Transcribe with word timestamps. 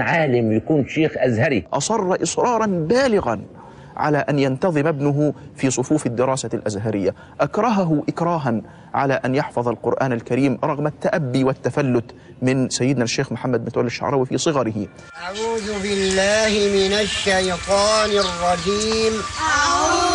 عالم 0.00 0.52
يكون 0.52 0.88
شيخ 0.88 1.12
أزهري. 1.16 1.64
أصر 1.72 2.22
إصرارا 2.22 2.66
بالغا 2.66 3.40
على 3.96 4.18
أن 4.18 4.38
ينتظم 4.38 4.86
ابنه 4.86 5.34
في 5.56 5.70
صفوف 5.70 6.06
الدراسة 6.06 6.50
الأزهرية. 6.54 7.14
أكرهه 7.40 8.02
إكراها 8.08 8.62
على 8.94 9.14
أن 9.24 9.34
يحفظ 9.34 9.68
القرآن 9.68 10.12
الكريم 10.12 10.58
رغم 10.64 10.86
التأبي 10.86 11.44
والتفلت 11.44 12.04
من 12.42 12.68
سيدنا 12.68 13.04
الشيخ 13.04 13.32
محمد 13.32 13.66
متولي 13.66 13.86
الشعراوي 13.86 14.26
في 14.26 14.38
صغره. 14.38 14.86
أعوذ 15.24 15.82
بالله 15.82 16.52
من 16.74 16.92
الشيطان 16.92 18.10
الرجيم. 18.10 19.12
أعوذ 19.40 20.05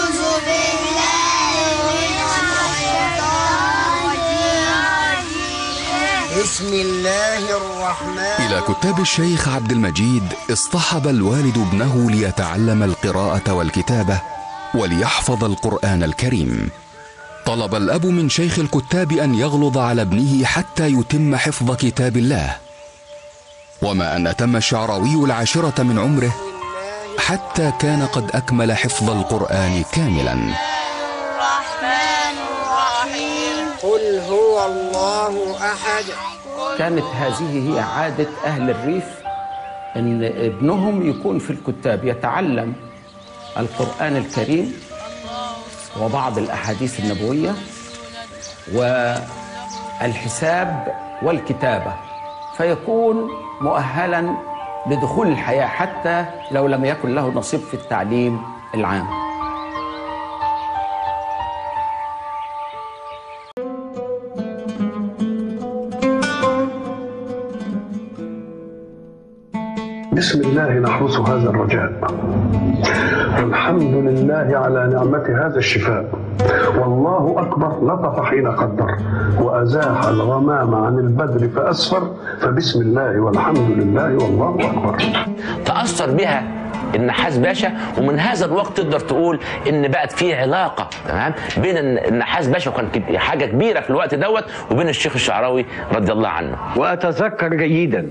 بسم 6.43 6.73
الله 6.73 7.57
الرحمن 7.57 8.45
إلى 8.45 8.61
كتاب 8.67 8.99
الشيخ 8.99 9.47
عبد 9.47 9.71
المجيد 9.71 10.23
اصطحب 10.51 11.07
الوالد 11.07 11.57
ابنه 11.57 12.11
ليتعلم 12.11 12.83
القراءة 12.83 13.53
والكتابة 13.53 14.21
وليحفظ 14.75 15.43
القرآن 15.43 16.03
الكريم. 16.03 16.69
طلب 17.45 17.75
الأب 17.75 18.05
من 18.05 18.29
شيخ 18.29 18.59
الكتاب 18.59 19.11
أن 19.11 19.35
يغلظ 19.35 19.77
على 19.77 20.01
ابنه 20.01 20.45
حتى 20.45 20.87
يتم 20.87 21.35
حفظ 21.35 21.75
كتاب 21.75 22.17
الله. 22.17 22.55
وما 23.81 24.15
أن 24.15 24.27
أتم 24.27 24.55
الشعراوي 24.55 25.25
العاشرة 25.25 25.83
من 25.83 25.99
عمره 25.99 26.35
حتى 27.19 27.71
كان 27.79 28.05
قد 28.05 28.31
أكمل 28.33 28.77
حفظ 28.77 29.09
القرآن 29.09 29.83
كاملا. 29.91 30.37
الله 34.65 35.55
أحد. 35.57 36.05
كانت 36.77 37.03
هذه 37.03 37.73
هي 37.75 37.79
عادة 37.79 38.27
أهل 38.45 38.69
الريف 38.69 39.05
أن 39.95 40.23
ابنهم 40.23 41.09
يكون 41.09 41.39
في 41.39 41.49
الكتاب 41.49 42.05
يتعلم 42.05 42.73
القرآن 43.57 44.17
الكريم 44.17 44.73
وبعض 46.01 46.37
الأحاديث 46.37 46.99
النبوية 46.99 47.55
والحساب 50.01 50.87
والكتابة. 51.21 51.93
فيكون 52.57 53.29
مؤهلا 53.61 54.35
لدخول 54.87 55.27
الحياة 55.27 55.67
حتى 55.67 56.25
لو 56.51 56.67
لم 56.67 56.85
يكن 56.85 57.15
له 57.15 57.27
نصيب 57.27 57.59
في 57.59 57.73
التعليم 57.73 58.41
العام. 58.75 59.30
بسم 70.21 70.41
الله 70.41 70.69
نحرس 70.69 71.19
هذا 71.19 71.49
الرجاء. 71.49 71.91
والحمد 73.43 73.93
لله 73.93 74.57
على 74.57 74.89
نعمة 74.93 75.45
هذا 75.45 75.57
الشفاء. 75.57 76.05
والله 76.77 77.35
أكبر 77.37 77.71
لطف 77.81 78.25
حين 78.25 78.47
قدر. 78.47 78.97
وأزاح 79.41 80.03
الغمام 80.03 80.75
عن 80.75 80.99
البدر 80.99 81.47
فأسفر. 81.47 82.15
فبسم 82.41 82.81
الله 82.81 83.19
والحمد 83.19 83.69
لله 83.69 84.15
والله 84.15 84.69
أكبر. 84.69 85.01
تأثر 85.65 86.11
بها 86.11 86.43
النحاس 86.95 87.37
باشا 87.37 87.71
ومن 87.97 88.19
هذا 88.19 88.45
الوقت 88.45 88.77
تقدر 88.77 88.99
تقول 88.99 89.39
إن 89.69 89.87
بقت 89.87 90.11
في 90.11 90.35
علاقة 90.35 90.89
تمام؟ 91.07 91.33
بين 91.57 91.77
النحاس 91.77 92.47
باشا 92.47 92.71
وكان 92.71 93.17
حاجة 93.17 93.45
كبيرة 93.45 93.79
في 93.79 93.89
الوقت 93.89 94.15
دوت 94.15 94.43
وبين 94.71 94.89
الشيخ 94.89 95.13
الشعراوي 95.13 95.65
رضي 95.95 96.11
الله 96.11 96.29
عنه. 96.29 96.57
وأتذكر 96.77 97.53
جيدا 97.53 98.09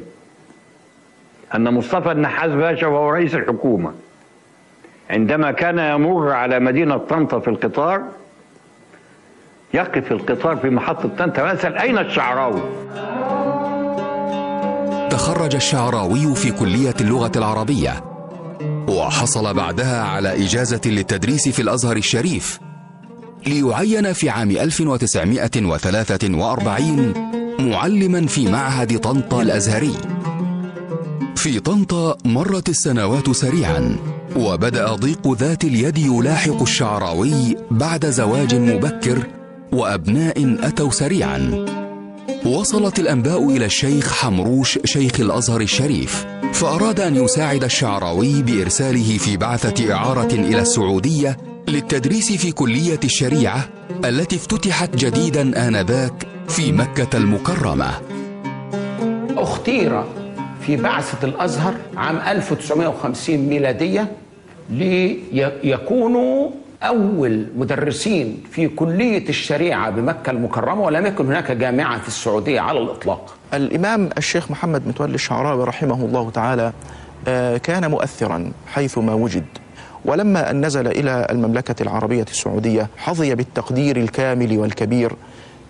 أن 1.54 1.74
مصطفى 1.74 2.12
النحاس 2.12 2.50
باشا 2.50 2.86
وهو 2.86 3.10
رئيس 3.10 3.34
الحكومة 3.34 3.92
عندما 5.10 5.50
كان 5.50 5.78
يمر 5.78 6.30
على 6.32 6.60
مدينة 6.60 6.96
طنطا 6.96 7.38
في 7.40 7.48
القطار 7.48 8.02
يقف 9.74 10.12
القطار 10.12 10.56
في 10.56 10.70
محطة 10.70 11.08
طنطا 11.18 11.42
ويسأل 11.42 11.78
أين 11.78 11.98
الشعراوي؟ 11.98 12.60
تخرج 15.10 15.54
الشعراوي 15.54 16.34
في 16.34 16.50
كلية 16.52 16.94
اللغة 17.00 17.32
العربية 17.36 18.04
وحصل 18.88 19.54
بعدها 19.54 20.02
على 20.04 20.44
إجازة 20.44 20.80
للتدريس 20.86 21.48
في 21.48 21.62
الأزهر 21.62 21.96
الشريف 21.96 22.60
ليعين 23.46 24.12
في 24.12 24.30
عام 24.30 24.50
1943 24.50 27.14
معلما 27.60 28.26
في 28.26 28.52
معهد 28.52 28.98
طنطا 28.98 29.42
الأزهري 29.42 29.92
في 31.40 31.60
طنطا 31.60 32.16
مرت 32.24 32.68
السنوات 32.68 33.30
سريعا 33.30 33.96
وبدأ 34.36 34.94
ضيق 34.94 35.32
ذات 35.32 35.64
اليد 35.64 35.98
يلاحق 35.98 36.62
الشعراوي 36.62 37.56
بعد 37.70 38.06
زواج 38.06 38.54
مبكر 38.54 39.26
وأبناء 39.72 40.56
أتوا 40.62 40.90
سريعا. 40.90 41.66
وصلت 42.46 42.98
الأنباء 42.98 43.48
إلى 43.48 43.64
الشيخ 43.64 44.12
حمروش 44.12 44.78
شيخ 44.84 45.20
الأزهر 45.20 45.60
الشريف 45.60 46.26
فأراد 46.52 47.00
أن 47.00 47.16
يساعد 47.16 47.64
الشعراوي 47.64 48.42
بإرساله 48.42 49.18
في 49.18 49.36
بعثة 49.36 49.94
إعارة 49.94 50.34
إلى 50.34 50.60
السعودية 50.60 51.36
للتدريس 51.68 52.32
في 52.32 52.52
كلية 52.52 53.00
الشريعة 53.04 53.68
التي 54.04 54.36
افتتحت 54.36 54.96
جديدا 54.96 55.68
آنذاك 55.68 56.26
في 56.48 56.72
مكة 56.72 57.16
المكرمة. 57.16 57.90
أختير 59.36 60.19
في 60.60 60.76
بعثة 60.76 61.28
الأزهر 61.28 61.74
عام 61.96 62.16
1950 62.16 63.36
ميلادية 63.36 64.08
ليكونوا 64.70 66.48
أول 66.82 67.46
مدرسين 67.56 68.42
في 68.50 68.68
كلية 68.68 69.28
الشريعة 69.28 69.90
بمكة 69.90 70.30
المكرمة 70.30 70.82
ولم 70.82 71.06
يكن 71.06 71.26
هناك 71.26 71.52
جامعة 71.52 72.00
في 72.00 72.08
السعودية 72.08 72.60
على 72.60 72.78
الإطلاق. 72.80 73.34
الإمام 73.54 74.10
الشيخ 74.18 74.50
محمد 74.50 74.86
متولي 74.88 75.14
الشعراوي 75.14 75.64
رحمه 75.64 76.04
الله 76.04 76.30
تعالى 76.30 76.72
آه، 77.28 77.56
كان 77.56 77.90
مؤثرا 77.90 78.52
حيثما 78.66 79.14
وجد. 79.14 79.44
ولما 80.04 80.50
أن 80.50 80.66
نزل 80.66 80.86
إلى 80.86 81.26
المملكة 81.30 81.82
العربية 81.82 82.22
السعودية 82.30 82.86
حظي 82.96 83.34
بالتقدير 83.34 83.96
الكامل 83.96 84.58
والكبير 84.58 85.12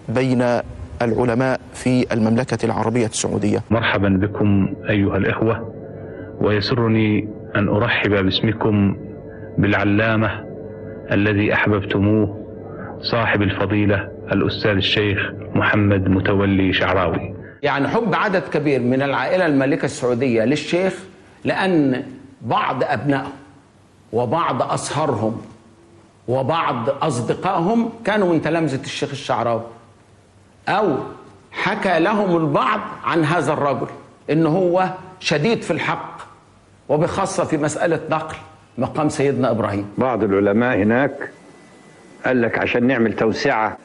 بين 0.08 0.60
العلماء 1.02 1.60
في 1.74 2.12
المملكة 2.12 2.64
العربية 2.64 3.06
السعودية. 3.06 3.62
مرحبا 3.70 4.08
بكم 4.08 4.74
أيها 4.90 5.16
الإخوة 5.16 5.74
ويسرني 6.40 7.28
أن 7.56 7.68
أرحب 7.68 8.10
باسمكم 8.10 8.96
بالعلامة 9.58 10.44
الذي 11.12 11.54
أحببتموه 11.54 12.40
صاحب 13.02 13.42
الفضيلة 13.42 14.08
الأستاذ 14.32 14.70
الشيخ 14.70 15.18
محمد 15.54 16.08
متولي 16.08 16.72
شعراوي. 16.72 17.34
يعني 17.62 17.88
حب 17.88 18.14
عدد 18.14 18.42
كبير 18.42 18.80
من 18.80 19.02
العائلة 19.02 19.46
المالكة 19.46 19.84
السعودية 19.84 20.44
للشيخ 20.44 20.94
لأن 21.44 22.02
بعض 22.42 22.84
أبنائهم 22.84 23.32
وبعض 24.12 24.62
أصهرهم 24.62 25.42
وبعض 26.28 26.88
أصدقائهم 27.02 27.88
كانوا 28.04 28.32
من 28.32 28.42
تلامذة 28.42 28.84
الشيخ 28.84 29.10
الشعراوي. 29.10 29.62
أو 30.70 30.96
حكى 31.52 32.00
لهم 32.00 32.36
البعض 32.36 32.80
عن 33.04 33.24
هذا 33.24 33.52
الرجل 33.52 33.86
إن 34.30 34.46
هو 34.46 34.88
شديد 35.20 35.62
في 35.62 35.70
الحق 35.70 36.20
وبخاصة 36.88 37.44
في 37.44 37.56
مسألة 37.56 38.00
نقل 38.10 38.36
مقام 38.78 39.08
سيدنا 39.08 39.50
إبراهيم. 39.50 39.86
بعض 39.98 40.24
العلماء 40.24 40.76
هناك 40.76 41.30
قال 42.26 42.42
لك 42.42 42.58
عشان 42.58 42.86
نعمل 42.86 43.12
توسعة 43.16 43.76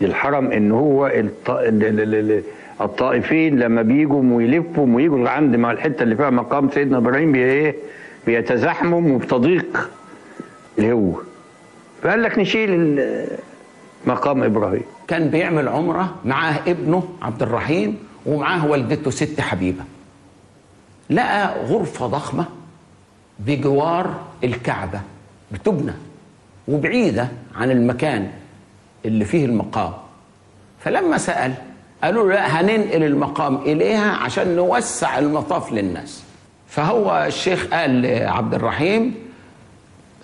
للحرم 0.00 0.52
إن 0.52 0.72
هو 0.72 1.06
الط... 1.06 1.50
ال- 1.50 1.84
ال- 1.84 2.14
ال- 2.14 2.42
الطائفين 2.80 3.58
لما 3.58 3.82
بيجوا 3.82 4.22
ويلفوا 4.36 4.86
ويجوا 4.96 5.28
عند 5.28 5.56
مع 5.56 5.72
الحتة 5.72 6.02
اللي 6.02 6.16
فيها 6.16 6.30
مقام 6.30 6.70
سيدنا 6.70 6.98
إبراهيم 6.98 7.32
بي 7.32 7.44
إيه؟ 7.44 7.74
بيتزاحموا 8.26 9.14
وبتضيق 9.14 9.90
اللي 10.78 10.92
هو 10.92 11.12
فقال 12.02 12.22
لك 12.22 12.38
نشيل 12.38 13.00
مقام 14.06 14.42
إبراهيم. 14.42 14.82
كان 15.08 15.28
بيعمل 15.30 15.68
عمرة 15.68 16.14
معاه 16.24 16.60
ابنه 16.66 17.08
عبد 17.22 17.42
الرحيم 17.42 17.98
ومعاه 18.26 18.66
والدته 18.66 19.10
ست 19.10 19.40
حبيبة. 19.40 19.82
لقى 21.10 21.64
غرفة 21.66 22.06
ضخمة 22.06 22.46
بجوار 23.38 24.14
الكعبة 24.44 25.00
بتبنى 25.52 25.92
وبعيدة 26.68 27.28
عن 27.56 27.70
المكان 27.70 28.30
اللي 29.04 29.24
فيه 29.24 29.44
المقام. 29.44 29.92
فلما 30.80 31.18
سأل 31.18 31.54
قالوا 32.04 32.28
له 32.28 32.34
لا 32.34 32.60
هننقل 32.60 33.02
المقام 33.02 33.56
إليها 33.56 34.10
عشان 34.12 34.56
نوسع 34.56 35.18
المطاف 35.18 35.72
للناس. 35.72 36.22
فهو 36.68 37.24
الشيخ 37.26 37.66
قال 37.66 38.02
لعبد 38.02 38.54
الرحيم 38.54 39.14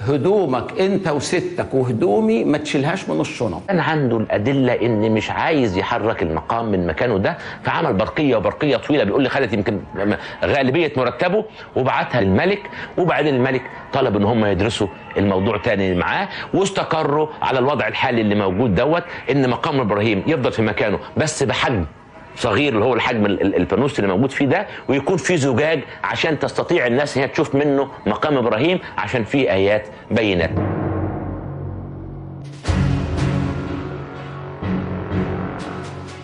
هدومك 0.09 0.81
انت 0.81 1.09
وستك 1.09 1.75
وهدومي 1.75 2.45
ما 2.45 2.59
تشيلهاش 2.59 3.09
من 3.09 3.21
الشنط. 3.21 3.63
كان 3.69 3.81
عنده 3.81 4.17
الأدلة 4.17 4.73
ان 4.73 5.13
مش 5.13 5.31
عايز 5.31 5.79
يحرك 5.79 6.23
المقام 6.23 6.65
من 6.71 6.87
مكانه 6.87 7.19
ده 7.19 7.39
فعمل 7.63 7.93
برقية 7.93 8.37
وبرقية 8.37 8.77
طويلة 8.77 9.05
بيقول 9.05 9.23
لي 9.23 9.29
خدت 9.29 9.53
يمكن 9.53 9.81
غالبية 10.45 10.93
مرتبه 10.97 11.45
وبعتها 11.77 12.21
للملك 12.21 12.71
وبعدين 12.99 13.35
الملك 13.35 13.63
طلب 13.93 14.17
إن 14.17 14.25
هم 14.25 14.45
يدرسوا 14.45 14.87
الموضوع 15.17 15.57
تاني 15.57 15.95
معاه 15.95 16.29
واستقروا 16.55 17.27
على 17.43 17.59
الوضع 17.59 17.89
الحالي 17.89 18.21
اللي 18.21 18.35
موجود 18.35 18.75
دوت 18.75 19.03
إن 19.31 19.51
مقام 19.51 19.81
إبراهيم 19.81 20.23
يفضل 20.27 20.53
في 20.53 20.63
مكانه 20.63 20.99
بس 21.17 21.43
بحجم. 21.43 21.85
صغير 22.37 22.73
اللي 22.75 22.85
هو 22.85 22.95
الحجم 22.95 23.27
ال- 23.27 23.43
ال- 23.43 23.57
الفانوس 23.57 23.99
اللي 23.99 24.11
موجود 24.15 24.31
فيه 24.31 24.47
ده 24.47 24.67
ويكون 24.89 25.17
فيه 25.17 25.37
زجاج 25.37 25.81
عشان 26.05 26.39
تستطيع 26.39 26.87
الناس 26.87 27.19
هي 27.19 27.29
تشوف 27.29 27.55
منه 27.55 27.89
مقام 28.07 28.37
إبراهيم 28.37 28.79
عشان 28.99 29.25
فيه 29.25 29.53
آيات 29.53 29.87
بينات. 30.11 30.51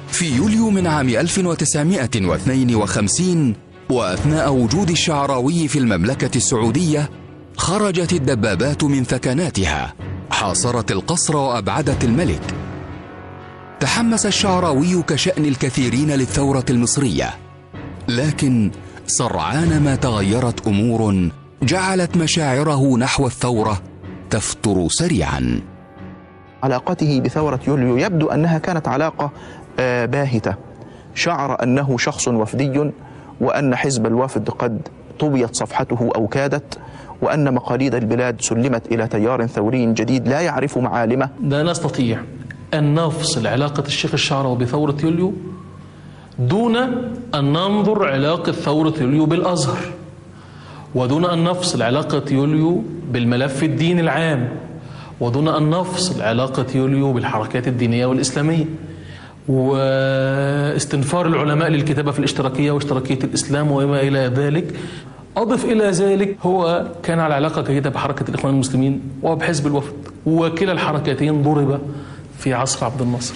في 0.09 0.37
يوليو 0.37 0.71
من 0.71 0.87
عام 0.87 1.09
1952 1.09 3.55
وأثناء 3.91 4.53
وجود 4.53 4.91
الشعراوي 4.91 5.69
في 5.69 5.79
المملكة 5.79 6.37
السعودية 6.37 7.11
خرجت 7.57 8.13
الدبابات 8.13 8.85
من 8.85 9.05
ثكناتها. 9.05 9.95
حاصرت 10.31 10.93
القصر 10.93 11.37
وأبعدت 11.37 12.05
الملك. 12.05 12.41
تحمس 13.81 14.27
الشعراوي 14.27 15.03
كشأن 15.03 15.45
الكثيرين 15.45 16.11
للثورة 16.11 16.65
المصرية. 16.71 17.31
لكن 18.09 18.71
سرعان 19.07 19.83
ما 19.83 19.97
تغيرت 19.97 20.67
أمور 20.67 21.31
جعلت 21.63 22.17
مشاعره 22.17 22.97
نحو 22.99 23.27
الثورة 23.27 23.83
تفتر 24.31 24.89
سريعاً. 24.89 25.61
علاقته 26.63 27.21
بثورة 27.21 27.61
يوليو 27.69 27.97
يبدو 27.97 28.27
أنها 28.29 28.59
كانت 28.59 28.89
علاقة 28.89 29.31
آه، 29.79 30.07
باهتة. 30.07 30.55
شعر 31.15 31.63
أنه 31.63 31.99
شخص 31.99 32.29
وفدي 32.29 32.91
وأن 33.41 33.77
حزب 33.77 34.07
الوفد 34.07 34.51
قد 34.51 34.89
طويت 35.21 35.57
صفحته 35.57 36.11
أو 36.17 36.27
كادت 36.27 36.79
وأن 37.23 37.55
مقاليد 37.55 37.95
البلاد 37.95 38.41
سلمت 38.41 38.93
إلى 38.93 39.09
تيار 39.09 39.47
ثوري 39.47 39.93
جديد 39.93 40.29
لا 40.29 40.41
يعرف 40.41 40.79
معالمه. 40.79 41.29
لا 41.43 41.63
نستطيع. 41.63 42.23
أن 42.75 42.95
نفصل 42.95 43.47
علاقة 43.47 43.85
الشيخ 43.87 44.13
الشعراوي 44.13 44.57
بثورة 44.59 44.97
يوليو 45.03 45.33
دون 46.39 46.77
أن 47.35 47.53
ننظر 47.53 48.09
علاقة 48.09 48.53
ثورة 48.53 48.95
يوليو 49.01 49.27
بالأزهر 49.27 49.79
ودون 50.95 51.25
أن 51.25 51.45
نفصل 51.45 51.83
علاقة 51.83 52.23
يوليو 52.31 52.83
بالملف 53.13 53.63
الديني 53.65 54.01
العام 54.01 54.49
ودون 55.21 55.49
أن 55.49 55.71
نفصل 55.71 56.23
علاقة 56.23 56.67
يوليو 56.75 57.13
بالحركات 57.13 57.69
الدينية 57.69 58.07
والإسلامية. 58.07 58.65
واستنفار 59.49 61.27
العلماء 61.27 61.69
للكتابة 61.69 62.11
في 62.11 62.19
الاشتراكية 62.19 62.71
واشتراكية 62.71 63.19
الإسلام 63.25 63.71
وما 63.71 64.01
إلى 64.01 64.19
ذلك. 64.19 64.75
أضف 65.37 65.65
إلى 65.65 65.91
ذلك 65.91 66.37
هو 66.43 66.87
كان 67.03 67.21
على 67.21 67.35
علاقة 67.35 67.63
جيدة 67.63 67.91
بحركة 67.91 68.31
الإخوان 68.31 68.55
المسلمين 68.55 69.01
وبحزب 69.23 69.67
الوفد 69.67 69.95
وكلا 70.27 70.73
الحركتين 70.73 71.43
ضرب 71.43 71.81
في 72.39 72.55
عصر 72.55 72.85
عبد 72.85 73.03
الناصر. 73.03 73.35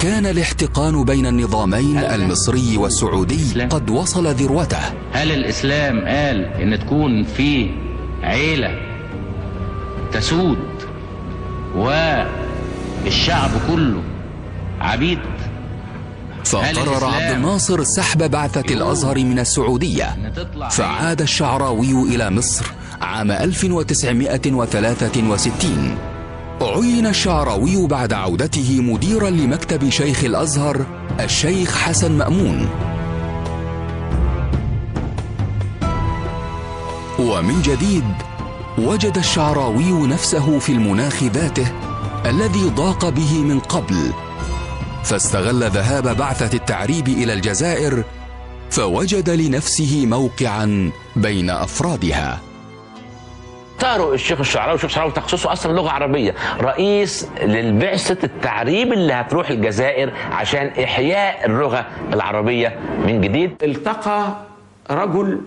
كان 0.00 0.26
الاحتقان 0.26 1.04
بين 1.04 1.26
النظامين 1.26 1.98
المصري 1.98 2.76
والسعودي 2.76 3.64
قد 3.64 3.90
وصل 3.90 4.26
ذروته. 4.26 4.78
هل 5.12 5.32
الإسلام 5.32 5.98
قال 5.98 6.44
إن 6.44 6.78
تكون 6.78 7.24
في 7.24 7.70
عيلة 8.22 8.78
تسود 10.12 10.58
والشعب 11.76 13.50
كله 13.68 14.02
عبيد؟ 14.80 15.18
فقرر 16.44 17.04
عبد 17.04 17.34
الناصر 17.34 17.84
سحب 17.84 18.30
بعثة 18.30 18.74
الأزهر 18.74 19.18
من 19.18 19.38
السعودية. 19.38 20.32
فعاد 20.70 21.20
الشعراوي 21.20 22.14
إلى 22.14 22.30
مصر 22.30 22.66
عام 23.00 23.30
1963 23.30 25.98
عين 26.62 27.06
الشعراوي 27.06 27.86
بعد 27.86 28.12
عودته 28.12 28.80
مديرا 28.80 29.30
لمكتب 29.30 29.88
شيخ 29.88 30.24
الأزهر 30.24 30.86
الشيخ 31.20 31.76
حسن 31.76 32.12
مأمون. 32.12 32.68
ومن 37.18 37.62
جديد 37.62 38.04
وجد 38.78 39.16
الشعراوي 39.18 40.06
نفسه 40.06 40.58
في 40.58 40.72
المناخ 40.72 41.22
ذاته 41.22 41.72
الذي 42.26 42.64
ضاق 42.64 43.08
به 43.08 43.38
من 43.38 43.60
قبل. 43.60 44.12
فاستغل 45.04 45.70
ذهاب 45.70 46.16
بعثة 46.16 46.56
التعريب 46.56 47.08
إلى 47.08 47.32
الجزائر 47.32 48.04
فوجد 48.70 49.30
لنفسه 49.30 50.06
موقعا 50.06 50.90
بين 51.16 51.50
أفرادها. 51.50 52.49
اختاروا 53.82 54.14
الشيخ 54.14 54.40
الشعراوي 54.40 54.74
الشيخ 54.74 54.90
الشعراوي 54.90 55.12
تخصصه 55.12 55.52
أصلا 55.52 55.72
لغة 55.72 55.90
عربية 55.90 56.34
رئيس 56.60 57.28
للبعثة 57.42 58.16
التعريب 58.24 58.92
اللي 58.92 59.12
هتروح 59.12 59.50
الجزائر 59.50 60.12
عشان 60.32 60.66
إحياء 60.84 61.46
اللغة 61.46 61.86
العربية 62.12 62.78
من 63.06 63.20
جديد. 63.20 63.50
التقى 63.62 64.36
رجل 64.90 65.40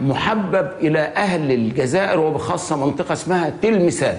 محبب 0.00 0.70
إلى 0.80 0.98
أهل 0.98 1.52
الجزائر 1.52 2.20
وبخاصة 2.20 2.86
منطقة 2.86 3.12
اسمها 3.12 3.52
تلمسان 3.62 4.18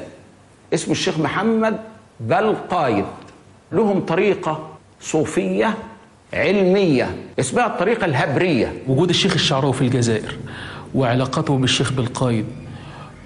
اسمه 0.74 0.92
الشيخ 0.92 1.20
محمد 1.20 1.78
بالقايد 2.20 3.06
لهم 3.72 4.00
طريقة 4.00 4.70
صوفية 5.02 5.74
علمية 6.34 7.16
اسمها 7.40 7.66
الطريقة 7.66 8.06
الهبرية. 8.06 8.74
وجود 8.88 9.10
الشيخ 9.10 9.34
الشعراوي 9.34 9.74
في 9.74 9.82
الجزائر 9.82 10.38
وعلاقته 10.96 11.58
بالشيخ 11.58 11.92
بالقايد 11.94 12.46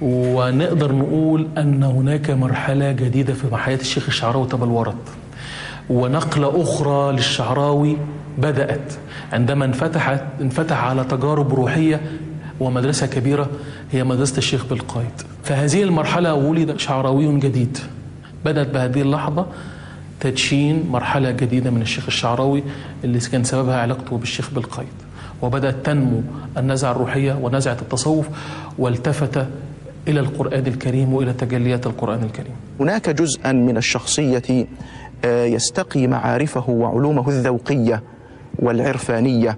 ونقدر 0.02 0.92
نقول 0.92 1.48
أن 1.58 1.84
هناك 1.84 2.32
مرحلة 2.32 2.92
جديدة 2.92 3.34
في 3.34 3.58
حياة 3.58 3.78
الشيخ 3.78 4.06
الشعراوي 4.08 4.48
تبلورت 4.48 4.96
ونقلة 5.90 6.62
أخرى 6.62 7.12
للشعراوي 7.12 7.98
بدأت. 8.38 8.94
عندما 9.34 9.66
انفتحت 9.66 10.24
انفتح 10.42 10.84
على 10.84 11.04
تجارب 11.04 11.54
روحية 11.54 12.02
ومدرسة 12.60 13.08
كبيرة 13.08 13.50
هي 13.92 14.04
مدرسة 14.04 14.38
الشيخ 14.38 14.66
بالقايد. 14.66 15.22
فهذه 15.44 15.84
المرحلة 15.84 16.34
ولد 16.34 16.80
شعراوي 16.80 17.40
جديد. 17.40 17.78
بدأت 18.46 18.68
بهذه 18.68 19.02
اللحظة 19.02 19.46
تدشين 20.20 20.84
مرحلة 20.90 21.32
جديدة 21.32 21.70
من 21.70 21.82
الشيخ 21.82 22.06
الشعراوي 22.08 22.64
اللي 23.04 23.20
كان 23.20 23.44
سببها 23.44 23.82
علاقته 23.82 24.18
بالشيخ 24.18 24.50
بالقايد. 24.52 24.88
وبدأت 25.42 25.86
تنمو 25.86 26.22
النزعة 26.58 26.92
الروحية 26.92 27.40
ونزعة 27.42 27.78
التصوف 27.82 28.28
والتفت 28.78 29.46
إلى 30.08 30.20
القرآن 30.20 30.68
الكريم 30.68 31.14
وإلى 31.14 31.34
تجليات 31.34 31.86
القرآن 31.88 32.24
الكريم. 32.24 32.52
هناك 32.80 33.10
جزءا 33.10 33.52
من 33.52 33.78
الشخصية 33.78 34.68
آه، 35.26 35.46
يستقي 35.46 36.08
معارفه 36.08 36.70
وعلومه 36.70 37.30
الذوقية 37.30 38.04
والعرفانية 38.60 39.58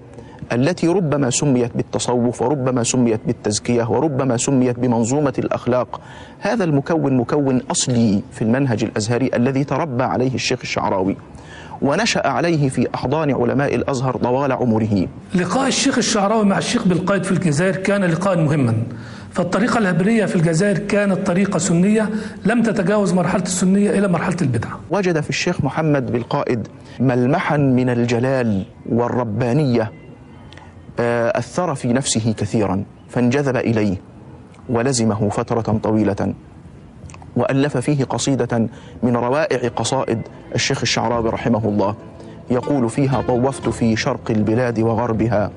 التي 0.51 0.87
ربما 0.87 1.29
سميت 1.29 1.77
بالتصوف 1.77 2.41
وربما 2.41 2.83
سميت 2.83 3.19
بالتزكية 3.27 3.89
وربما 3.89 4.37
سميت 4.37 4.79
بمنظومة 4.79 5.33
الأخلاق. 5.39 6.01
هذا 6.39 6.63
المكون 6.63 7.17
مكون 7.17 7.61
أصلي 7.71 8.21
في 8.31 8.41
المنهج 8.41 8.83
الأزهري 8.83 9.29
الذي 9.35 9.63
تربى 9.63 10.03
عليه 10.03 10.35
الشيخ 10.35 10.59
الشعراوي 10.63 11.15
ونشأ 11.81 12.27
عليه 12.27 12.69
في 12.69 12.87
أحضان 12.95 13.31
علماء 13.31 13.75
الأزهر 13.75 14.17
طوال 14.17 14.51
عمره. 14.51 15.07
لقاء 15.35 15.67
الشيخ 15.67 15.97
الشعراوي 15.97 16.45
مع 16.45 16.57
الشيخ 16.57 16.87
بالقايد 16.87 17.23
في 17.23 17.31
الجزائر 17.31 17.75
كان 17.75 18.03
لقاء 18.03 18.37
مهما. 18.37 18.73
فالطريقة 19.37 19.77
الهبرية 19.77 20.25
في 20.25 20.35
الجزائر 20.35 20.77
كانت 20.77 21.27
طريقة 21.27 21.57
سنية 21.59 22.09
لم 22.45 22.63
تتجاوز 22.63 23.13
مرحلة 23.13 23.43
السنية 23.43 23.89
إلى 23.89 24.07
مرحلة 24.07 24.35
البدعة. 24.41 24.79
وجد 24.89 25.19
في 25.19 25.29
الشيخ 25.29 25.63
محمد 25.63 26.11
بالقائد 26.11 26.67
ملمحا 26.99 27.57
من 27.57 27.89
الجلال 27.89 28.65
والربانية 28.89 29.91
آه، 30.99 31.37
أثر 31.37 31.75
في 31.75 31.93
نفسه 31.93 32.33
كثيرا 32.37 32.83
فانجذب 33.09 33.57
إليه 33.57 33.97
ولزمه 34.69 35.29
فترة 35.29 35.79
طويلة 35.83 36.33
وألف 37.35 37.77
فيه 37.77 38.03
قصيدة 38.03 38.69
من 39.03 39.15
روائع 39.15 39.69
قصائد 39.69 40.21
الشيخ 40.55 40.81
الشعراوي 40.81 41.29
رحمه 41.29 41.65
الله. 41.65 41.95
يقول 42.51 42.89
فيها 42.89 43.21
طوفت 43.21 43.69
في 43.69 43.95
شرق 43.95 44.31
البلاد 44.31 44.79
وغربها 44.79 45.51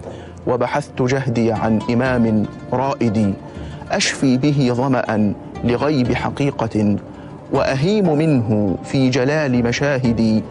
وبحثت 0.46 1.02
جهدي 1.02 1.52
عن 1.52 1.80
إمام 1.90 2.46
رائد 2.72 3.34
أشفي 3.90 4.36
به 4.36 4.68
ظمأ 4.72 5.32
لغيب 5.64 6.12
حقيقة 6.14 6.96
وأهيم 7.52 8.18
منه 8.18 8.76
في 8.84 9.10
جلال 9.10 9.62
مشاهدي 9.64 10.42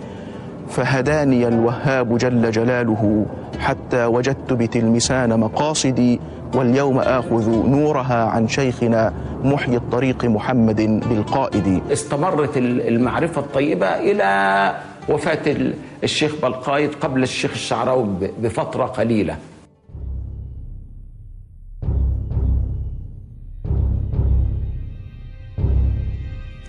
فهداني 0.69 1.47
الوهاب 1.47 2.17
جل 2.17 2.51
جلاله 2.51 3.25
حتى 3.59 4.05
وجدت 4.05 4.53
بتلمسان 4.53 5.39
مقاصدي 5.39 6.19
واليوم 6.55 6.99
آخذ 6.99 7.67
نورها 7.67 8.25
عن 8.25 8.47
شيخنا 8.47 9.13
محيي 9.43 9.75
الطريق 9.77 10.25
محمد 10.25 10.81
بالقائد. 11.09 11.81
استمرت 11.91 12.57
المعرفة 12.57 13.41
الطيبة 13.41 13.87
إلى 13.87 14.73
وفاة 15.09 15.51
ال- 15.51 15.73
الشيخ 16.03 16.31
بلقايد 16.43 16.89
قبل 17.01 17.23
الشيخ 17.23 17.51
الشعراوي 17.51 18.07
بفترة 18.43 18.85
قليلة. 18.85 19.35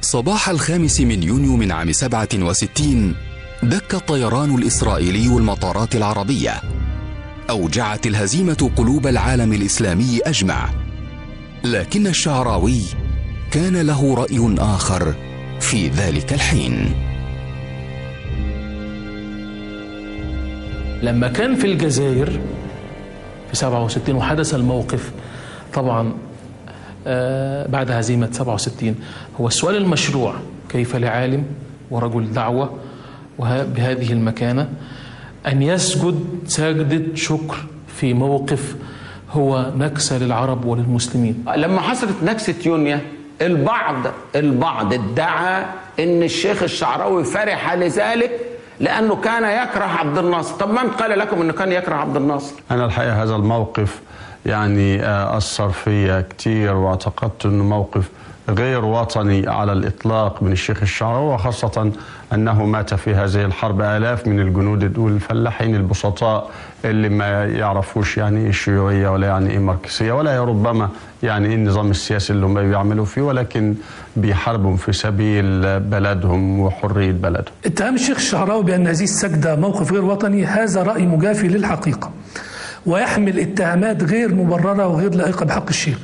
صباح 0.00 0.48
الخامس 0.48 1.00
من 1.00 1.22
يونيو 1.22 1.56
من 1.56 1.72
عام 1.72 1.92
67 1.92 3.14
دك 3.62 3.94
الطيران 3.94 4.54
الإسرائيلي 4.54 5.26
المطارات 5.26 5.94
العربية. 5.94 6.62
أوجعت 7.50 8.06
الهزيمة 8.06 8.70
قلوب 8.76 9.06
العالم 9.06 9.52
الإسلامي 9.52 10.18
أجمع. 10.26 10.68
لكن 11.64 12.06
الشعراوي 12.06 12.80
كان 13.50 13.76
له 13.76 14.14
رأي 14.14 14.54
آخر 14.58 15.14
في 15.60 15.88
ذلك 15.88 16.32
الحين. 16.32 16.94
لما 21.02 21.28
كان 21.28 21.54
في 21.56 21.66
الجزائر 21.66 22.40
في 23.50 23.56
67 23.56 24.14
وحدث 24.14 24.54
الموقف 24.54 25.12
طبعا 25.74 26.12
بعد 27.68 27.90
هزيمة 27.90 28.28
67 28.32 28.94
هو 29.40 29.46
السؤال 29.46 29.76
المشروع 29.76 30.34
كيف 30.68 30.96
لعالم 30.96 31.44
ورجل 31.90 32.32
دعوة 32.32 32.70
بهذه 33.38 34.12
المكانة؟ 34.12 34.68
أن 35.46 35.62
يسجد 35.62 36.24
سجدة 36.46 37.14
شكر 37.14 37.56
في 37.96 38.14
موقف 38.14 38.76
هو 39.32 39.72
نكسة 39.76 40.18
للعرب 40.18 40.64
وللمسلمين. 40.64 41.44
لما 41.56 41.80
حصلت 41.80 42.22
نكسة 42.24 42.54
يونيو 42.66 42.98
البعض 43.42 43.96
البعض 44.36 44.94
ادعى 44.94 45.64
إن 46.00 46.22
الشيخ 46.22 46.62
الشعراوي 46.62 47.24
فرح 47.24 47.74
لذلك 47.74 48.30
لأنه 48.80 49.16
كان 49.16 49.42
يكره 49.62 49.84
عبد 49.84 50.18
الناصر. 50.18 50.54
طب 50.54 50.70
من 50.70 50.90
قال 50.90 51.18
لكم 51.18 51.40
إنه 51.40 51.52
كان 51.52 51.72
يكره 51.72 51.94
عبد 51.94 52.16
الناصر؟ 52.16 52.54
أنا 52.70 52.84
الحقيقة 52.84 53.22
هذا 53.22 53.34
الموقف 53.34 54.00
يعني 54.46 55.02
آه، 55.02 55.36
أثر 55.36 55.70
فيا 55.70 56.20
كتير 56.30 56.74
واعتقدت 56.74 57.46
أنه 57.46 57.64
موقف 57.64 58.08
غير 58.48 58.84
وطني 58.84 59.48
على 59.48 59.72
الإطلاق 59.72 60.42
من 60.42 60.52
الشيخ 60.52 60.82
الشعراوي 60.82 61.34
وخاصة 61.34 61.92
أنه 62.32 62.64
مات 62.64 62.94
في 62.94 63.14
هذه 63.14 63.44
الحرب 63.44 63.80
آلاف 63.80 64.26
من 64.26 64.40
الجنود 64.40 64.98
والفلاحين 64.98 65.74
البسطاء 65.76 66.50
اللي 66.84 67.08
ما 67.08 67.44
يعرفوش 67.44 68.16
يعني 68.16 68.40
إيه 68.40 68.48
الشيوعية 68.48 69.08
ولا 69.08 69.26
يعني 69.26 69.50
إيه 69.50 69.58
ماركسية 69.58 70.12
ولا 70.12 70.44
ربما 70.44 70.88
يعني 71.22 71.48
إيه 71.48 71.54
النظام 71.54 71.90
السياسي 71.90 72.32
اللي 72.32 72.46
هم 72.46 72.54
بيعملوا 72.54 73.04
فيه 73.04 73.22
ولكن 73.22 73.74
بيحاربوا 74.16 74.76
في 74.76 74.92
سبيل 74.92 75.80
بلدهم 75.80 76.60
وحرية 76.60 77.12
بلدهم. 77.12 77.54
اتهام 77.66 77.94
الشيخ 77.94 78.16
الشعراوي 78.16 78.64
بأن 78.64 78.86
هذه 78.86 79.02
السجدة 79.02 79.56
موقف 79.56 79.92
غير 79.92 80.04
وطني 80.04 80.44
هذا 80.44 80.82
رأي 80.82 81.06
مجافي 81.06 81.48
للحقيقة. 81.48 82.10
ويحمل 82.86 83.38
اتهامات 83.38 84.02
غير 84.02 84.34
مبررة 84.34 84.86
وغير 84.86 85.14
لائقة 85.14 85.44
بحق 85.44 85.68
الشيخ. 85.68 85.98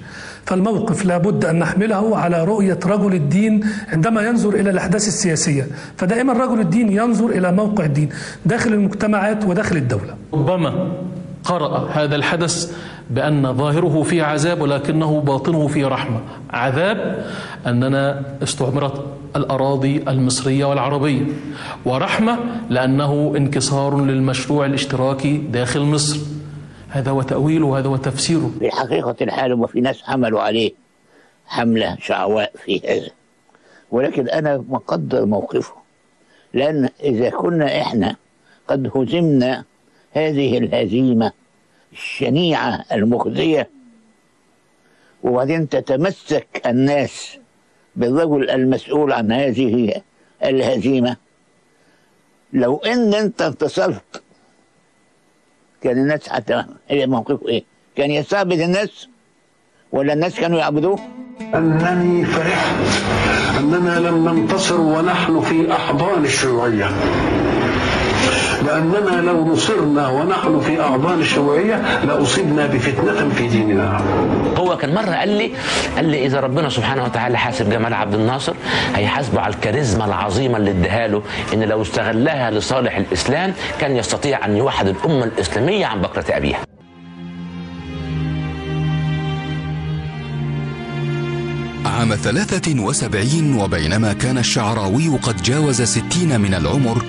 فالموقف 0.45 1.04
لابد 1.04 1.45
أن 1.45 1.59
نحمله 1.59 2.16
على 2.18 2.45
رؤية 2.45 2.78
رجل 2.87 3.14
الدين 3.14 3.66
عندما 3.92 4.23
ينظر 4.23 4.54
إلى 4.54 4.71
الأحداث 4.71 5.09
السياسية. 5.09 5.66
فدائما 5.97 6.33
رجل 6.33 6.61
الدين 6.61 6.92
ينظر 6.92 7.26
إلى 7.26 7.52
موقع 7.52 7.85
الدين 7.85 8.09
داخل 8.47 8.73
المجتمعات 8.73 9.45
وداخل 9.45 9.76
الدولة. 9.76 10.14
ربما 10.35 10.92
قرأ 11.45 11.88
هذا 11.92 12.16
الحدث 12.16 12.73
بأن 13.11 13.54
ظاهره 13.54 14.02
فيه 14.02 14.23
عذاب 14.23 14.61
ولكنه 14.61 15.21
باطنه 15.21 15.66
فيه 15.66 15.87
رحمة. 15.87 16.21
عذاب 16.50 17.25
أننا 17.66 18.23
استعمرت 18.42 19.04
الأراضي 19.37 20.04
المصرية 20.09 20.64
والعربية 20.64 21.23
ورحمة 21.85 22.38
لأنه 22.71 23.35
انكسار 23.37 24.00
للمشروع 24.00 24.66
الاشتراكي 24.66 25.37
داخل 25.37 25.80
مصر. 25.80 26.18
هذا 26.96 27.10
هو 27.10 27.22
تأويله 27.22 27.66
وهذا 27.66 27.88
هو 27.88 27.96
تفسيره. 27.96 28.50
في 28.58 28.70
حقيقة 28.70 29.16
الحال 29.20 29.52
وفي 29.52 29.80
ناس 29.80 30.02
عملوا 30.08 30.40
عليه 30.40 30.72
حملة 31.46 31.96
شعواء 32.00 32.52
في 32.64 32.80
هذا. 32.88 33.10
ولكن 33.90 34.28
أنا 34.28 34.64
مقدر 34.68 35.26
موقفه. 35.26 35.74
لأن 36.54 36.88
إذا 37.02 37.30
كنا 37.30 37.80
إحنا 37.80 38.16
قد 38.68 38.90
هزمنا 38.94 39.64
هذه 40.12 40.58
الهزيمة 40.58 41.32
الشنيعة 41.92 42.84
المخزية 42.92 43.70
وبعدين 45.22 45.68
تتمسك 45.68 46.62
الناس 46.66 47.38
بالرجل 47.96 48.50
المسؤول 48.50 49.12
عن 49.12 49.32
هذه 49.32 50.02
الهزيمة. 50.44 51.16
لو 52.52 52.76
إن 52.76 53.14
أنت 53.14 53.42
انتصرت 53.42 54.22
كان 55.87 55.99
الناس 55.99 56.28
حتى 56.28 56.64
هي 56.88 57.07
موقفه 57.07 57.49
إيه؟ 57.49 57.64
كان 57.97 58.11
يستعبد 58.11 58.61
الناس 58.61 59.09
ولا 59.93 60.12
الناس 60.12 60.40
كانوا 60.40 60.59
يعبدوه؟ 60.59 60.99
أنني 61.55 62.25
فرحت 62.25 62.76
أننا 63.59 63.99
لم 64.09 64.28
ننتصر 64.28 64.81
ونحن 64.81 65.40
في 65.40 65.73
أحضان 65.73 66.25
الشيوعية 66.25 66.90
لأننا 68.62 69.20
لو 69.30 69.44
نصرنا 69.52 70.08
ونحن 70.08 70.60
في 70.60 70.80
أحضان 70.80 71.20
الشيوعية 71.20 72.04
لأصبنا 72.04 72.66
بفتنة 72.66 73.28
في 73.28 73.48
ديننا. 73.48 74.00
هو 74.56 74.76
كان 74.76 74.94
مرة 74.94 75.10
قال 75.14 75.28
لي 75.28 75.50
قال 75.96 76.04
لي 76.04 76.26
إذا 76.26 76.40
ربنا 76.40 76.68
سبحانه 76.68 77.04
وتعالى 77.04 77.38
حاسب 77.38 77.70
جمال 77.70 77.94
عبد 77.94 78.14
الناصر 78.14 78.54
هيحاسبه 78.94 79.40
على 79.40 79.54
الكاريزما 79.54 80.04
العظيمة 80.04 80.56
اللي 80.56 80.70
اداها 80.70 81.08
له 81.08 81.22
إن 81.54 81.62
لو 81.62 81.82
استغلها 81.82 82.50
لصالح 82.50 82.96
الإسلام 82.96 83.52
كان 83.80 83.96
يستطيع 83.96 84.44
أن 84.46 84.56
يوحد 84.56 84.88
الأمة 84.88 85.25
الإسلامية 85.25 85.86
عن 85.86 86.00
بكرة 86.02 86.25
أبيها. 86.36 86.58
عام 91.86 92.14
73 92.14 93.54
وبينما 93.60 94.12
كان 94.12 94.38
الشعراوي 94.38 95.08
قد 95.08 95.42
جاوز 95.42 95.82
ستين 95.82 96.40
من 96.40 96.54
العمر 96.54 97.04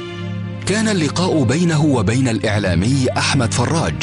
كان 0.67 0.87
اللقاء 0.87 1.43
بينه 1.43 1.85
وبين 1.85 2.27
الإعلامي 2.27 3.05
أحمد 3.17 3.53
فراج 3.53 3.93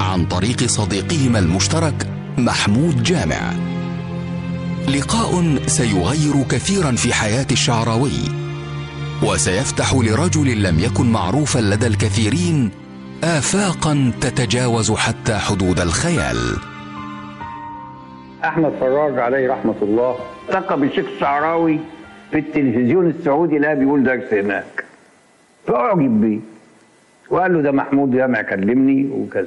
عن 0.00 0.24
طريق 0.24 0.62
صديقهما 0.66 1.38
المشترك 1.38 2.06
محمود 2.38 3.02
جامع. 3.02 3.52
لقاء 4.88 5.56
سيغير 5.66 6.42
كثيرا 6.50 6.92
في 6.92 7.14
حياة 7.14 7.46
الشعراوي 7.50 8.20
وسيفتح 9.22 9.94
لرجل 9.94 10.62
لم 10.62 10.78
يكن 10.78 11.12
معروفا 11.12 11.58
لدى 11.58 11.86
الكثيرين 11.86 12.70
آفاقا 13.24 14.12
تتجاوز 14.20 14.92
حتى 14.92 15.34
حدود 15.38 15.80
الخيال. 15.80 16.56
أحمد 18.44 18.72
فراج 18.80 19.18
عليه 19.18 19.52
رحمة 19.52 19.74
الله 19.82 20.16
التقى 20.48 20.80
بالشيخ 20.80 21.06
الشعراوي 21.14 21.78
في 22.30 22.38
التلفزيون 22.38 23.10
السعودي 23.10 23.58
لا 23.58 23.74
بيقول 23.74 24.04
درس 24.04 24.32
هناك 24.32 24.81
فأعجب 25.66 26.20
بيه 26.20 26.38
وقال 27.30 27.54
له 27.54 27.60
ده 27.62 27.72
محمود 27.72 28.10
جامع 28.10 28.42
كلمني 28.42 29.10
وكذا. 29.12 29.46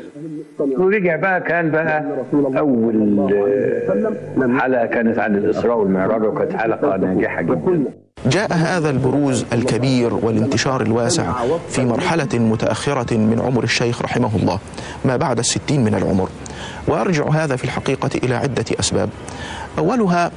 ورجع 0.59 1.15
بقى 1.15 1.41
كان 1.41 1.71
بقى 1.71 2.03
أول 2.59 2.99
حلقة 4.59 4.85
كانت 4.85 5.19
عن 5.19 5.35
الإسراء 5.35 5.77
والمعراج 5.77 6.23
وكانت 6.23 6.53
حلقة 6.53 6.97
ناجحة 6.97 7.41
جدا. 7.41 7.83
جاء 8.25 8.53
هذا 8.53 8.89
البروز 8.89 9.45
الكبير 9.53 10.13
والانتشار 10.13 10.81
الواسع 10.81 11.31
في 11.69 11.85
مرحلة 11.85 12.39
متأخرة 12.39 13.17
من 13.17 13.41
عمر 13.45 13.63
الشيخ 13.63 14.01
رحمه 14.01 14.35
الله 14.35 14.59
ما 15.05 15.17
بعد 15.17 15.39
الستين 15.39 15.83
من 15.83 15.95
العمر. 15.95 16.29
وأرجع 16.87 17.29
هذا 17.29 17.55
في 17.55 17.63
الحقيقة 17.63 18.09
إلى 18.23 18.35
عدة 18.35 18.65
أسباب. 18.79 19.09
أولها 19.77 20.31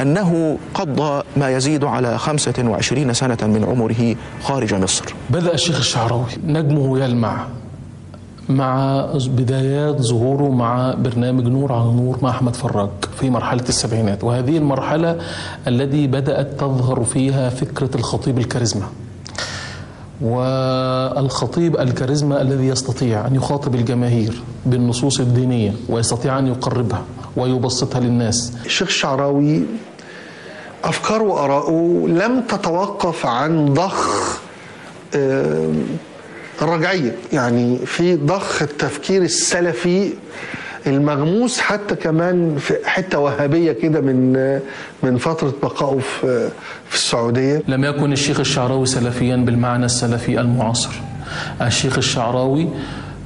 أنه 0.00 0.58
قضى 0.74 1.22
ما 1.36 1.50
يزيد 1.50 1.84
على 1.84 2.18
25 2.18 3.12
سنة 3.12 3.38
من 3.42 3.64
عمره 3.64 4.16
خارج 4.42 4.74
مصر. 4.74 5.04
بدأ 5.30 5.54
الشيخ 5.54 5.76
الشعراوي 5.78 6.26
نجمه 6.46 6.98
يلمع 6.98 7.46
مع 8.48 9.04
بدايات 9.26 10.00
ظهوره 10.00 10.50
مع 10.50 10.94
برنامج 10.98 11.48
نور 11.48 11.72
على 11.72 11.84
نور 11.84 12.18
مع 12.22 12.30
أحمد 12.30 12.56
فراج 12.56 12.88
في 13.20 13.30
مرحلة 13.30 13.64
السبعينات 13.68 14.24
وهذه 14.24 14.58
المرحلة 14.58 15.18
التي 15.66 16.06
بدأت 16.06 16.60
تظهر 16.60 17.04
فيها 17.04 17.48
فكرة 17.50 17.90
الخطيب 17.94 18.38
الكاريزما. 18.38 18.86
والخطيب 20.20 21.76
الكاريزما 21.80 22.42
الذي 22.42 22.66
يستطيع 22.68 23.26
أن 23.26 23.34
يخاطب 23.34 23.74
الجماهير 23.74 24.42
بالنصوص 24.66 25.20
الدينية 25.20 25.72
ويستطيع 25.88 26.38
أن 26.38 26.46
يقربها 26.46 27.04
ويبسطها 27.36 28.00
للناس. 28.00 28.52
الشيخ 28.66 28.88
الشعراوي 28.88 29.62
أفكاره 30.84 31.22
وآراءه 31.22 32.04
لم 32.08 32.40
تتوقف 32.40 33.26
عن 33.26 33.74
ضخ 33.74 34.38
آم، 35.14 35.84
الرجعية 36.62 37.16
يعني 37.32 37.78
في 37.86 38.16
ضخ 38.16 38.62
التفكير 38.62 39.22
السلفي 39.22 40.12
المغموس 40.86 41.60
حتى 41.60 41.94
كمان 41.94 42.56
في 42.58 42.74
حتة 42.84 43.18
وهابية 43.18 43.72
كده 43.72 44.00
من 44.00 44.32
من 45.02 45.16
فترة 45.16 45.52
بقائه 45.62 45.98
في 45.98 46.48
في 46.88 46.94
السعودية. 46.94 47.62
لم 47.68 47.84
يكن 47.84 48.12
الشيخ 48.12 48.40
الشعراوي 48.40 48.86
سلفيا 48.86 49.36
بالمعنى 49.36 49.84
السلفي 49.84 50.40
المعاصر. 50.40 50.90
الشيخ 51.62 51.98
الشعراوي 51.98 52.68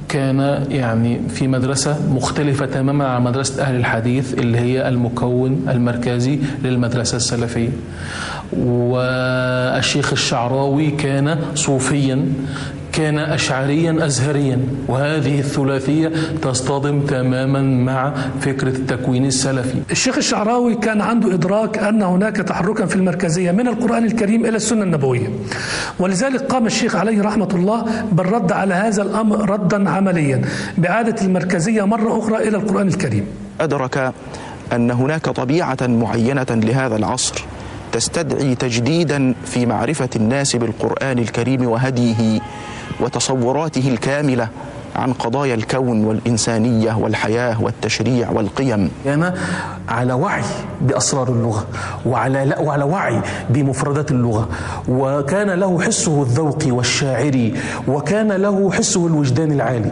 كان 0.09 0.65
يعني 0.69 1.21
في 1.29 1.47
مدرسة 1.47 1.97
مختلفة 2.11 2.65
تماما 2.65 3.07
عن 3.07 3.23
مدرسة 3.23 3.61
أهل 3.63 3.75
الحديث 3.75 4.33
اللي 4.33 4.57
هي 4.57 4.87
المكون 4.87 5.65
المركزي 5.69 6.39
للمدرسة 6.63 7.15
السلفية. 7.17 7.69
والشيخ 8.57 10.11
الشعراوي 10.11 10.91
كان 10.91 11.39
صوفيا. 11.55 12.25
كان 12.93 13.19
أشعريا 13.19 14.05
أزهريا 14.05 14.59
وهذه 14.87 15.39
الثلاثية 15.39 16.11
تصطدم 16.41 17.01
تماما 17.01 17.61
مع 17.61 18.13
فكرة 18.41 18.69
التكوين 18.69 19.25
السلفي. 19.25 19.77
الشيخ 19.91 20.17
الشعراوي 20.17 20.75
كان 20.75 21.01
عنده 21.01 21.33
إدراك 21.33 21.77
أن 21.77 22.01
هناك 22.01 22.35
تحركا 22.35 22.85
في 22.85 22.95
المركزية 22.95 23.51
من 23.51 23.67
القرآن 23.67 24.05
الكريم 24.05 24.45
إلى 24.45 24.57
السنة 24.57 24.83
النبوية. 24.83 25.29
ولذلك 25.99 26.41
قام 26.41 26.65
الشيخ 26.65 26.95
عليه 26.95 27.21
رحمة 27.21 27.49
الله 27.53 27.85
بالرد 28.11 28.51
على 28.51 28.73
هذا 28.73 29.01
الأمر 29.01 29.49
ردا 29.49 29.89
عمليا 29.89 30.41
بإعادة 30.77 31.21
المركزية 31.21 31.83
مرة 31.85 32.19
أخرى 32.19 32.47
إلى 32.47 32.57
القرآن 32.57 32.87
الكريم. 32.87 33.25
أدرك 33.61 34.13
أن 34.73 34.91
هناك 34.91 35.25
طبيعة 35.25 35.77
معينة 35.81 36.47
لهذا 36.49 36.95
العصر 36.95 37.45
تستدعي 37.91 38.55
تجديدا 38.55 39.33
في 39.45 39.65
معرفة 39.65 40.09
الناس 40.15 40.55
بالقرآن 40.55 41.19
الكريم 41.19 41.67
وهديه. 41.67 42.39
وتصوراته 42.99 43.87
الكاملة 43.87 44.47
عن 44.95 45.13
قضايا 45.13 45.55
الكون 45.55 46.05
والإنسانية 46.05 46.97
والحياة 46.97 47.63
والتشريع 47.63 48.29
والقيم. 48.29 48.91
كان 49.05 49.33
على 49.89 50.13
وعي 50.13 50.43
بأسرار 50.81 51.29
اللغة 51.29 51.67
وعلى 52.05 52.45
لا 52.45 52.59
وعلى 52.59 52.83
وعي 52.83 53.21
بمفردات 53.49 54.11
اللغة. 54.11 54.49
وكان 54.89 55.49
له 55.49 55.81
حسه 55.81 56.21
الذوقي 56.21 56.71
والشاعري 56.71 57.53
وكان 57.87 58.31
له 58.31 58.71
حسه 58.71 59.07
الوجدان 59.07 59.51
العالي. 59.51 59.91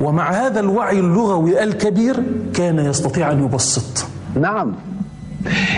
ومع 0.00 0.30
هذا 0.30 0.60
الوعي 0.60 0.98
اللغوي 0.98 1.62
الكبير 1.62 2.22
كان 2.54 2.78
يستطيع 2.78 3.32
أن 3.32 3.44
يبسط. 3.44 4.06
نعم. 4.40 4.74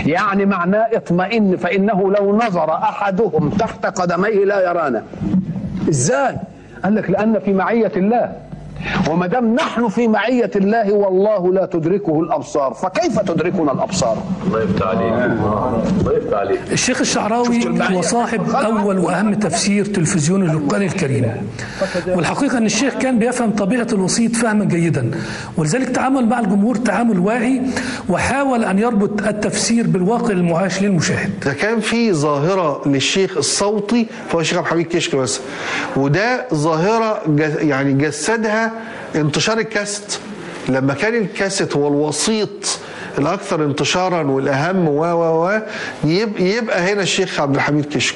يعني 0.05 0.45
معناه 0.45 0.87
اطمئن 0.93 1.57
فإنه 1.57 2.11
لو 2.11 2.37
نظر 2.37 2.73
أحدهم 2.73 3.49
تحت 3.49 3.85
قدميه 3.85 4.45
لا 4.45 4.69
يرانا. 4.69 5.03
إزاي؟ 5.89 6.35
قال 6.87 6.95
لك 6.95 7.09
لأن 7.09 7.39
في 7.39 7.53
معية 7.53 7.91
الله. 7.95 8.31
وما 9.09 9.27
دام 9.27 9.55
نحن 9.55 9.87
في 9.89 10.07
معية 10.07 10.51
الله 10.55 10.93
والله 10.93 11.53
لا 11.53 11.65
تدركه 11.65 12.19
الأبصار 12.21 12.73
فكيف 12.73 13.19
تدركنا 13.19 13.71
الأبصار؟ 13.71 14.17
الله 14.47 14.61
يفتح 14.63 14.87
عليك. 14.87 15.13
الله 15.13 16.13
يفتح 16.17 16.37
عليك. 16.37 16.59
الشيخ 16.71 16.99
الشعراوي 17.01 17.81
هو 17.95 18.01
صاحب 18.01 18.49
أول 18.49 18.97
وأهم 18.99 19.33
تفسير 19.33 19.85
تلفزيوني 19.85 20.47
للقرآن 20.47 20.81
الكريم. 20.81 21.31
والحقيقة 22.07 22.57
أن 22.57 22.65
الشيخ 22.65 22.93
كان 22.93 23.19
بيفهم 23.19 23.51
طبيعة 23.51 23.87
الوسيط 23.93 24.35
فهما 24.35 24.65
جيدا 24.65 25.11
ولذلك 25.57 25.89
تعامل 25.89 26.25
مع 26.29 26.39
الجمهور 26.39 26.75
تعامل 26.75 27.19
واعي 27.19 27.61
وحاول 28.09 28.63
أن 28.63 28.79
يربط 28.79 29.27
التفسير 29.27 29.87
بالواقع 29.87 30.29
المعاش 30.31 30.81
للمشاهد. 30.83 31.29
ده 31.45 31.53
كان 31.53 31.79
في 31.79 32.13
ظاهرة 32.13 32.81
للشيخ 32.87 33.37
الصوتي 33.37 34.07
فهو 34.29 34.39
الشيخ 34.39 34.57
عبد 34.57 34.65
الحميد 34.67 34.87
كشك 34.87 35.15
بس 35.15 35.39
وده 35.97 36.45
ظاهرة 36.53 37.19
يعني 37.59 37.93
جسدها 37.93 38.66
انتشار 39.15 39.57
الكاسيت 39.57 40.17
لما 40.69 40.93
كان 40.93 41.15
الكاسيت 41.15 41.75
هو 41.75 41.87
الوسيط 41.87 42.79
الأكثر 43.17 43.65
انتشارا 43.65 44.23
والأهم 44.23 44.87
و 44.87 45.01
و 45.05 45.45
و 45.47 45.61
يب- 46.03 46.39
يبقى 46.39 46.93
هنا 46.93 47.01
الشيخ 47.01 47.39
عبد 47.39 47.55
الحميد 47.55 47.85
كشك. 47.85 48.15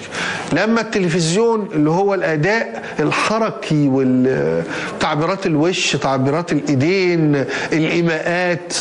لما 0.53 0.81
التلفزيون 0.81 1.69
اللي 1.73 1.89
هو 1.89 2.13
الأداء 2.13 2.83
الحركي 2.99 3.87
وتعبيرات 3.91 5.45
الوش 5.45 5.95
تعبيرات 5.95 6.51
الإيدين 6.51 7.45
الإيماءات 7.73 8.73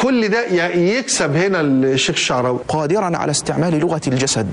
كل 0.00 0.28
ده 0.28 0.46
يكسب 0.74 1.36
هنا 1.36 1.60
الشيخ 1.60 2.14
الشعراوي 2.16 2.58
قادرا 2.68 3.16
على 3.16 3.30
استعمال 3.30 3.78
لغة 3.80 4.00
الجسد. 4.06 4.46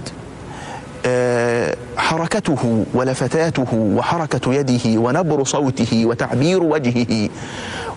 حركته 1.97 2.85
ولفتاته 2.93 3.67
وحركة 3.73 4.53
يده 4.53 4.99
ونبر 4.99 5.43
صوته 5.43 6.05
وتعبير 6.05 6.63
وجهه 6.63 7.29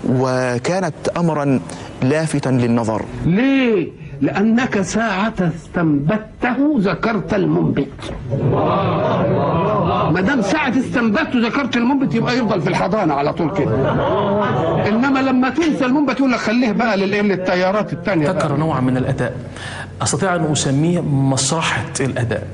وكانت 0.09 0.95
أمرا 1.17 1.61
لافتا 2.03 2.49
للنظر. 2.49 3.03
ليه؟ 3.27 3.89
لأنك 4.21 4.81
ساعة 4.83 5.35
استنبته 5.41 6.57
ذكرت 6.79 7.35
المنبت. 7.35 8.13
ما 10.13 10.21
دام 10.27 10.43
ساعة 10.43 10.73
استنبته 10.79 11.47
ذكرت 11.49 11.77
المنبت 11.77 12.15
يبقى 12.15 12.39
يفضل 12.39 12.61
في 12.61 12.69
الحضانة 12.69 13.15
على 13.15 13.33
طول 13.33 13.51
كده. 13.57 13.93
إنما 14.89 15.19
لما 15.19 15.51
تنسى 15.51 15.85
المنبت 15.85 16.19
يقول 16.21 16.33
لك 16.33 16.39
خليه 16.39 16.73
بقى 16.73 16.97
للتيارات 16.97 17.93
التانية 17.93 18.31
ذكر 18.31 18.57
نوعا 18.57 18.81
من 18.81 18.97
الأداء. 18.97 19.37
أستطيع 20.03 20.35
أن 20.37 20.53
أسميه 20.53 21.01
مسرحة 21.01 21.85
الأداء. 22.01 22.47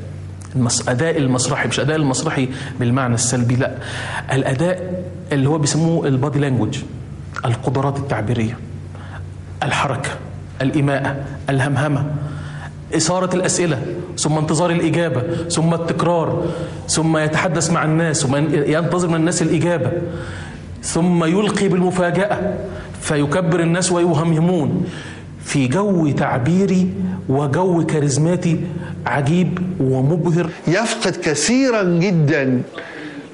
المس... 0.56 0.88
أداء 0.88 1.18
المسرحي 1.18 1.68
مش 1.68 1.80
أداء 1.80 1.96
المسرحي 1.96 2.48
بالمعنى 2.80 3.14
السلبي 3.14 3.56
لا. 3.56 3.74
الأداء 4.32 5.04
اللي 5.32 5.48
هو 5.48 5.58
بيسموه 5.58 6.06
البادي 6.08 6.38
لانجوج 6.38 6.78
القدرات 7.44 7.96
التعبيرية 7.98 8.58
الحركة 9.62 10.10
الإماءة 10.62 11.16
الهمهمة 11.50 12.06
إثارة 12.96 13.36
الأسئلة 13.36 13.82
ثم 14.18 14.38
انتظار 14.38 14.70
الإجابة 14.70 15.22
ثم 15.48 15.74
التكرار 15.74 16.44
ثم 16.88 17.16
يتحدث 17.16 17.70
مع 17.70 17.84
الناس 17.84 18.20
ثم 18.22 18.36
ينتظر 18.54 19.08
من 19.08 19.14
الناس 19.14 19.42
الإجابة 19.42 19.90
ثم 20.82 21.24
يلقي 21.24 21.68
بالمفاجأة 21.68 22.54
فيكبر 23.00 23.60
الناس 23.60 23.92
ويهمهمون 23.92 24.86
في 25.50 25.66
جو 25.68 26.10
تعبيري 26.10 26.88
وجو 27.28 27.86
كاريزماتي 27.86 28.60
عجيب 29.06 29.58
ومبهر. 29.80 30.50
يفقد 30.68 31.16
كثيرا 31.16 31.82
جدا 31.82 32.62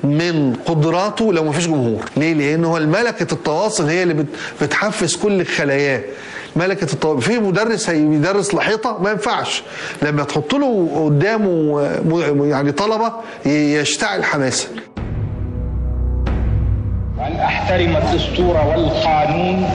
من 0.05 0.55
قدراته 0.67 1.33
لو 1.33 1.45
ما 1.45 1.53
فيش 1.53 1.67
جمهور. 1.67 2.01
ليه؟ 2.17 2.35
لأن 2.35 2.65
هو 2.65 2.79
ملكة 2.81 3.35
التواصل 3.35 3.85
هي 3.89 4.03
اللي 4.03 4.15
بت- 4.15 4.27
بتحفز 4.63 5.17
كل 5.17 5.45
خلاياه 5.45 6.01
ملكة 6.57 6.93
التواصل 6.93 7.23
في 7.23 7.39
مدرس 7.39 7.91
هيدرس 7.91 8.55
لحيطه 8.55 8.99
ما 9.03 9.11
ينفعش. 9.11 9.63
لما 10.03 10.23
تحط 10.25 10.55
له 10.55 10.89
قدامه 11.05 11.81
يعني 12.47 12.73
طلبة 12.73 13.13
يشتعل 13.47 14.25
حماسه 14.25 14.69
أن 17.19 17.33
أحترم 17.37 17.97
الدستور 17.97 18.57
والقانون 18.57 19.69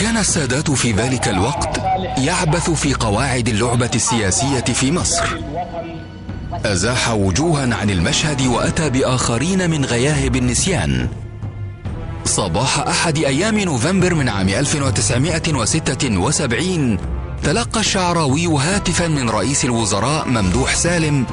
كان 0.00 0.16
السادات 0.16 0.70
في 0.70 0.92
ذلك 0.92 1.28
الوقت 1.28 1.78
يعبث 2.18 2.70
في 2.70 2.94
قواعد 2.94 3.48
اللعبة 3.48 3.90
السياسية 3.94 4.60
في 4.60 4.92
مصر. 4.92 5.24
أزاح 6.64 7.10
وجوها 7.10 7.74
عن 7.74 7.90
المشهد 7.90 8.46
وأتى 8.46 8.90
بآخرين 8.90 9.70
من 9.70 9.84
غياهب 9.84 10.36
النسيان. 10.36 11.08
صباح 12.24 12.78
أحد 12.78 13.18
أيام 13.18 13.58
نوفمبر 13.58 14.14
من 14.14 14.28
عام 14.28 14.48
1976 14.48 16.98
تلقى 17.42 17.80
الشعراوي 17.80 18.46
هاتفا 18.46 19.08
من 19.08 19.30
رئيس 19.30 19.64
الوزراء 19.64 20.28
ممدوح 20.28 20.74
سالم 20.74 21.26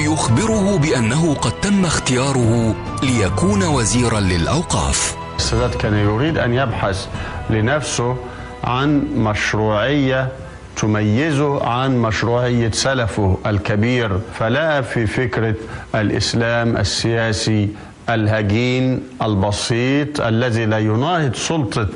يخبره 0.00 0.76
بأنه 0.76 1.34
قد 1.34 1.60
تم 1.60 1.84
اختياره 1.84 2.74
ليكون 3.02 3.62
وزيرا 3.62 4.20
للأوقاف. 4.20 5.23
السادات 5.36 5.74
كان 5.74 5.94
يريد 5.94 6.38
أن 6.38 6.54
يبحث 6.54 7.08
لنفسه 7.50 8.16
عن 8.64 9.04
مشروعية 9.16 10.28
تميزه 10.76 11.66
عن 11.68 11.96
مشروعية 12.02 12.70
سلفه 12.70 13.38
الكبير 13.46 14.20
فلقى 14.38 14.82
في 14.82 15.06
فكرة 15.06 15.54
الإسلام 15.94 16.76
السياسي 16.76 17.68
الهجين 18.08 19.02
البسيط 19.22 20.20
الذي 20.20 20.66
لا 20.66 20.78
يناهض 20.78 21.34
سلطة 21.34 21.88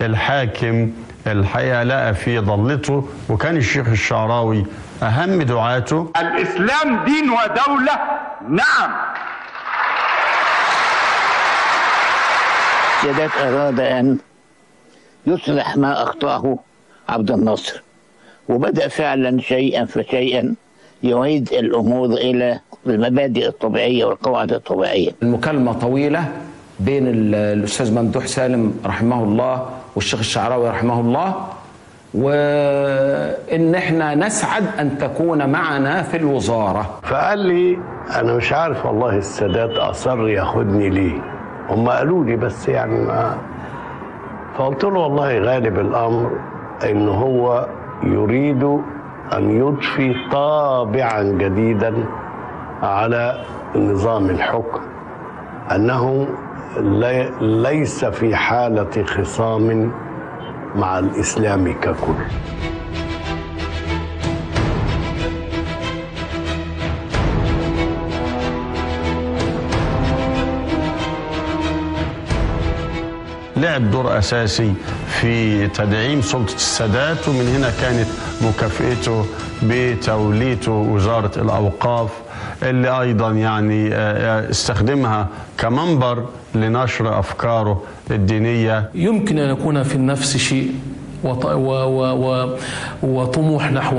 الحاكم 0.00 0.90
الحقيقة 1.26 1.82
لقى 1.82 2.14
في 2.14 2.38
ضلته. 2.38 3.08
وكان 3.28 3.56
الشيخ 3.56 3.88
الشعراوي 3.88 4.66
أهم 5.02 5.42
دعاته 5.42 6.10
الإسلام 6.20 7.04
دين 7.04 7.30
ودولة 7.30 7.92
نعم. 8.48 8.90
السادات 13.06 13.30
أراد 13.42 13.80
أن 13.80 14.18
يصلح 15.26 15.76
ما 15.76 16.02
أخطأه 16.02 16.58
عبد 17.08 17.30
الناصر 17.30 17.82
وبدأ 18.48 18.88
فعلا 18.88 19.40
شيئا 19.40 19.84
فشيئا 19.84 20.54
يعيد 21.02 21.52
الأمور 21.52 22.06
إلى 22.08 22.60
المبادئ 22.86 23.48
الطبيعية 23.48 24.04
والقواعد 24.04 24.52
الطبيعية. 24.52 25.10
المكالمة 25.22 25.72
طويلة 25.72 26.24
بين 26.80 27.06
ال- 27.06 27.34
الأستاذ 27.34 27.94
ممدوح 27.94 28.26
سالم 28.26 28.74
رحمه 28.86 29.24
الله 29.24 29.68
والشيخ 29.96 30.18
الشعراوي 30.20 30.68
رحمه 30.70 31.00
الله 31.00 31.46
وإن 32.14 33.74
إحنا 33.74 34.14
نسعد 34.14 34.64
أن 34.80 34.98
تكون 34.98 35.46
معنا 35.50 36.02
في 36.02 36.16
الوزارة. 36.16 37.00
فقال 37.02 37.38
لي 37.38 37.78
أنا 38.16 38.34
مش 38.34 38.52
عارف 38.52 38.86
والله 38.86 39.16
السادات 39.16 39.70
أصر 39.70 40.28
ياخدني 40.28 40.88
ليه. 40.90 41.35
هم 41.70 41.88
قالوا 41.88 42.24
لي 42.24 42.36
بس 42.36 42.68
يعني 42.68 43.04
ما 43.06 43.36
فقلت 44.58 44.84
له 44.84 44.98
والله 44.98 45.38
غالب 45.38 45.78
الأمر 45.78 46.30
إن 46.90 47.08
هو 47.08 47.66
يريد 48.02 48.62
أن 49.32 49.50
يضفي 49.50 50.14
طابعا 50.32 51.22
جديدا 51.22 51.94
على 52.82 53.42
نظام 53.76 54.30
الحكم 54.30 54.80
أنه 55.74 56.26
لي- 56.76 57.30
ليس 57.40 58.04
في 58.04 58.36
حالة 58.36 59.04
خصام 59.04 59.90
مع 60.76 60.98
الإسلام 60.98 61.72
ككل. 61.72 62.14
لعب 73.66 73.90
دور 73.90 74.18
أساسي 74.18 74.72
في 75.20 75.66
تدعيم 75.68 76.22
سلطة 76.22 76.54
السادات 76.54 77.28
ومن 77.28 77.46
هنا 77.56 77.70
كانت 77.80 78.08
مكافئته 78.42 79.26
بتوليته 79.62 80.72
وزارة 80.72 81.30
الأوقاف 81.42 82.10
اللي 82.62 83.00
أيضا 83.00 83.30
يعني 83.32 83.94
آه، 83.94 84.50
استخدمها 84.50 85.28
كمنبر 85.58 86.24
لنشر 86.54 87.18
أفكاره 87.18 87.82
الدينية. 88.10 88.90
يمكن 88.94 89.38
أن 89.38 89.50
يكون 89.50 89.82
في 89.82 89.94
النفس 89.94 90.36
شيء. 90.36 90.72
وطموح 93.02 93.72
نحو 93.72 93.96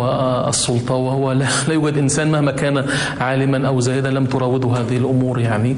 السلطة 0.50 0.96
وهو 0.96 1.32
لا, 1.40 1.48
يوجد 1.70 1.98
إنسان 1.98 2.32
مهما 2.32 2.52
كان 2.52 2.86
عالما 3.20 3.68
أو 3.68 3.80
زاهدا 3.80 4.12
لم 4.12 4.26
تراوده 4.26 4.70
هذه 4.70 4.98
الأمور 4.98 5.40
يعني. 5.40 5.76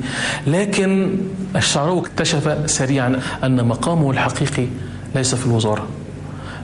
لكن 0.47 1.15
الشعراوي 1.55 1.99
اكتشف 1.99 2.69
سريعا 2.69 3.19
أن 3.43 3.65
مقامه 3.65 4.11
الحقيقي 4.11 4.67
ليس 5.15 5.35
في 5.35 5.45
الوزارة 5.45 5.87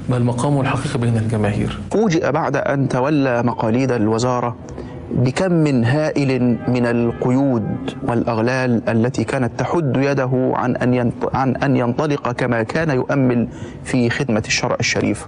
بل 0.09 0.23
مقامه 0.23 0.61
الحقيقي 0.61 0.99
بين 0.99 1.17
الجماهير. 1.17 1.77
فوجئ 1.91 2.31
بعد 2.31 2.55
أن 2.55 2.89
تولى 2.89 3.43
مقاليد 3.43 3.91
الوزارة 3.91 4.55
بكم 5.11 5.67
هائل 5.83 6.57
من 6.67 6.85
القيود 6.85 7.65
والأغلال 8.07 8.89
التي 8.89 9.23
كانت 9.23 9.51
تحد 9.59 9.93
يده 9.97 10.51
عن 10.55 10.75
ينط- 10.93 11.35
عن 11.35 11.55
أن 11.55 11.75
ينطلق 11.77 12.31
كما 12.31 12.63
كان 12.63 12.89
يؤمل 12.89 13.47
في 13.83 14.09
خدمة 14.09 14.43
الشرع 14.47 14.75
الشريف. 14.79 15.27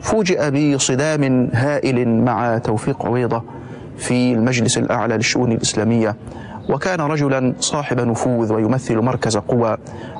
فوجئ 0.00 0.50
بصدام 0.74 1.48
هائل 1.52 2.08
مع 2.08 2.58
توفيق 2.58 3.06
عويضة 3.06 3.42
في 3.98 4.32
المجلس 4.32 4.78
الأعلى 4.78 5.16
للشؤون 5.16 5.52
الإسلامية 5.52 6.16
وكان 6.70 7.00
رجلا 7.00 7.54
صاحب 7.60 8.00
نفوذ 8.00 8.52
ويمثل 8.52 8.96
مركز 8.96 9.36
قوى 9.36 9.76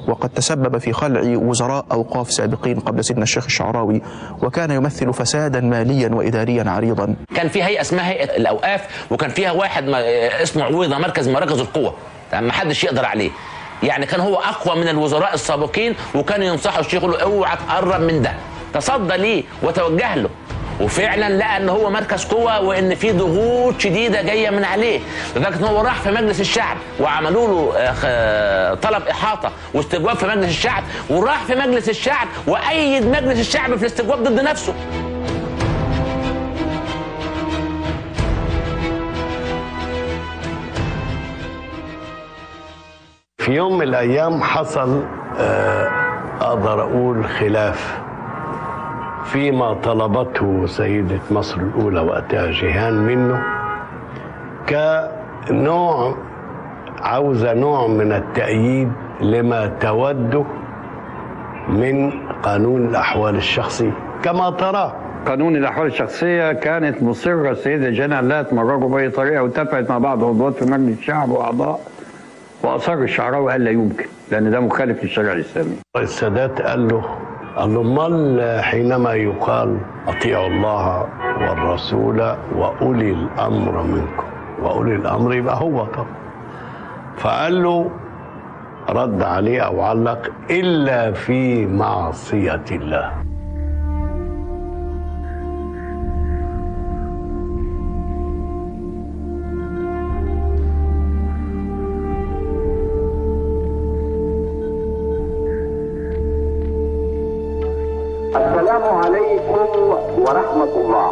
وقد 0.09 0.29
تسبب 0.29 0.79
في 0.79 0.93
خلع 0.93 1.21
وزراء 1.25 1.85
أوقاف 1.93 2.33
سابقين 2.33 2.81
قبل 2.81 3.05
سيدنا 3.05 3.23
الشيخ 3.23 3.45
الشعراوي 3.45 4.03
وكان 4.43 4.71
يمثل 4.71 5.13
فسادا 5.13 5.61
ماليا 5.61 6.09
وإداريا 6.09 6.71
عريضا. 6.71 7.15
كان 7.35 7.49
في 7.49 7.63
هيئة 7.63 7.81
اسمها 7.81 8.09
هيئة 8.11 8.37
الأوقاف 8.37 9.07
وكان 9.11 9.31
فيها 9.31 9.53
واحد 9.53 9.89
اسمه 10.43 10.65
عويضة 10.65 10.99
مركز 10.99 11.29
مراكز 11.29 11.61
القوه 11.61 11.95
ما 12.33 12.53
حدش 12.53 12.85
يقدر 12.85 13.05
عليه. 13.05 13.31
يعني 13.83 14.07
كان 14.07 14.21
هو 14.21 14.35
أقوى 14.37 14.77
من 14.81 14.89
الوزراء 14.89 15.35
السابقين 15.35 15.95
وكان 16.15 16.43
ينصحه 16.43 16.81
الشيخ 16.81 17.05
له 17.05 17.23
اوعى 17.23 17.57
تقرب 17.57 18.01
من 18.01 18.23
ده. 18.23 18.33
تصدى 18.75 19.17
ليه 19.17 19.43
وتوجه 19.63 20.15
له. 20.15 20.29
وفعلا 20.81 21.37
لقى 21.37 21.57
إن 21.57 21.69
هو 21.69 21.91
مركز 21.91 22.25
قوة 22.25 22.61
وإن 22.61 22.95
في 22.95 23.13
ضغوط 23.13 23.81
شديدة 23.81 24.23
جاية 24.23 24.51
من 24.51 24.65
عليه. 24.65 25.01
لدرجه 25.37 25.57
إن 25.59 25.65
هو 25.65 25.81
راح 25.81 26.01
في 26.01 26.11
مجلس 26.11 26.41
الشعب 26.41 26.77
وعملوا 27.01 27.47
له 27.49 27.73
آه، 28.05 28.75
طلب 28.75 29.03
إحاطة 29.03 29.53
واستجواب 29.75 30.17
في 30.17 30.27
مجلس 30.27 30.49
الشعب. 30.49 30.83
وراح 31.11 31.45
في 31.45 31.55
مجلس 31.55 31.89
الشعب 31.89 32.29
وأيد 32.47 33.07
مجلس 33.07 33.41
الشعب 33.41 33.77
في 33.77 33.83
الاستجواب 33.83 34.23
ضد 34.23 34.41
نفسه. 34.41 34.75
في 43.39 43.53
يوم 43.53 43.79
من 43.79 43.83
الأيام 43.83 44.43
حصل 44.43 45.05
آه، 45.39 45.91
أقدر 46.41 46.83
أقول 46.83 47.25
خلاف 47.29 47.99
فيما 49.33 49.75
طلبته 49.75 50.67
سيدة 50.67 51.19
مصر 51.31 51.61
الأولى 51.61 52.01
وقتها 52.01 52.51
جيهان 52.51 52.95
منه 52.95 53.43
كنوع 54.69 56.15
عاوزة 57.03 57.55
نوع 57.55 57.87
من 57.87 58.13
التأييد 58.13 58.93
لما 59.21 59.67
توده 59.67 60.45
من 61.69 62.11
قانون 62.43 62.87
الأحوال 62.87 63.37
الشخصية 63.37 63.93
كما 64.23 64.51
تراه 64.51 64.93
قانون 65.27 65.57
الأحوال 65.57 65.87
الشخصية 65.87 66.53
كانت 66.53 67.03
مصرة 67.03 67.51
السيده 67.51 67.91
جنى 67.91 68.23
لا 68.23 68.43
تمرروا 68.43 68.91
بأي 68.91 69.11
طريقة 69.11 69.43
واتفقت 69.43 69.91
مع 69.91 69.99
بعض 69.99 70.25
عضوات 70.25 70.55
في 70.55 70.71
مجلس 70.71 70.99
الشعب 70.99 71.31
وأعضاء 71.31 71.81
وأصر 72.63 72.93
الشعراوي 72.95 73.53
قال 73.53 73.65
لا 73.65 73.71
يمكن 73.71 74.05
لأن 74.31 74.51
ده 74.51 74.61
مخالف 74.61 75.03
للشريعة 75.03 75.33
الإسلامية. 75.33 75.77
السادات 75.97 76.63
قال 76.63 76.89
له 76.89 77.05
قال 77.57 77.75
له 77.75 77.81
امال 77.81 78.61
حينما 78.65 79.15
يقال 79.15 79.79
أطيعوا 80.09 80.47
الله 80.47 81.07
والرسول 81.41 82.21
وأولي 82.57 83.11
الأمر 83.13 83.83
منكم 83.83 84.25
وأولي 84.63 84.95
الأمر 84.95 85.35
يبقى 85.35 85.57
هو 85.61 85.85
طبعا 85.85 86.07
فقال 87.17 87.63
له 87.63 87.91
رد 88.91 89.23
عليه 89.23 89.61
أو 89.61 89.81
علق 89.81 90.31
إلا 90.51 91.13
في 91.13 91.67
معصية 91.67 92.65
الله. 92.71 93.30
ورحمة 110.21 110.73
الله. 110.83 111.11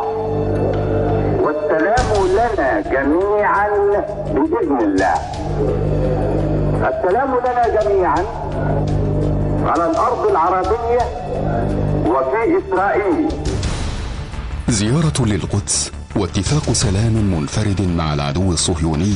والسلام 1.44 2.09
لنا 2.38 2.71
جميعا 2.81 3.68
بإذن 4.35 4.79
الله. 4.81 5.14
السلام 6.90 7.31
لنا 7.47 7.64
جميعا 7.77 8.25
على 9.64 9.90
الأرض 9.90 10.23
العربية 10.31 11.05
وفي 12.07 12.42
إسرائيل. 12.59 13.29
زيارة 14.68 15.18
للقدس 15.27 15.92
واتفاق 16.16 16.73
سلام 16.73 17.14
منفرد 17.35 17.81
مع 17.97 18.14
العدو 18.14 18.53
الصهيوني. 18.53 19.14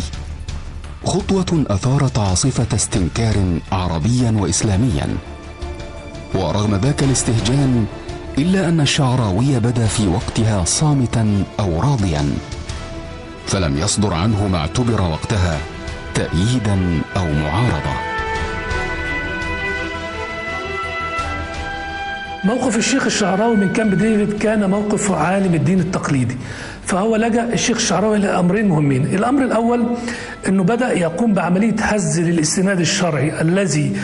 خطوة 1.04 1.64
أثارت 1.70 2.18
عاصفة 2.18 2.76
استنكار 2.76 3.34
عربيا 3.72 4.36
وإسلاميا. 4.40 5.08
ورغم 6.34 6.74
ذاك 6.74 7.02
الاستهجان 7.02 7.86
إلا 8.38 8.68
أن 8.68 8.80
الشعراوي 8.80 9.58
بدا 9.58 9.86
في 9.86 10.08
وقتها 10.08 10.64
صامتا 10.64 11.44
أو 11.60 11.80
راضيا. 11.80 12.24
فلم 13.46 13.78
يصدر 13.78 14.14
عنه 14.14 14.48
ما 14.48 14.58
اعتبر 14.58 15.02
وقتها 15.02 15.58
تأييدا 16.14 17.00
أو 17.16 17.32
معارضة. 17.32 17.94
موقف 22.44 22.76
الشيخ 22.76 23.04
الشعراوي 23.06 23.56
من 23.56 23.72
كامب 23.72 23.94
ديفيد 23.94 24.38
كان 24.38 24.70
موقف 24.70 25.12
عالم 25.12 25.54
الدين 25.54 25.80
التقليدي. 25.80 26.36
فهو 26.86 27.16
لجأ 27.16 27.52
الشيخ 27.52 27.76
الشعراوي 27.76 28.16
إلى 28.16 28.28
أمرين 28.28 28.68
مهمين. 28.68 29.04
الأمر 29.06 29.42
الأول 29.44 29.86
أنه 30.48 30.62
بدأ 30.62 30.92
يقوم 30.92 31.34
بعملية 31.34 31.76
هز 31.80 32.20
للاستناد 32.20 32.80
الشرعي 32.80 33.40
الذي 33.40 33.96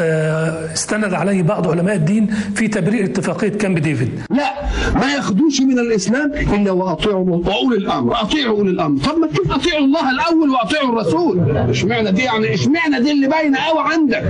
استند 0.00 1.14
عليه 1.14 1.42
بعض 1.42 1.68
علماء 1.70 1.94
الدين 1.94 2.26
في 2.54 2.68
تبرير 2.68 3.04
اتفاقية 3.04 3.48
كامب 3.48 3.78
ديفيد. 3.78 4.20
لا 4.30 4.52
ما 4.94 5.12
ياخدوش 5.14 5.60
من 5.60 5.78
الإسلام. 5.78 6.32
الا 6.32 6.70
وأطيعوا 6.70 7.24
وأولي 7.30 7.76
الأمر. 7.76 8.20
أطيعوا 8.22 8.58
أولي 8.58 8.70
الأمر. 8.70 9.00
طب 9.00 9.18
ما 9.18 9.28
أطيعوا 9.56 9.84
الله 9.84 10.10
الأول 10.10 10.50
وأطيعوا 10.50 10.88
الرسول. 10.92 11.56
اشمعنى 11.56 12.12
دي 12.12 12.22
يعني 12.22 12.54
اشمعنى 12.54 13.00
دي 13.00 13.12
اللي 13.12 13.28
باينة 13.28 13.58
قوي 13.58 13.80
عندك؟ 13.92 14.22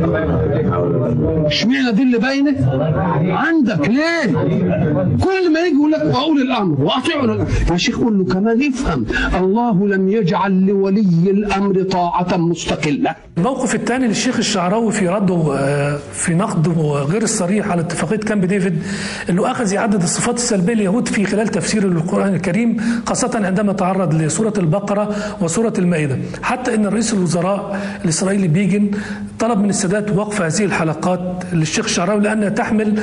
اشمعنى 1.47 1.93
دي 1.93 2.03
اللي 2.03 2.19
باينة 2.19 2.55
عندك؟ 3.37 3.89
ليه؟ 3.89 4.33
كل 5.25 5.53
ما 5.53 5.61
يجي 5.61 5.77
يقول 5.77 5.93
لك 5.93 6.03
وأولي 6.15 6.43
الأمر 6.43 6.81
وأطيعوا 6.81 7.25
الأمر. 7.25 7.47
يا 7.71 7.77
شيخ 7.77 7.99
قول 8.01 8.19
له 8.19 8.25
كمان 8.25 8.63
افهم 8.63 9.07
الله 9.35 9.89
لم 9.89 10.09
يجعل 10.09 10.67
لولي 10.67 11.31
الأمر 11.31 11.83
طاعة 11.83 12.37
مستقلة. 12.37 13.15
الموقف 13.39 13.75
الثاني 13.75 14.07
للشيخ 14.09 14.37
الشعراوي 14.37 14.93
في 14.93 15.09
رده 15.09 15.35
آه، 15.35 15.58
في 16.13 16.35
نقده 16.35 16.73
غير 17.03 17.23
الصريح 17.23 17.69
على 17.71 17.81
اتفاقية 17.81 18.17
كامب 18.17 18.45
ديفيد 18.45 18.83
انه 19.31 19.51
أخذ 19.51 19.73
يعدد 19.73 20.03
الصفات 20.03 20.35
السلبية 20.37 20.75
لليهود 20.75 21.09
في 21.09 21.25
خلال 21.27 21.49
تفسيره 21.49 21.87
للقران 21.87 22.35
الكريم 22.35 22.77
خاصة 23.07 23.31
عندما 23.47 23.73
تعرض 23.73 24.15
لسورة 24.15 24.53
البقرة 24.59 25.09
وسورة 25.41 25.73
المائدة. 25.79 26.19
حتى 26.43 26.75
إن 26.75 26.87
رئيس 26.87 27.13
الوزراء 27.15 27.81
الإسرائيلي 28.05 28.49
بيجن 28.49 28.91
طلب 29.39 29.59
من 29.59 29.71
السادات 29.71 30.11
وقف 30.17 30.43
هذه 30.43 30.65
الحلقات 30.65 31.21
للشيخ 31.53 31.85
الشعراوي 31.85 32.21
لأنها 32.21 32.49
تحمل 32.49 33.01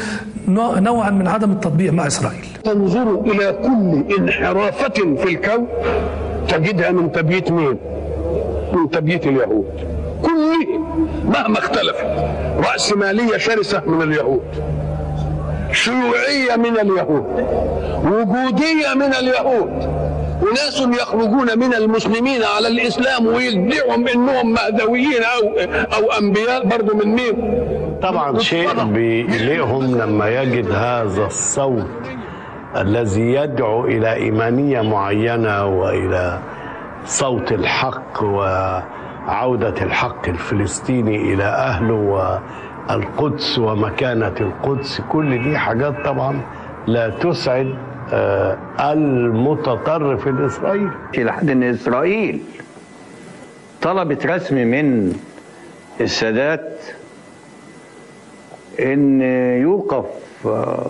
نوع- 0.48 0.80
نوعا 0.80 1.10
من 1.10 1.28
عدم 1.28 1.52
التطبيع 1.52 1.92
مع 1.92 2.08
إسرائيل. 2.08 2.46
تنظر 2.64 3.20
إلى 3.22 3.54
كل 3.64 4.14
انحرافة 4.20 4.90
في 5.24 5.24
الكون 5.30 5.68
تجدها 6.50 6.92
من 6.92 7.12
تبييت 7.12 7.52
مين؟ 7.52 7.78
من 8.74 8.90
تبييت 8.92 9.28
اليهود. 9.28 9.66
كلهم 10.26 11.08
مهما 11.26 11.60
اختلفت 11.60 12.06
رأسمالية 12.72 13.38
شرسة 13.38 13.82
من 13.86 14.02
اليهود. 14.02 14.42
شيوعية 15.72 16.56
من 16.56 16.80
اليهود. 16.80 17.26
وجودية 18.06 18.94
من 18.96 19.14
اليهود. 19.14 20.06
وناس 20.42 20.82
يخرجون 21.02 21.60
من 21.60 21.74
المسلمين 21.74 22.44
على 22.58 22.68
الإسلام 22.68 23.28
ويدعهم 23.28 24.08
إنهم 24.08 24.54
مهدويين 24.54 25.24
أو 25.24 25.60
أو 25.98 26.12
أنبياء. 26.12 26.66
برضو 26.66 26.96
من 26.96 27.16
مين؟ 27.16 27.66
طبعا 28.02 28.40
شيء 28.40 28.84
بيقلقهم 28.84 29.98
لما 29.98 30.30
يجد 30.42 30.72
هذا 30.72 31.26
الصوت 31.26 31.86
الذي 32.76 33.22
يدعو 33.34 33.86
إلى 33.86 34.14
إيمانية 34.14 34.82
معينة 34.82 35.66
وإلى 35.66 36.40
صوت 37.06 37.52
الحق 37.52 38.24
وعوده 39.28 39.84
الحق 39.84 40.30
الفلسطيني 40.30 41.34
إلى 41.34 41.44
أهله 41.44 41.94
والقدس 42.90 43.60
ومكانة 43.60 44.34
القدس. 44.42 45.02
كل 45.10 45.44
دي 45.44 45.58
حاجات 45.58 46.06
طبعا 46.06 46.42
لا 46.88 47.10
تسعد 47.10 47.76
آه، 48.14 48.58
المتطرف 48.94 50.28
الإسرائيلي. 50.28 50.92
إلى 51.18 51.34
حد 51.34 51.50
إن 51.50 51.64
إسرائيل 51.64 52.42
طلبت 53.82 54.26
رسم 54.26 54.56
من 54.56 55.14
السادات 56.02 56.80
إن 58.80 59.22
يوقف 59.62 60.06
آه، 60.46 60.86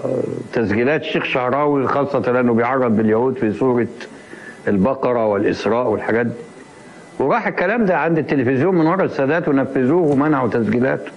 تسجيلات 0.54 1.02
الشيخ 1.02 1.24
شعراوي 1.24 1.88
خاصة 1.88 2.20
لأنه 2.20 2.54
بيعرض 2.54 2.96
باليهود 2.96 3.38
في 3.38 3.52
سورة 3.54 3.88
البقرة 4.68 5.26
والإسراء 5.26 5.88
والحاجات 5.88 6.26
دي. 6.26 6.34
وراح 7.20 7.48
الكلام 7.48 7.86
ده 7.86 7.98
عند 7.98 8.18
التلفزيون 8.18 8.76
من 8.76 8.88
ورا 8.88 9.06
السادات 9.06 9.48
ونفذوه 9.48 10.12
ومنعوا 10.12 10.50
تسجيلاته. 10.50 11.12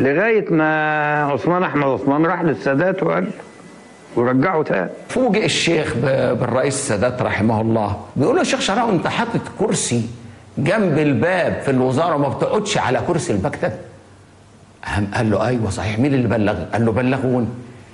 لغاية 0.00 0.52
ما 0.52 1.22
عثمان 1.22 1.62
أحمد 1.62 1.84
عثمان 1.84 2.26
راح 2.26 2.42
للسادات 2.42 3.02
وقال 3.02 3.26
ورجعه 4.16 4.62
تاني. 4.62 4.90
فوجئ 5.08 5.44
الشيخ 5.44 5.94
بالرئيس 6.40 6.74
السادات 6.74 7.22
رحمه 7.22 7.60
الله 7.60 7.96
بيقول 8.16 8.34
له 8.34 8.38
يا 8.40 8.44
شيخ 8.44 8.60
شعراوي 8.60 8.92
انت 8.92 9.06
حاطط 9.06 9.40
كرسي 9.58 10.02
جنب 10.58 10.98
الباب 10.98 11.60
في 11.64 11.70
الوزارة 11.70 12.14
وما 12.14 12.28
بتقعدش 12.28 12.78
على 12.78 13.00
كرسي 13.06 13.32
المكتب؟ 13.32 13.72
قام 14.84 15.06
قال 15.14 15.30
له 15.30 15.46
أيوه 15.46 15.70
صحيح. 15.70 15.98
مين 15.98 16.14
اللي 16.14 16.28
بلغ؟ 16.28 16.54
قال 16.72 16.84
له 16.84 16.92
بلغوني. 16.92 17.48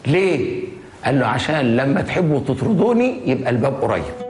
ليه؟ 0.07 0.65
قال 1.05 1.21
له 1.21 1.27
عشان 1.27 1.77
لما 1.77 2.01
تحبوا 2.01 2.41
تطردوني 2.41 3.31
يبقى 3.31 3.51
الباب 3.51 3.75
قريب. 3.75 4.30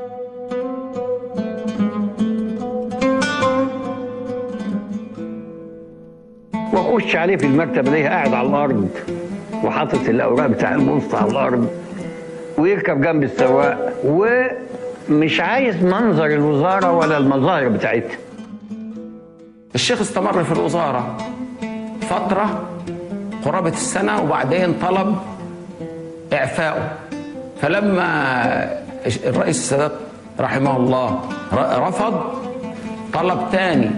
واخش 6.90 7.16
عليه 7.16 7.36
في 7.36 7.46
المكتب 7.46 7.88
الاقيه 7.88 8.08
قاعد 8.08 8.34
على 8.34 8.48
الأرض 8.48 8.88
وحاطط 9.64 10.08
الأوراق 10.08 10.46
بتاع 10.46 10.74
البوسطه 10.74 11.18
على 11.18 11.30
الأرض 11.30 11.68
ويركب 12.58 13.00
جنب 13.00 13.22
السواق 13.22 13.92
ومش 14.04 15.40
عايز 15.40 15.84
منظر 15.84 16.26
الوزارة 16.26 16.92
ولا 16.92 17.18
المظاهر 17.18 17.68
بتاعتها. 17.68 18.16
الشيخ 19.74 20.00
استمر 20.00 20.44
في 20.44 20.52
الوزارة 20.52 21.16
فترة 22.00 22.62
قرابة 23.44 23.68
السنة 23.70 24.22
وبعدين 24.22 24.74
طلب 24.82 25.16
اعفائه 26.32 26.92
فلما 27.62 28.04
الرئيس 29.26 29.56
السادات 29.58 29.92
رحمه 30.40 30.76
الله 30.76 31.20
رفض 31.88 32.20
طلب 33.12 33.38
تاني 33.52 33.90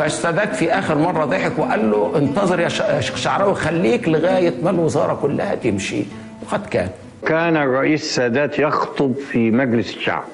فالسادات 0.00 0.56
في 0.56 0.72
آخر 0.72 0.98
مرة 0.98 1.24
ضحك 1.24 1.58
وقال 1.58 1.90
له 1.90 2.12
انتظر 2.16 2.60
يا 2.60 2.68
شيخ 2.68 3.16
شعراوي 3.16 3.54
خليك 3.54 4.08
لغاية 4.08 4.54
ما 4.62 4.70
الوزارة 4.70 5.14
كلها 5.14 5.54
تمشي. 5.54 6.04
وقد 6.42 6.66
كان. 6.66 6.88
كان 7.26 7.56
الرئيس 7.56 8.02
السادات 8.02 8.58
يخطب 8.58 9.14
في 9.14 9.50
مجلس 9.50 9.96
الشعب. 9.96 10.24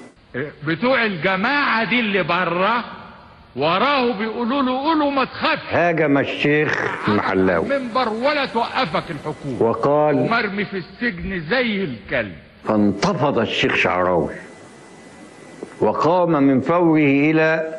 بتوع 0.67 1.05
الجماعة 1.05 1.91
دي 1.91 2.01
اللي 2.01 2.23
بره 2.23 2.85
وراه 3.57 4.19
بيقولوا 4.19 4.63
له 4.63 4.79
قولوا 4.85 5.11
ما 5.11 5.25
تخافش. 5.25 5.63
هاجم 5.71 6.19
الشيخ 6.19 6.99
المحلاوي 7.09 7.69
منبر 7.69 8.09
ولا 8.09 8.47
توقفك 8.47 9.05
الحكومة. 9.11 9.63
وقال 9.63 10.31
مرمي 10.31 10.65
في 10.65 10.77
السجن 10.77 11.43
زي 11.51 11.85
الكلب. 11.85 12.33
فانتفض 12.65 13.39
الشيخ 13.39 13.75
شعراوي. 13.75 14.35
وقام 15.81 16.43
من 16.43 16.61
فوره 16.61 17.01
إلى 17.01 17.79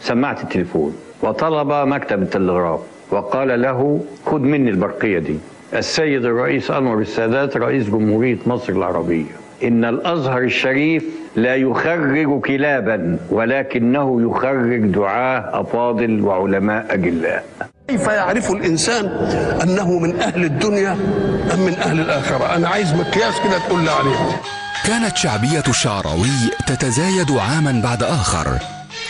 سماعة 0.00 0.42
التليفون. 0.42 0.96
وطلب 1.22 1.72
مكتب 1.72 2.22
التلغراف 2.22 2.80
وقال 3.10 3.62
له 3.62 4.00
خذ 4.26 4.38
مني 4.38 4.70
البرقية 4.70 5.18
دي. 5.18 5.38
السيد 5.74 6.24
الرئيس 6.24 6.70
أنور 6.70 7.00
السادات 7.00 7.56
رئيس 7.56 7.86
جمهورية 7.86 8.38
مصر 8.46 8.72
العربية. 8.72 9.24
إن 9.64 9.84
الأزهر 9.84 10.42
الشريف 10.42 11.04
لا 11.36 11.56
يخرج 11.56 12.40
كلابا 12.40 13.18
ولكنه 13.30 14.22
يخرج 14.22 14.80
دعاة 14.80 15.60
أفاضل 15.60 16.20
وعلماء 16.20 16.86
أجلاء. 16.90 17.44
كيف 17.88 18.06
يعرف 18.06 18.50
الإنسان 18.50 19.06
أنه 19.62 19.98
من 19.98 20.20
أهل 20.20 20.44
الدنيا 20.44 20.92
أم 21.54 21.60
من 21.66 21.74
أهل 21.74 22.00
الآخرة؟ 22.00 22.56
أنا 22.56 22.68
عايز 22.68 22.94
مقياس 22.94 23.34
كده 23.44 23.58
تقول 23.68 23.80
لي 23.84 23.90
عليه. 23.90 24.16
كانت 24.86 25.16
شعبية 25.16 25.64
الشعراوي 25.68 26.50
تتزايد 26.66 27.30
عاما 27.30 27.80
بعد 27.84 28.02
آخر. 28.02 28.46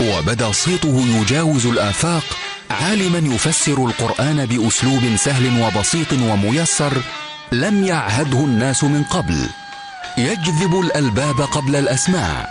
وبدأ 0.03 0.53
صيته 0.53 1.05
يجاوز 1.07 1.67
الآفاق 1.67 2.25
عالما 2.71 3.35
يفسر 3.35 3.87
القرآن 3.87 4.47
بأسلوب 4.47 5.17
سهل 5.17 5.62
وبسيط 5.62 6.12
وميسر 6.12 6.93
لم 7.53 7.85
يعهده 7.85 8.38
الناس 8.38 8.85
من 8.85 9.03
قبل. 9.03 9.47
يجذب 10.19 10.81
الألباب 10.81 11.41
قبل 11.41 11.77
الأسماع 11.77 12.49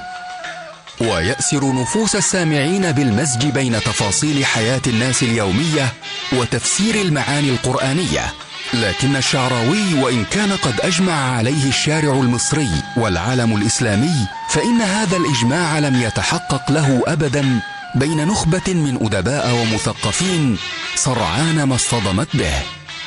ويأسر 1.02 1.74
نفوس 1.74 2.16
السامعين 2.16 2.92
بالمزج 2.92 3.46
بين 3.46 3.80
تفاصيل 3.80 4.46
حياة 4.46 4.82
الناس 4.88 5.24
اليومية 5.24 5.94
وتفسير 6.34 6.96
المعاني 6.96 7.50
القرآنية. 7.50 8.34
لكن 8.74 9.16
الشعراوي 9.16 9.94
وإن 10.04 10.26
كان 10.26 10.52
قد 10.52 10.82
أجمع 10.82 11.14
عليه 11.14 11.70
الشارع 11.70 12.14
المصري 12.14 12.70
والعالم 12.98 13.56
الإسلامي 13.58 14.28
فإن 14.50 14.82
هذا 14.82 15.18
الإجماع 15.18 15.80
لم 15.80 16.02
يتحقق 16.02 16.72
له 16.72 17.04
أبدا 17.08 17.46
بين 17.96 18.28
نخبة 18.28 18.74
من 18.74 18.98
أدباء 19.02 19.54
ومثقفين 19.54 20.58
سرعان 20.96 21.64
ما 21.64 21.76
اصطدمت 21.76 22.28
به. 22.36 22.54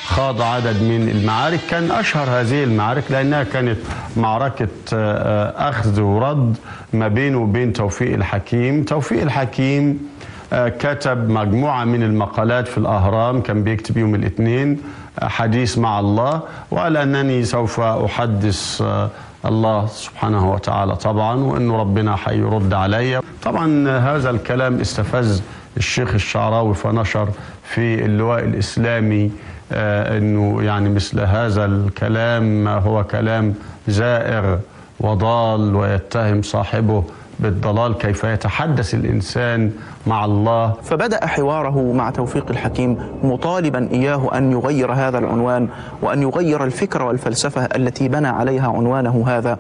خاض 0.07 0.43
عدد 0.43 0.83
من 0.83 1.09
المعارك. 1.09 1.61
كان 1.71 1.91
أشهر 1.91 2.41
هذه 2.41 2.65
المعارك 2.65 3.05
لأنها 3.11 3.45
كانت 3.45 3.79
معركة 4.17 4.69
آه، 4.93 5.71
أخذ 5.71 6.01
ورد 6.01 6.57
ما 6.93 7.09
بينه 7.09 7.39
وبين 7.39 7.73
توفيق 7.73 8.15
الحكيم. 8.15 8.85
توفيق 8.85 9.23
الحكيم 9.23 9.85
آه، 9.89 10.25
كتب 10.55 11.29
مجموعة 11.29 11.85
من 11.85 12.03
المقالات 12.03 12.69
في 12.69 12.79
الأهرام 12.79 13.41
كان 13.41 13.63
بيكتب 13.65 13.97
يوم 13.97 14.15
الاثنين 14.15 14.79
آه، 15.19 15.29
حديث 15.29 15.79
مع 15.79 16.01
الله. 16.01 16.41
وقال 16.71 16.97
أنني 16.97 17.45
سوف 17.45 17.81
أحدث 17.81 18.83
آه، 18.83 19.11
الله 19.45 19.87
سبحانه 19.87 20.53
وتعالى 20.53 20.97
طبعا 20.97 21.37
وأنه 21.41 21.77
ربنا 21.77 22.17
حيرد 22.17 22.73
علي. 22.75 23.21
طبعا 23.43 23.89
هذا 23.89 24.31
الكلام 24.31 24.81
استفز 24.81 25.43
الشيخ 25.77 26.15
الشعراوي 26.15 26.75
فنشر 26.75 27.29
في 27.63 28.05
اللواء 28.05 28.45
الإسلامي 28.45 29.31
آه، 29.73 30.19
أنه 30.19 30.63
يعني 30.63 30.89
مثل 30.89 31.21
هذا 31.21 31.65
الكلام 31.65 32.69
هو 32.69 33.05
كلام 33.05 33.55
زائر 33.89 34.59
وضال 35.01 35.77
ويتهم 35.77 36.43
صاحبه 36.43 37.05
بالضلال 37.41 37.99
كيف 37.99 38.25
يتحدث 38.25 38.95
الإنسان 38.95 39.71
مع 40.07 40.25
الله. 40.25 40.73
فبدأ 40.83 41.27
حواره 41.27 41.93
مع 41.93 42.11
توفيق 42.11 42.51
الحكيم 42.51 42.99
مطالبا 43.23 43.89
إياه 43.93 44.39
أن 44.39 44.53
يغير 44.53 44.93
هذا 44.93 45.19
العنوان 45.19 45.69
وأن 46.03 46.23
يغير 46.23 46.65
الفكرة 46.65 47.05
والفلسفة 47.05 47.65
التي 47.65 48.09
بنى 48.09 48.29
عليها 48.29 48.69
عنوانه 48.69 49.25
هذا. 49.27 49.59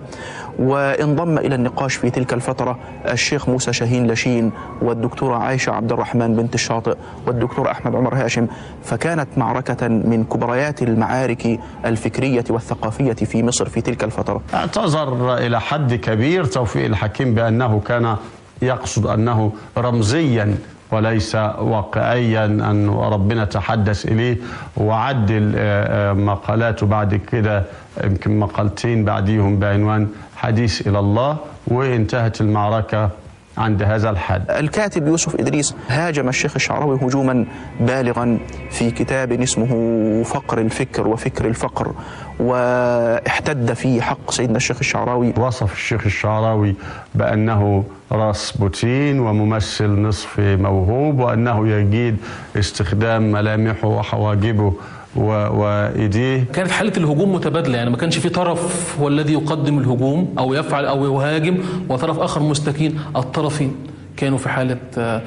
وانضم 0.59 1.39
إلى 1.39 1.55
النقاش 1.55 1.95
في 1.95 2.11
تلك 2.11 2.33
الفترة 2.33 2.79
الشيخ 3.11 3.49
موسى 3.49 3.73
شاهين 3.73 4.07
لاشين 4.07 4.53
والدكتورة 4.83 5.37
عائشة 5.37 5.73
عبد 5.73 5.93
الرحمن 5.93 6.37
بنت 6.37 6.55
الشاطئ 6.55 6.97
والدكتور 7.27 7.71
أحمد 7.71 7.95
عمر 7.95 8.15
هاشم 8.15 8.47
فكانت 8.83 9.29
معركة 9.37 9.89
من 9.89 10.25
كبريات 10.25 10.83
المعارك 10.83 11.61
الفكرية 11.85 12.45
والثقافية 12.51 13.13
في 13.13 13.43
مصر 13.43 13.69
في 13.69 13.81
تلك 13.81 14.05
الفترة. 14.05 14.41
اعتذر 14.55 15.35
إلى 15.37 15.61
حد 15.61 15.95
كبير 15.95 16.45
توفيق 16.45 16.85
الحكيم 16.85 17.35
بأنه 17.35 17.81
كان 17.87 18.17
يقصد 18.65 19.07
أنه 19.07 19.53
رمزيا 19.79 20.57
وليس 20.91 21.35
واقعيا 21.59 22.45
أن 22.45 22.89
ربنا 22.91 23.45
تحدث 23.45 24.07
إليه. 24.07 24.37
وعدل 24.77 25.53
آه، 25.57 26.11
آه، 26.11 26.13
مقالاته 26.13 26.87
بعد 26.87 27.15
كده 27.15 27.63
يمكن 28.05 28.39
مقالتين 28.39 29.05
بعديهم 29.05 29.59
بعنوان 29.59 30.09
حديث 30.37 30.87
إلى 30.89 30.99
الله 30.99 31.37
وانتهت 31.67 32.41
المعركة. 32.41 33.11
عند 33.59 33.83
هذا 33.83 34.11
الحد. 34.11 34.51
الكاتب 34.51 35.07
يوسف 35.07 35.35
إدريس 35.41 35.75
هاجم 35.89 36.29
الشيخ 36.29 36.53
الشعراوي 36.57 36.99
هجوما 37.03 37.47
بالغا 37.81 38.39
في 38.71 38.91
كتاب 38.91 39.33
اسمه 39.33 40.23
فقر 40.23 40.59
الفكر 40.59 41.09
وفكر 41.09 41.47
الفقر 41.47 41.93
واحتد 42.41 43.73
في 43.73 44.03
حق 44.03 44.31
سيدنا 44.31 44.57
الشيخ 44.57 44.77
الشعراوي. 44.81 45.35
وصف 45.39 45.73
الشيخ 45.73 46.03
الشعراوي 46.07 46.75
بأنه 47.15 47.85
راسبوتين 48.13 49.21
وممثل 49.21 49.89
نصف 49.91 50.41
موهوب 50.41 51.19
وأنه 51.19 51.69
يجيد 51.69 52.17
استخدام 52.57 53.33
ملامحه 53.33 53.89
وحواجبه 53.89 54.73
و- 55.17 55.23
وإيديه 55.61 56.45
كانت 56.53 56.71
حالة 56.71 56.93
الهجوم 56.97 57.33
متبادلة 57.33 57.77
يعني 57.79 57.91
ما 57.91 57.97
كانش 57.97 58.19
في 58.19 58.29
طرف 58.29 58.97
هو 59.01 59.09
الذي 59.09 59.33
يقدم 59.33 59.79
الهجوم 59.79 60.35
أو 60.39 60.55
يفعل 60.55 60.85
أو 60.87 61.05
يهاجم 61.21 61.59
وطرف 61.89 62.19
آخر 62.19 62.43
مستكين 62.43 62.99
الطرفين 63.17 63.77
كانوا 64.17 64.39
في 64.39 64.49
حالة 64.49 64.77
آه، 64.99 65.23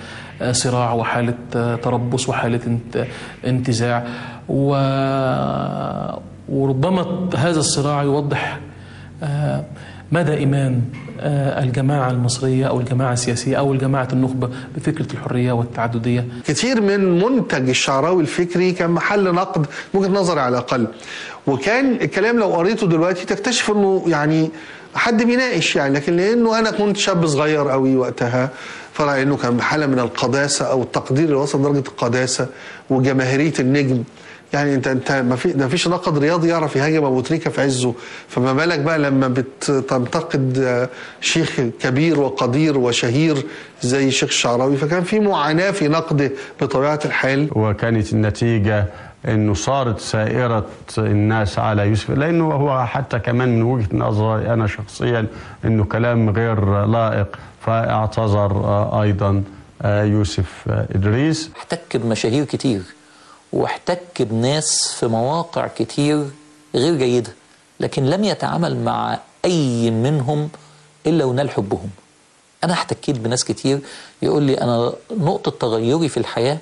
صراع 0.51 0.93
وحالة 0.93 1.33
آه، 1.55 1.75
تربص 1.75 2.29
وحالة 2.29 2.59
انت- 2.67 3.05
انتزاع. 3.45 4.05
و... 4.49 4.75
وربما 6.49 7.29
هذا 7.37 7.59
الصراع 7.59 8.03
يوضح 8.03 8.59
آه، 9.23 9.63
مدى 10.11 10.33
إيمان 10.33 10.81
آه، 11.19 11.63
الجماعة 11.63 12.11
المصرية 12.11 12.65
أو 12.67 12.79
الجماعة 12.79 13.13
السياسية 13.13 13.55
أو 13.57 13.73
الجماعة 13.73 14.07
النخبة 14.13 14.49
بفكرة 14.75 15.07
الحرية 15.13 15.51
والتعددية؟ 15.51 16.27
كتير 16.47 16.81
من 16.81 17.19
منتج 17.19 17.69
الشعراوي 17.69 18.21
الفكري 18.21 18.71
كان 18.71 18.89
محل 18.91 19.33
نقد 19.33 19.65
وجهة 19.93 20.07
نظري 20.09 20.39
على 20.39 20.51
الأقل. 20.57 20.87
وكان 21.47 21.95
الكلام 22.01 22.39
لو 22.39 22.47
قريته 22.47 22.87
دلوقتي 22.87 23.25
تكتشف 23.25 23.71
إنه 23.71 24.03
يعني 24.07 24.49
حد 24.95 25.23
بيناقش 25.23 25.75
يعني 25.75 25.93
لكن 25.93 26.15
لأنه 26.15 26.59
أنا 26.59 26.71
كنت 26.71 26.97
شاب 26.97 27.25
صغير 27.27 27.69
قوي 27.69 27.95
وقتها 27.95 28.49
فرأى 28.93 29.21
إنه 29.23 29.37
كان 29.37 29.57
بحاله 29.57 29.85
من 29.85 29.99
القداسة 29.99 30.65
أو 30.65 30.81
التقدير 30.81 31.23
اللي 31.25 31.35
وصل 31.35 31.61
درجة 31.61 31.87
القداسة 31.87 32.47
وجماهيرية 32.89 33.53
النجم. 33.59 34.03
يعني 34.53 34.75
انت 34.75 34.87
انت 34.87 35.11
ما 35.11 35.35
في 35.35 35.53
ما 35.53 35.67
فيش 35.67 35.87
ناقد 35.87 36.17
رياضي 36.17 36.49
يعرف 36.49 36.75
يهاجم 36.75 37.05
أبو 37.05 37.21
تريكة 37.21 37.49
في 37.49 37.61
عزه. 37.61 37.93
فما 38.27 38.53
بالك 38.53 38.79
بقى 38.79 38.99
لما 38.99 39.27
بتنتقد 39.27 40.87
شيخ 41.21 41.61
كبير 41.79 42.19
وقدير 42.19 42.77
وشهير 42.77 43.37
زي 43.81 44.07
الشيخ 44.07 44.29
الشعراوي. 44.29 44.77
فكان 44.77 45.03
في 45.03 45.19
معاناة 45.19 45.71
في 45.71 45.87
نقده 45.87 46.31
بطبيعة 46.61 46.99
الحال. 47.05 47.47
وكانت 47.51 48.13
النتيجة 48.13 48.85
إنه 49.27 49.53
صارت 49.53 49.99
سائرة 49.99 50.65
الناس 50.97 51.59
على 51.59 51.87
يوسف. 51.87 52.11
لأنه 52.11 52.51
هو 52.51 52.85
حتى 52.85 53.19
كمان 53.19 53.55
من 53.55 53.61
وجهة 53.61 53.87
نظري 53.93 54.53
أنا 54.53 54.67
شخصيا 54.67 55.27
إنه 55.65 55.83
كلام 55.83 56.29
غير 56.29 56.85
لائق. 56.85 57.27
فاعتذر 57.65 58.51
أيضا 59.01 59.43
آه، 59.81 60.03
يوسف 60.03 60.63
إدريس. 60.67 61.51
احتك 61.57 61.97
بمشاهير 61.97 62.45
كتير. 62.45 62.81
واحتك 63.53 64.21
بناس 64.21 64.93
في 64.99 65.07
مواقع 65.07 65.67
كتير 65.67 66.25
غير 66.75 66.95
جيدة 66.95 67.33
لكن 67.79 68.05
لم 68.05 68.23
يتعامل 68.23 68.77
مع 68.83 69.19
أي 69.45 69.91
منهم 69.91 70.49
إلا 71.07 71.25
ونال 71.25 71.49
حبهم. 71.49 71.89
أنا 72.63 72.73
احتكيت 72.73 73.15
بناس 73.19 73.45
كتير 73.45 73.79
يقول 74.21 74.43
لي 74.43 74.61
أنا 74.61 74.93
نقطة 75.11 75.51
تغيري 75.51 76.09
في 76.09 76.17
الحياة 76.17 76.57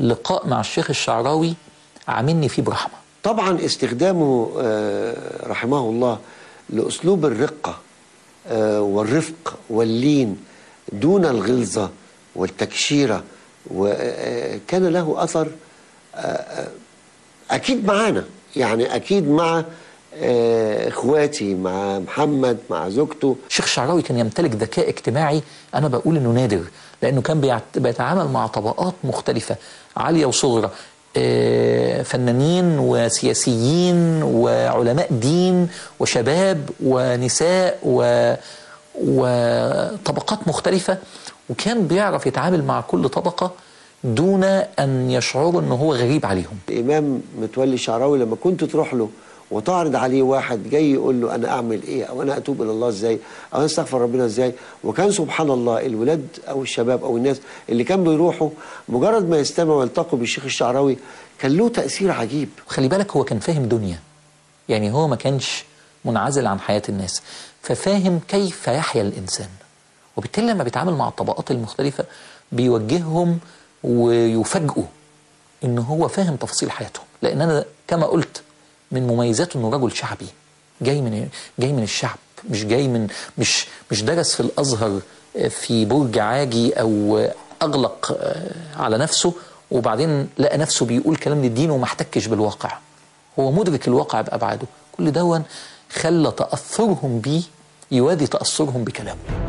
لقاء 0.00 0.46
مع 0.46 0.60
الشيخ 0.60 0.90
الشعراوي 0.90 1.54
عاملني 2.08 2.48
فيه 2.48 2.62
برحمة. 2.62 2.94
طبعا 3.22 3.64
استخدامه 3.64 4.50
آه، 4.60 5.46
رحمه 5.46 5.78
الله 5.78 6.18
لأسلوب 6.70 7.24
الرقة 7.24 7.78
آه، 8.48 8.80
والرفق 8.80 9.58
واللين 9.70 10.36
دون 10.92 11.24
الغلظة 11.24 11.90
والتكشيرة 12.36 13.22
وكان 13.74 14.86
له 14.86 15.14
أثر 15.24 15.48
أكيد 17.50 17.86
معانا. 17.86 18.24
يعني 18.56 18.96
أكيد 18.96 19.28
مع 19.30 19.64
آه، 20.22 20.88
إخواتي 20.88 21.54
مع 21.54 21.98
محمد 21.98 22.58
مع 22.70 22.88
زوجته. 22.88 23.36
الشيخ 23.48 23.64
الشعراوي 23.64 24.02
كان 24.02 24.18
يمتلك 24.18 24.54
ذكاء 24.54 24.88
اجتماعي 24.88 25.42
أنا 25.74 25.88
بقول 25.88 26.16
إنه 26.16 26.30
نادر 26.30 26.62
لأنه 27.02 27.20
كان 27.22 27.60
بيتعامل 27.76 28.28
مع 28.28 28.46
طبقات 28.46 28.94
مختلفة 29.04 29.56
عالية 29.96 30.26
وصغرى 30.26 30.70
آه، 31.16 32.02
فنانين 32.02 32.78
وسياسيين 32.78 34.22
وعلماء 34.22 35.08
دين 35.12 35.68
وشباب 36.00 36.70
ونساء 36.84 37.78
و... 37.82 38.34
وطبقات 38.94 40.48
مختلفة 40.48 40.98
وكان 41.50 41.86
بيعرف 41.86 42.26
يتعامل 42.26 42.64
مع 42.64 42.80
كل 42.80 43.08
طبقة. 43.08 43.50
دون 44.14 44.44
أن 44.44 45.10
يشعروا 45.10 45.60
أنه 45.60 45.74
هو 45.74 45.94
غريب 45.94 46.26
عليهم. 46.26 46.58
الإمام 46.68 47.22
متولي 47.38 47.74
الشعراوي 47.74 48.18
لما 48.18 48.36
كنت 48.36 48.64
تروح 48.64 48.94
له 48.94 49.08
وتعرض 49.50 49.96
عليه 49.96 50.22
واحد 50.22 50.70
جاي 50.70 50.92
يقول 50.92 51.20
له 51.20 51.34
أنا 51.34 51.48
أعمل 51.48 51.82
إيه 51.82 52.04
أو 52.04 52.22
أنا 52.22 52.36
أتوب 52.36 52.62
إلى 52.62 52.70
الله 52.70 52.88
إزاي 52.88 53.18
أو 53.54 53.58
أنا 53.58 53.66
أستغفر 53.66 54.00
ربنا 54.00 54.24
إزاي 54.24 54.52
وكان 54.84 55.12
سبحان 55.12 55.50
الله 55.50 55.86
الولاد 55.86 56.26
أو 56.48 56.62
الشباب 56.62 57.04
أو 57.04 57.16
الناس 57.16 57.40
اللي 57.68 57.84
كانوا 57.84 58.04
بيروحوا 58.04 58.50
مجرد 58.88 59.28
ما 59.28 59.38
يستمعوا 59.38 59.78
ويلتقوا 59.78 60.18
بالشيخ 60.18 60.44
الشعراوي 60.44 60.98
كان 61.38 61.56
له 61.56 61.68
تأثير 61.68 62.10
عجيب. 62.10 62.48
خلي 62.66 62.88
بالك 62.88 63.16
هو 63.16 63.24
كان 63.24 63.38
فاهم 63.38 63.68
دنيا. 63.68 63.98
يعني 64.68 64.92
هو 64.92 65.08
ما 65.08 65.16
كانش 65.16 65.64
منعزل 66.04 66.46
عن 66.46 66.60
حياة 66.60 66.82
الناس. 66.88 67.22
ففاهم 67.62 68.20
كيف 68.28 68.68
يحيا 68.68 69.02
الإنسان. 69.02 69.48
وبالتالي 70.16 70.52
لما 70.52 70.64
بيتعامل 70.64 70.94
مع 70.94 71.08
الطبقات 71.08 71.50
المختلفة 71.50 72.04
بيوجههم 72.52 73.38
ويفاجئوا 73.86 74.84
إن 75.64 75.78
هو 75.78 76.08
فاهم 76.08 76.36
تفاصيل 76.36 76.70
حياتهم. 76.70 77.04
لأن 77.22 77.40
أنا 77.40 77.64
كما 77.88 78.06
قلت 78.06 78.42
من 78.92 79.06
مميزاته 79.06 79.58
إنه 79.58 79.70
رجل 79.70 79.92
شعبي 79.92 80.26
جاي 80.80 81.00
من 81.00 81.28
جاي 81.58 81.72
من 81.72 81.82
الشعب 81.82 82.16
مش 82.50 82.64
جاي 82.64 82.88
من 82.88 83.06
مش 83.38 83.66
مش 83.90 84.02
درس 84.02 84.34
في 84.34 84.40
الأزهر 84.40 85.00
في 85.50 85.84
برج 85.84 86.18
عاجي 86.18 86.72
أو 86.80 87.26
أغلق 87.62 88.18
على 88.76 88.98
نفسه 88.98 89.32
وبعدين 89.70 90.28
لقى 90.38 90.58
نفسه 90.58 90.86
بيقول 90.86 91.16
كلام 91.16 91.42
للدين 91.42 91.70
وما 91.70 91.84
احتكش 91.84 92.26
بالواقع. 92.26 92.78
هو 93.38 93.50
مدرك 93.52 93.88
الواقع 93.88 94.20
بأبعاده. 94.20 94.66
كل 94.96 95.12
دون 95.12 95.42
خلى 95.92 96.30
تأثرهم 96.32 97.20
بيه 97.20 97.42
يوادي 97.90 98.26
تأثرهم 98.26 98.84
بكلامه. 98.84 99.45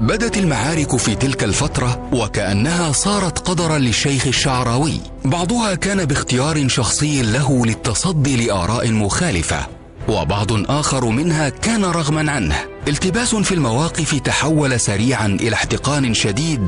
بدت 0.00 0.38
المعارك 0.38 0.96
في 0.96 1.14
تلك 1.14 1.44
الفترة 1.44 2.08
وكأنها 2.12 2.92
صارت 2.92 3.38
قدرا 3.38 3.78
للشيخ 3.78 4.26
الشعراوي. 4.26 5.00
بعضها 5.24 5.74
كان 5.74 6.04
باختيار 6.04 6.68
شخصي 6.68 7.22
له 7.22 7.66
للتصدي 7.66 8.46
لآراء 8.46 8.92
مخالفة 8.92 9.66
وبعض 10.08 10.70
آخر 10.70 11.04
منها 11.04 11.48
كان 11.48 11.84
رغما 11.84 12.32
عنه. 12.32 12.56
التباس 12.88 13.34
في 13.34 13.54
المواقف 13.54 14.20
تحول 14.20 14.80
سريعا 14.80 15.26
إلى 15.26 15.54
احتقان 15.54 16.14
شديد 16.14 16.60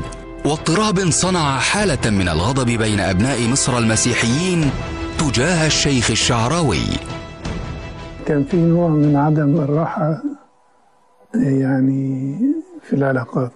واضطراب 0.45 1.09
صنع 1.09 1.59
حالة 1.59 2.09
من 2.09 2.29
الغضب 2.29 2.65
بين 2.65 2.99
أبناء 2.99 3.47
مصر 3.47 3.77
المسيحيين 3.77 4.71
تجاه 5.17 5.67
الشيخ 5.67 6.11
الشعراوي. 6.11 6.85
كان 8.25 8.43
في 8.51 8.57
نوع 8.57 8.89
من 8.89 9.15
عدم 9.15 9.55
الراحة 9.55 10.21
يعني 11.35 12.37
في 12.81 12.93
العلاقات. 12.95 13.51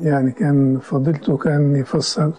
يعني 0.00 0.30
كان 0.30 0.78
فضيلته 0.78 1.36
كان 1.36 1.76
يفسر 1.76 2.30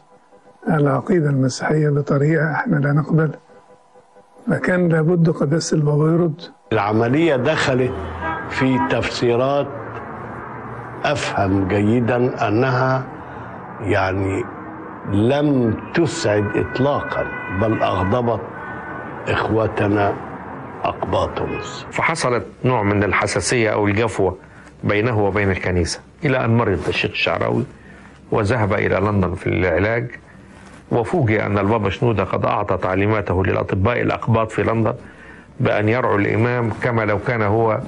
العقيدة 0.69 1.29
المسيحية 1.29 1.89
بطريقة 1.89 2.51
إحنا 2.51 2.75
لا 2.75 2.91
نقبلها 2.93 3.39
فكان 4.47 4.89
لابد 4.89 5.29
قداسة 5.29 5.77
البابا 5.77 6.05
يرد. 6.11 6.41
العملية 6.73 7.35
دخلت 7.35 7.91
في 8.49 8.79
تفسيرات 8.89 9.67
أفهم 11.03 11.67
جيدا 11.67 12.47
أنها 12.47 13.03
يعني 13.81 14.43
لم 15.11 15.77
تسعد 15.93 16.45
إطلاقا 16.55 17.25
بل 17.61 17.83
أغضبت 17.83 18.41
إخوتنا 19.27 20.13
أقباط 20.83 21.41
مصر 21.41 21.87
فحصلت 21.91 22.45
نوع 22.65 22.83
من 22.83 23.03
الحساسية 23.03 23.69
أو 23.73 23.87
الجفوة 23.87 24.37
بينه 24.85 25.19
وبين 25.19 25.51
الكنيسة 25.51 25.99
إلى 26.25 26.45
أن 26.45 26.57
مرض 26.57 26.87
الشيخ 26.87 27.11
الشعراوي 27.11 27.63
وذهب 28.31 28.73
إلى 28.73 28.95
لندن 28.95 29.35
في 29.35 29.47
العلاج 29.47 30.07
وفوجئ 30.91 31.45
أن 31.45 31.57
البابا 31.57 31.89
شنودة 31.89 32.23
قد 32.23 32.45
أعطى 32.45 32.77
تعليماته 32.77 33.43
للأطباء 33.45 34.01
الأقباط 34.01 34.51
في 34.51 34.63
لندن 34.63 34.93
بأن 35.59 35.89
يرعوا 35.89 36.17
الإمام 36.17 36.69
كما 36.83 37.05
لو 37.05 37.19
كان 37.19 37.41
هو 37.41 37.79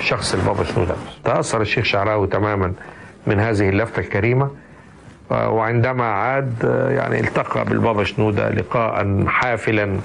شخص 0.00 0.34
البابا 0.34 0.64
شنودة. 0.64 0.94
تأثر 1.24 1.60
الشيخ 1.60 1.84
شعراوي 1.84 2.26
تماما 2.26 2.72
من 3.26 3.40
هذه 3.40 3.68
اللفتة 3.68 4.00
الكريمة 4.00 4.50
وعندما 5.30 6.04
عاد 6.04 6.54
يعني 6.90 7.20
التقى 7.20 7.64
بالبابا 7.64 8.04
شنودة 8.04 8.48
لقاء 8.50 9.24
حافلا 9.26 9.96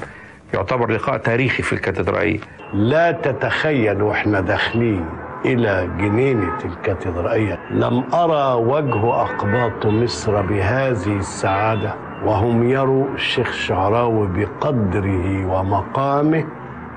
يعتبر 0.53 0.91
لقاء 0.91 1.17
تاريخي 1.17 1.63
في 1.63 1.73
الكاتدرائية. 1.73 2.39
لا 2.73 3.11
تتخيل 3.11 4.01
وإحنا 4.01 4.39
داخلين 4.41 5.05
إلى 5.45 5.89
جنينة 5.99 6.57
الكاتدرائية. 6.65 7.59
لم 7.71 8.13
أرى 8.13 8.53
وجه 8.63 9.21
أقباط 9.21 9.85
مصر 9.85 10.41
بهذه 10.41 11.17
السعادة 11.19 11.95
وهم 12.25 12.69
يروا 12.69 13.15
الشيخ 13.15 13.47
الشعراوي 13.47 14.27
بقدره 14.27 15.45
ومقامه 15.45 16.45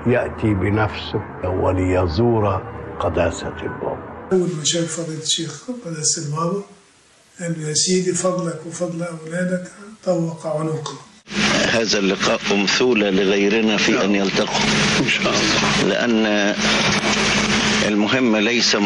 يأتي 0.07 0.53
بنفسه 0.53 1.21
وليزور 1.43 2.61
قداسة 2.99 3.53
البابا 3.63 3.97
أول 4.31 4.49
ما 4.57 4.63
شاف 4.63 4.85
فضيلة 5.01 5.23
الشيخ 5.23 5.63
قداسة 5.85 6.21
البابا 6.25 6.61
قال 7.39 7.53
له 7.57 7.67
يا 7.69 7.73
سيدي 7.73 8.11
فضلك 8.13 8.59
وفضل 8.67 9.03
أولادك 9.03 9.67
طوق 10.05 10.47
عنقه. 10.47 10.93
هذا 11.73 11.99
اللقاء 11.99 12.39
أمثولة 12.51 13.09
لغيرنا 13.09 13.77
في 13.77 14.05
أن 14.05 14.15
يلتقوا 14.15 14.59
إن 14.99 15.07
شاء 15.07 15.33
الله. 15.33 15.89
لأن 15.89 16.55
المهم 17.87 18.35
ليس 18.37 18.77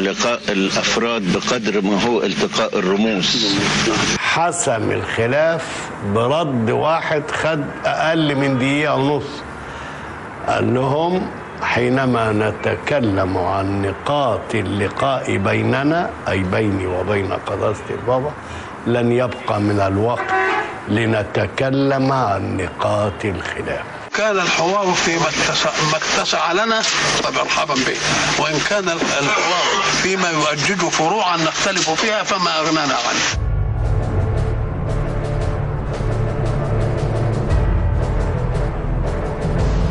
لقاء 0.00 0.40
الأفراد 0.48 1.22
بقدر 1.32 1.80
ما 1.82 2.02
هو 2.02 2.22
التقاء 2.22 2.78
الرموز. 2.78 3.58
حسم 4.18 4.90
الخلاف 4.90 5.90
برد 6.14 6.70
واحد 6.70 7.22
خد 7.30 7.64
أقل 7.84 8.34
من 8.34 8.58
دقيقة 8.58 8.94
ونص. 8.94 9.24
قال 10.48 10.74
لهم 10.74 11.26
حينما 11.62 12.32
نتكلم 12.32 13.38
عن 13.38 13.82
نقاط 13.82 14.54
اللقاء 14.54 15.36
بيننا 15.36 16.10
أي 16.28 16.38
بيني 16.38 16.86
وبين 16.86 17.32
قداسة 17.32 17.84
البابا 17.90 18.30
لن 18.86 19.12
يبقى 19.12 19.60
من 19.60 19.80
الوقت 19.80 20.30
لنتكلم 20.88 22.12
عن 22.12 22.56
نقاط 22.56 23.24
الخلاف. 23.24 23.95
كان 24.16 24.36
الحوار 24.36 24.92
فيما 24.92 25.28
اتسع, 25.28 25.70
ما 25.92 25.96
اتسع 25.96 26.52
لنا 26.52 26.80
فمرحبا 26.82 27.74
به 27.74 27.96
وإن 28.38 28.58
كان 28.70 28.88
الحوار 28.88 29.82
فيما 30.02 30.30
يؤجج 30.30 30.78
فروعا 30.88 31.36
نختلف 31.36 31.90
فيها 31.90 32.22
فما 32.22 32.60
أغنانا 32.60 32.94
عنه. 32.94 33.46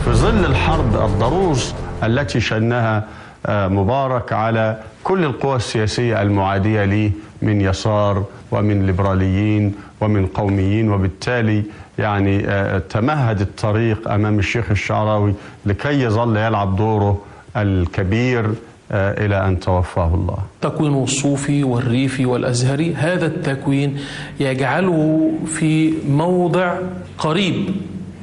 في 0.06 0.12
ظل 0.14 0.46
الحرب 0.46 0.96
الضروس 0.96 1.74
التي 2.04 2.40
شنها 2.42 3.04
آه، 3.46 3.68
مبارك 3.68 4.34
على 4.34 4.78
كل 5.04 5.24
القوى 5.24 5.56
السياسية 5.56 6.22
المعادية 6.22 6.84
ليه 6.86 7.12
من 7.42 7.62
يسار 7.62 8.24
ومن 8.52 8.86
ليبراليين 8.86 9.76
ومن 10.02 10.26
قوميين 10.28 10.92
وبالتالي 10.92 11.64
يعني 12.00 12.48
آه، 12.48 12.80
تمهد 12.80 13.42
الطريق 13.42 14.12
أمام 14.12 14.40
الشيخ 14.40 14.72
الشعراوي 14.72 15.34
لكي 15.66 16.02
يظل 16.02 16.38
يلعب 16.38 16.76
دوره 16.76 17.22
الكبير 17.58 18.54
آه، 18.92 19.26
إلى 19.26 19.48
أن 19.48 19.60
توفاه 19.60 20.14
الله. 20.16 20.38
تكوينه 20.62 21.04
الصوفي 21.04 21.64
والريفي 21.64 22.26
والأزهري 22.26 22.94
هذا 22.94 23.26
التكوين 23.26 23.98
يجعله 24.40 25.32
في 25.46 25.94
موضع 26.10 26.76
قريب 27.18 27.72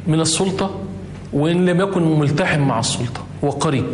من 0.06 0.20
السلطة 0.20 0.70
وإن 1.32 1.66
لم 1.66 1.80
يكن 1.80 2.18
ملتحم 2.18 2.60
مع 2.60 2.78
السلطة 2.78 3.20
هو 3.44 3.50
قريب 3.50 3.86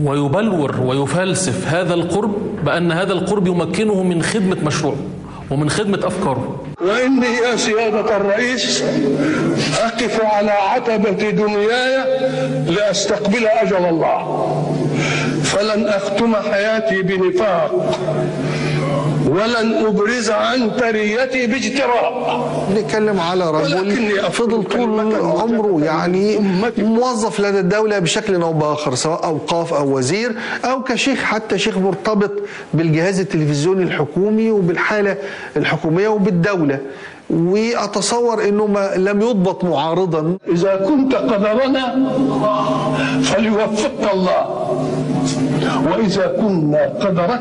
ويبلور 0.00 0.80
ويفلسف 0.80 1.68
هذا 1.68 1.94
القرب 1.94 2.34
بأن 2.64 2.92
هذا 2.92 3.12
القرب 3.12 3.46
يمكنه 3.46 4.02
من 4.02 4.22
خدمة 4.22 4.56
مشروعه 4.64 4.96
ومن 5.50 5.70
خدمة 5.70 5.98
أفكاره. 6.04 6.59
وإني 6.80 7.26
يا 7.26 7.56
سيادة 7.56 8.16
الرئيس 8.16 8.84
أقف 9.82 10.20
على 10.24 10.50
عتبة 10.50 11.30
دنياي 11.30 12.04
لأستقبل 12.66 13.46
أجل 13.46 13.76
الله. 13.76 14.46
فلن 15.44 15.88
أختم 15.88 16.36
حياتي 16.36 17.02
بنفاق. 17.02 17.98
ولن 19.30 19.86
أبرز 19.86 20.30
عن 20.30 20.76
تريتي 20.76 21.46
باجتراء. 21.46 22.10
نتكلم 22.76 23.20
على 23.20 23.50
رجل 23.50 24.18
فضل 24.32 24.64
طول 24.64 25.14
عمره 25.14 25.80
يعني 25.84 26.38
موظف 26.78 27.40
لدى 27.40 27.60
الدولة 27.60 27.98
بشكل 27.98 28.42
أو 28.42 28.52
بآخر 28.52 28.94
سواء 28.94 29.24
أوقاف 29.24 29.74
أو 29.74 29.96
وزير 29.96 30.30
أو 30.64 30.82
كشيخ 30.82 31.22
حتى 31.22 31.58
شيخ 31.58 31.78
مرتبط 31.78 32.32
بالجهاز 32.74 33.20
التلفزيوني 33.20 33.82
الحكومي 33.82 34.50
وبالحالة 34.50 35.16
الحكومية 35.56 36.08
وبالدولة. 36.08 36.78
وأتصور 37.30 38.48
أنه 38.48 38.66
ما 38.66 38.96
لم 38.96 39.20
يضبط 39.20 39.64
معارضا. 39.64 40.36
إذا 40.48 40.74
كنت 40.88 41.14
قدرنا 41.14 41.84
فليوفقك 43.22 44.04
الله. 44.14 44.42
وإذا 45.78 46.26
كنا 46.40 46.84
قدرك 47.00 47.40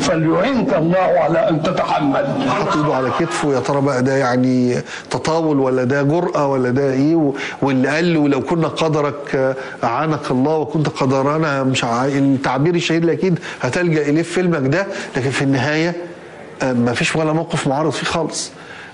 فليعنك 0.00 0.74
الله 0.74 0.98
على 0.98 1.48
أن 1.50 1.62
تتحمل. 1.62 2.26
حط 2.48 2.76
ايده 2.76 2.94
على 2.94 3.10
كتفه 3.20 3.54
يا 3.54 3.60
ترى 3.60 3.80
بقى 3.80 4.02
ده 4.02 4.16
يعني 4.16 4.76
تطاول 5.10 5.58
ولا 5.60 5.84
ده 5.84 6.02
جرأة 6.02 6.46
ولا 6.46 6.70
ده 6.70 6.92
إيه؟ 6.92 7.14
و- 7.16 7.34
واللي 7.62 7.88
قال 7.88 8.14
له 8.14 8.28
لو 8.28 8.40
كنا 8.40 8.68
قدرك 8.68 9.54
أعانك 9.84 10.30
الله 10.30 10.56
وكنت 10.56 10.88
قدرنا 10.88 11.62
مش 11.62 11.84
ع... 11.84 12.04
التعبير 12.06 12.74
الشهير 12.74 13.00
اللي 13.00 13.12
أكيد 13.12 13.38
هتلجأ 13.60 14.02
إليه 14.02 14.22
في 14.22 14.32
فيلمك 14.32 14.68
ده 14.68 14.86
لكن 15.16 15.30
في 15.30 15.42
النهاية 15.42 15.94
آه، 16.62 16.72
ما 16.72 16.92
فيش 16.92 17.16
ولا 17.16 17.32
موقف 17.32 17.66
معارض 17.66 17.90
فيه 17.90 18.06
خالص. 18.06 18.50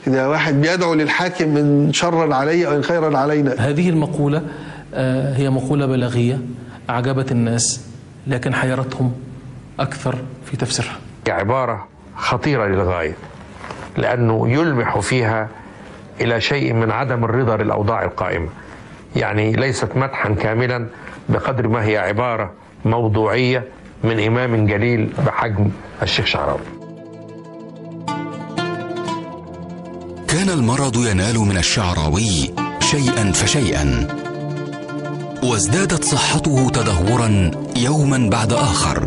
ده 0.07 0.28
واحد 0.31 0.61
بيدعو 0.61 0.95
للحاكم 0.95 1.49
من 1.49 1.93
شرا 1.93 2.35
علي 2.35 2.68
ان 2.76 2.83
خيرا 2.83 3.18
علينا. 3.18 3.55
هذه 3.59 3.89
المقولة 3.91 4.43
آه، 4.95 5.35
هي 5.37 5.51
مقولة 5.51 5.87
بلاغية 5.87 6.39
أعجبت 6.91 7.33
الناس. 7.33 7.81
لكن 8.31 8.55
حيرتهم 8.55 9.12
أكثر 9.81 10.14
في 10.45 10.57
تفسيرها. 10.57 10.97
عبارة 11.28 11.89
خطيرة 12.16 12.66
للغاية 12.66 13.16
لأنه 13.97 14.49
يلمح 14.49 14.99
فيها 14.99 15.49
إلى 16.20 16.41
شيء 16.41 16.72
من 16.72 16.91
عدم 16.91 17.24
الرضا 17.24 17.57
للأوضاع 17.57 18.05
القائمة. 18.05 18.49
يعني 19.16 19.53
ليست 19.53 19.97
مدحا 19.97 20.35
كاملا 20.35 20.87
بقدر 21.28 21.68
ما 21.68 21.85
هي 21.85 21.99
عبارة 21.99 22.53
موضوعية 22.85 23.64
من 24.05 24.20
إمام 24.20 24.66
جليل 24.66 25.12
بحجم 25.26 25.70
الشيخ 26.03 26.26
شعراوي. 26.26 26.61
كان 30.28 30.49
المرض 30.49 30.97
ينال 30.97 31.39
من 31.39 31.57
الشعراوي 31.57 32.55
شيئا 32.81 33.33
فشيئا 33.33 34.07
وازدادت 35.43 36.05
صحته 36.05 36.70
تدهورا 36.70 37.51
يوما 37.81 38.31
بعد 38.31 38.53
آخر. 38.53 38.99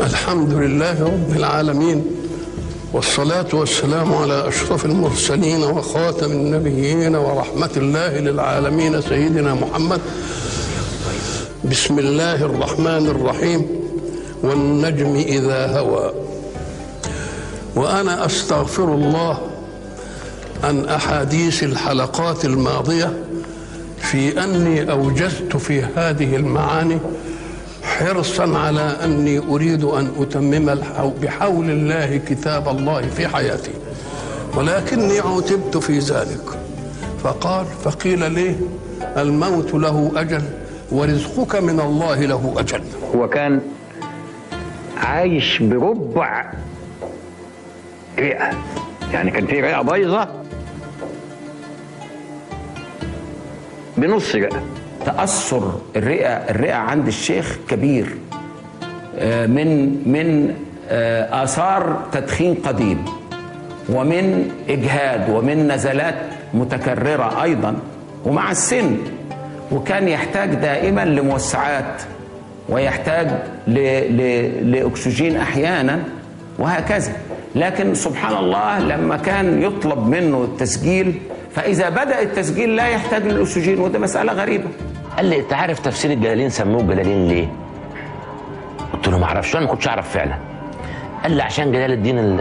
الحمد 0.00 0.52
لله 0.52 1.04
رب 1.04 1.36
العالمين 1.36 2.04
والصلاة 2.92 3.46
والسلام 3.52 4.14
على 4.14 4.48
أشرف 4.48 4.84
المرسلين 4.84 5.62
وخاتم 5.62 6.30
النبيين 6.32 7.16
ورحمة 7.16 7.70
الله 7.76 8.18
للعالمين 8.18 9.00
سيدنا 9.00 9.54
محمد. 9.54 10.00
بسم 11.64 11.98
الله 11.98 12.34
الرحمن 12.34 13.06
الرحيم 13.06 13.66
والنجم 14.42 15.14
إذا 15.16 15.78
هوى. 15.78 16.12
وأنا 17.76 18.26
أستغفر 18.26 18.94
الله 18.94 19.38
عن 20.64 20.84
أحاديث 20.84 21.62
الحلقات 21.62 22.44
الماضية 22.44 23.29
في 24.00 24.44
أني 24.44 24.90
أوجزت 24.90 25.56
في 25.56 25.82
هذه 25.96 26.36
المعاني 26.36 26.98
حرصا 27.82 28.58
على 28.58 28.96
أني 29.04 29.38
أريد 29.38 29.84
أن 29.84 30.12
أتمم 30.18 30.68
الحو- 30.68 31.12
بحول 31.22 31.70
الله 31.70 32.16
كتاب 32.16 32.68
الله 32.68 33.02
في 33.02 33.28
حياتي. 33.28 33.70
ولكني 34.56 35.18
عتبت 35.18 35.76
في 35.76 35.98
ذلك. 35.98 36.40
فقال 37.22 37.66
فقيل 37.84 38.32
لي 38.32 38.56
الموت 39.16 39.74
له 39.74 40.12
أجل 40.16 40.42
ورزقك 40.92 41.56
من 41.56 41.80
الله 41.80 42.20
له 42.20 42.54
أجل. 42.56 42.82
هو 43.14 43.28
كان 43.28 43.60
عايش 44.96 45.62
بربع 45.62 46.52
رئة. 48.18 48.50
يعني 49.12 49.30
كان 49.30 49.46
في 49.46 49.60
رئة 49.60 49.82
بيضة 49.82 50.28
بنص 54.00 54.34
رئة. 54.34 54.62
تأثر 55.06 55.72
الرئة 55.96 56.28
الرئة 56.28 56.74
عند 56.74 57.06
الشيخ 57.06 57.58
كبير. 57.68 58.06
آه، 59.18 59.46
من 59.46 60.02
من 60.08 60.54
آه، 60.88 61.44
آثار 61.44 62.00
تدخين 62.12 62.54
قديم. 62.54 63.04
ومن 63.88 64.50
إجهاد 64.68 65.30
ومن 65.30 65.72
نزلات 65.72 66.14
متكررة 66.54 67.42
أيضا. 67.42 67.76
ومع 68.24 68.50
السن. 68.50 68.96
وكان 69.72 70.08
يحتاج 70.08 70.54
دائما 70.54 71.04
لموسعات. 71.04 72.02
ويحتاج 72.68 73.28
ل... 73.68 73.78
ل... 74.16 74.72
لأكسجين 74.72 75.36
أحيانا. 75.36 76.02
وهكذا. 76.58 77.12
لكن 77.54 77.94
سبحان 77.94 78.36
الله 78.36 78.78
لما 78.78 79.16
كان 79.16 79.62
يطلب 79.62 80.06
منه 80.06 80.44
التسجيل 80.44 81.20
فإذا 81.54 81.88
بدأ 81.88 82.22
التسجيل 82.22 82.76
لا 82.76 82.88
يحتاج 82.88 83.22
للأكسجين 83.26 83.78
وده 83.80 83.98
مسألة 83.98 84.32
غريبة. 84.32 84.68
قال 85.16 85.26
لي 85.26 85.40
أنت 85.40 85.52
عارف 85.52 85.78
تفسير 85.78 86.10
الجلالين؟ 86.10 86.48
سموه 86.50 86.82
جلالين 86.82 87.28
ليه؟ 87.28 87.48
قلت 88.92 89.08
له 89.08 89.18
ما 89.18 89.24
أعرفش 89.24 89.56
أنا 89.56 89.64
ما 89.64 89.70
كنتش 89.70 89.88
أعرف 89.88 90.08
فعلا. 90.08 90.34
قال 91.22 91.32
لي 91.32 91.42
عشان 91.42 91.72
جلال 91.72 91.92
الدين 91.92 92.18
ال- 92.18 92.40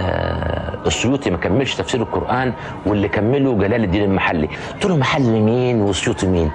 السيوطي 0.88 1.30
ما 1.30 1.38
كملش 1.38 1.76
تفسير 1.76 2.02
القرآن 2.02 2.54
واللي 2.86 3.08
كمله 3.08 3.54
جلال 3.56 3.84
الدين 3.84 4.04
المحلي. 4.04 4.50
قلت 4.74 4.86
له 4.86 4.98
محلي 4.98 5.40
مين 5.40 5.82
وسيوطي 5.82 6.28
مين؟ 6.28 6.52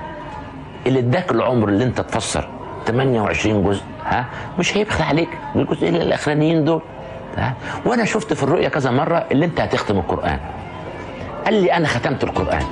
اللي 0.86 0.98
اداك 0.98 1.30
العمر 1.32 1.68
اللي 1.68 1.84
أنت 1.84 2.00
تفسر 2.00 2.48
28 2.86 3.64
جزء 3.64 3.82
ها؟ 4.07 4.24
مش 4.59 4.76
هيبخل 4.76 5.05
عليك 5.05 5.28
الجزئين 5.57 5.96
الأخرانيين 5.96 6.64
دول 6.64 6.82
ها؟ 7.36 7.55
وأنا 7.86 8.05
شفت 8.05 8.32
في 8.32 8.42
الرؤية 8.42 8.68
كذا 8.68 8.90
مرة 8.90 9.24
اللي 9.32 9.44
أنت 9.44 9.61
هتختم 9.61 9.96
القرآن. 9.98 10.38
قال 11.45 11.62
لي 11.62 11.72
أنا 11.72 11.88
ختمت 11.88 12.24
القرآن. 12.24 12.64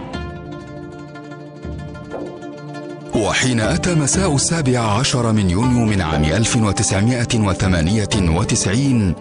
وحين 3.15 3.61
أتى 3.61 3.95
مساء 3.95 4.35
السابع 4.35 4.79
عشر 4.79 5.33
من 5.33 5.51
يونيو 5.51 5.85
من 5.85 6.01
عام 6.01 6.25
1998 6.25 9.15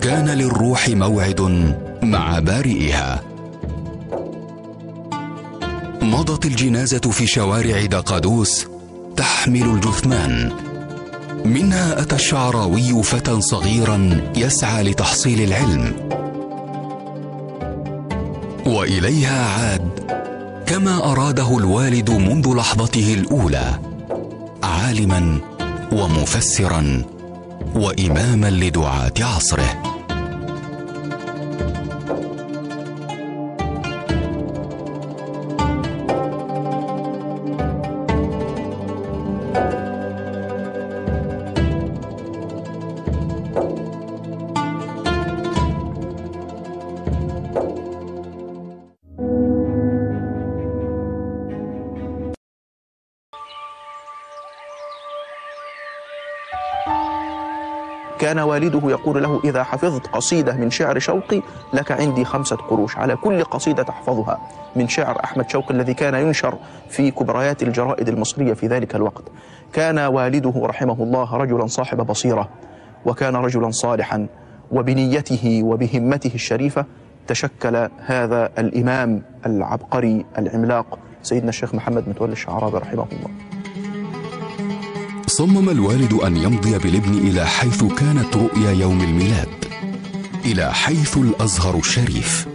كان 0.00 0.28
للروح 0.28 0.88
موعد 0.88 1.72
مع 2.02 2.38
بارئها. 2.38 3.22
مضت 6.02 6.46
الجنازة 6.46 6.98
في 6.98 7.26
شوارع 7.26 7.84
دقادوس 7.84 8.66
تحمل 9.16 9.62
الجثمان. 9.62 10.52
منها 11.44 12.02
أتى 12.02 12.14
الشعراوي 12.14 13.02
فتى 13.02 13.40
صغيرا 13.40 14.20
يسعى 14.36 14.82
لتحصيل 14.82 15.42
العلم. 15.42 15.94
وإليها 18.66 19.46
عاد. 19.48 19.88
كما 20.66 21.12
أراده 21.12 21.58
الوالد 21.58 22.10
منذ 22.10 22.54
لحظته 22.56 23.14
الأولى 23.14 23.78
عالما 24.62 25.38
ومفسرا 25.92 27.02
واماما 27.74 28.50
لدعاة 28.50 29.12
عصره. 29.20 29.82
كان 58.32 58.40
والده 58.40 58.90
يقول 58.90 59.22
له 59.22 59.40
إذا 59.44 59.62
حفظت 59.62 60.06
قصيدة 60.06 60.56
من 60.56 60.70
شعر 60.70 60.98
شوقي 60.98 61.42
لك 61.72 61.92
عندي 61.92 62.24
خمسة 62.24 62.56
قروش. 62.56 62.96
على 62.96 63.16
كل 63.16 63.44
قصيدة 63.44 63.82
تحفظها. 63.82 64.40
من 64.76 64.88
شعر 64.88 65.20
أحمد 65.24 65.50
شوقي 65.50 65.74
الذي 65.74 65.94
كان 65.94 66.14
ينشر 66.14 66.54
في 66.88 67.10
كبريات 67.10 67.62
الجرائد 67.62 68.08
المصرية 68.08 68.52
في 68.52 68.66
ذلك 68.66 68.94
الوقت. 68.94 69.22
كان 69.72 69.98
والده 69.98 70.52
رحمه 70.56 71.02
الله 71.02 71.36
رجلا 71.36 71.66
صاحب 71.66 72.06
بصيرة 72.06 72.48
وكان 73.06 73.36
رجلا 73.36 73.70
صالحا 73.70 74.26
وبنيته 74.70 75.60
وبهمته 75.64 76.34
الشريفة 76.34 76.84
تشكل 77.26 77.88
هذا 78.06 78.50
الإمام 78.58 79.22
العبقري 79.46 80.24
العملاق 80.38 80.98
سيدنا 81.22 81.48
الشيخ 81.48 81.74
محمد 81.74 82.08
متولي 82.08 82.32
الشعراوي 82.32 82.78
رحمه 82.78 83.06
الله. 83.12 83.51
صمم 85.36 85.70
الوالد 85.70 86.12
أن 86.12 86.36
يمضي 86.36 86.78
بالابن 86.78 87.14
إلى 87.14 87.46
حيث 87.46 87.84
كانت 87.84 88.36
رؤيا 88.36 88.70
يوم 88.70 89.00
الميلاد 89.00 89.48
إلى 90.44 90.72
حيث 90.72 91.16
الأزهر 91.16 91.78
الشريف. 91.78 92.46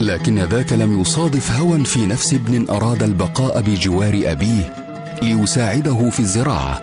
لكن 0.00 0.38
ذاك 0.38 0.72
لم 0.72 1.00
يصادف 1.00 1.60
هوى 1.60 1.84
في 1.84 2.06
نفس 2.06 2.34
ابن 2.34 2.66
أراد 2.70 3.02
البقاء 3.02 3.60
بجوار 3.60 4.22
أبيه 4.24 4.74
ليساعده 5.22 6.10
في 6.10 6.20
الزراعة. 6.20 6.82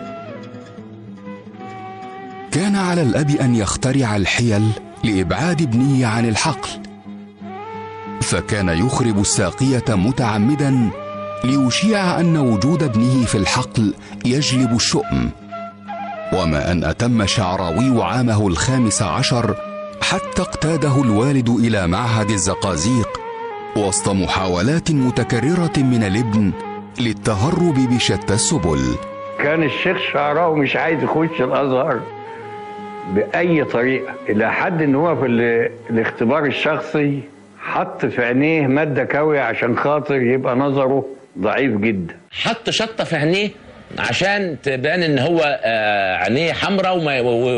كان 2.52 2.76
على 2.76 3.02
الأب 3.02 3.30
أن 3.30 3.54
يخترع 3.54 4.16
الحيل 4.16 4.70
لإبعاد 5.04 5.62
ابنه 5.62 6.06
عن 6.06 6.28
الحقل. 6.28 6.68
فكان 8.20 8.68
يخرب 8.68 9.20
الساقية 9.20 9.84
متعمدا 9.88 10.90
ليشيع 11.44 12.20
أن 12.20 12.36
وجود 12.36 12.82
ابنه 12.82 13.24
في 13.24 13.34
الحقل 13.38 13.94
يجلب 14.24 14.72
الشؤم. 14.76 15.30
وما 16.32 16.72
أن 16.72 16.84
أتم 16.84 17.26
شعراوي 17.26 18.02
عامه 18.04 18.46
الخامس 18.48 19.02
عشر 19.02 19.54
حتى 20.02 20.42
اقتاده 20.42 21.02
الوالد 21.02 21.48
إلى 21.48 21.86
معهد 21.86 22.30
الزقازيق 22.30 23.08
وسط 23.76 24.08
محاولات 24.08 24.90
متكررة 24.90 25.72
من 25.76 26.02
الابن 26.02 26.52
للتهرب 27.00 27.74
بشتى 27.94 28.34
السبل. 28.34 28.80
كان 29.38 29.62
الشيخ 29.62 29.96
شعراوي 30.12 30.60
مش 30.60 30.76
عايز 30.76 31.02
يخش 31.02 31.40
الأزهر 31.40 32.00
بأي 33.14 33.64
طريقة 33.64 34.12
إلى 34.28 34.52
حد 34.52 34.82
إن 34.82 34.94
هو 34.94 35.16
في 35.16 35.26
ال- 35.26 35.70
الاختبار 35.90 36.44
الشخصي 36.46 37.20
حط 37.58 38.06
في 38.06 38.24
عينيه 38.24 38.66
مادة 38.66 39.04
كاوية 39.04 39.40
عشان 39.40 39.76
خاطر 39.78 40.14
يبقى 40.22 40.56
نظره 40.56 41.04
ضعيف 41.38 41.76
جدا. 41.76 42.16
حط 42.30 42.70
شطة 42.70 43.04
في 43.04 43.16
عينيه 43.16 43.50
عشان 43.98 44.56
تبان 44.62 45.02
إن 45.02 45.18
هو 45.18 45.60
آه، 45.64 46.16
عينيه 46.16 46.52
حمراء 46.52 46.98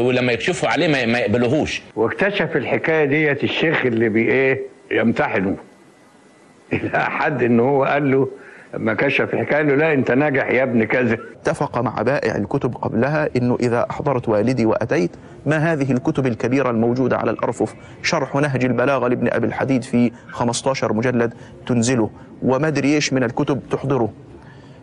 ولما 0.00 0.32
يكشفوا 0.32 0.68
عليه 0.68 0.88
ما 0.88 1.06
ما 1.06 1.18
يقبلوهوش 1.18 1.82
واكتشف 1.96 2.56
الحكاية 2.56 3.04
ديت 3.04 3.44
الشيخ 3.44 3.86
اللي 3.86 4.08
بي 4.08 4.30
إيه؟ 4.30 4.60
يمتحنه. 4.90 5.56
إلى 6.72 7.04
حد 7.04 7.42
إن 7.42 7.60
هو 7.60 7.84
قال 7.84 8.10
له 8.10 8.28
لما 8.76 8.94
كشف 8.94 9.34
الحكاية 9.34 9.56
قال 9.56 9.66
له 9.68 9.74
لا 9.74 9.92
أنت 9.92 10.10
ناجح 10.10 10.50
يا 10.50 10.62
ابن 10.62 10.84
كذا. 10.84 11.16
اتفق 11.42 11.78
مع 11.78 12.02
بائع 12.02 12.36
الكتب 12.36 12.74
قبلها 12.74 13.28
إنه 13.36 13.56
إذا 13.60 13.86
أحضرت 13.90 14.28
والدي 14.28 14.66
وأتيت 14.66 15.10
ما 15.46 15.56
هذه 15.72 15.92
الكتب 15.92 16.26
الكبيرة 16.26 16.70
الموجودة 16.70 17.16
على 17.16 17.30
الأرفف؟ 17.30 17.74
شرح 18.02 18.34
نهج 18.34 18.64
البلاغة 18.64 19.08
لابن 19.08 19.28
أبي 19.32 19.46
الحديد 19.46 19.82
في 19.82 20.10
15 20.30 20.92
مجلد 20.92 21.34
تنزله. 21.66 22.10
وما 22.42 22.68
أدري 22.68 22.94
إيش 22.94 23.12
من 23.12 23.24
الكتب 23.24 23.60
تحضره. 23.70 24.12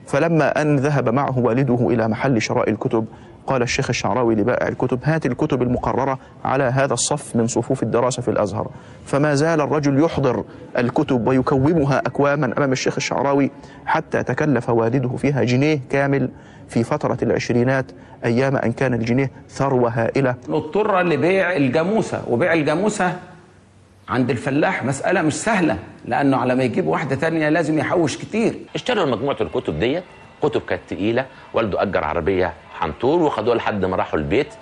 فلما 0.08 0.62
أن 0.62 0.76
ذهب 0.76 1.10
معه 1.10 1.40
والده 1.40 1.88
إلى 1.90 2.08
محل 2.08 2.42
شراء 2.42 2.70
الكتب 2.70 3.06
قال 3.48 3.62
الشيخ 3.62 3.90
الشعراوي 3.90 4.36
لبائع 4.36 4.68
الكتب 4.68 5.00
هات 5.04 5.26
الكتب 5.26 5.62
المقررة 5.62 6.20
على 6.46 6.64
هذا 6.64 6.94
الصف 6.94 7.36
من 7.36 7.48
صفوف 7.48 7.84
الدراسة 7.84 8.22
في 8.22 8.28
الأزهر. 8.32 8.72
فما 9.06 9.36
زال 9.36 9.62
الرجل 9.62 10.04
يحضر 10.04 10.44
الكتب 10.78 11.28
ويكومها 11.28 12.00
أكواما 12.00 12.54
أمام 12.58 12.72
الشيخ 12.72 12.96
الشعراوي 12.98 13.52
حتى 13.86 14.24
تكلف 14.24 14.70
والده 14.70 15.10
فيها 15.18 15.44
جنيه 15.44 15.80
كامل 15.90 16.30
في 16.70 16.84
فترة 16.84 17.18
العشرينات 17.22 17.86
أيام 18.26 18.56
أن 18.56 18.72
كان 18.72 18.94
الجنيه 18.94 19.32
ثروة 19.50 19.90
هائلة. 19.90 20.36
اضطر 20.50 21.02
لبيع 21.02 21.56
الجاموسة 21.56 22.24
وبيع 22.30 22.54
الجاموسة 22.54 23.18
عند 24.10 24.30
الفلاح 24.30 24.84
مسألة 24.86 25.22
مش 25.22 25.34
سهلة 25.34 25.78
لأنه 26.06 26.38
على 26.38 26.56
ما 26.56 26.64
يجيب 26.64 26.88
واحدة 26.88 27.16
تانية 27.16 27.50
لازم 27.50 27.80
يحوش 27.80 28.18
كتير. 28.18 28.56
اشتروا 28.76 29.06
مجموعة 29.06 29.38
الكتب 29.42 29.80
ديت 29.80 30.04
كتب 30.44 30.62
كانت 30.62 30.82
تقيلة 30.90 31.26
والده 31.54 31.82
أجر 31.82 32.04
عربية 32.04 32.54
حنطور 32.74 33.22
وخدوها 33.22 33.56
لحد 33.56 33.86
ما 33.86 33.96
راحوا 33.96 34.20
البيت. 34.20 34.54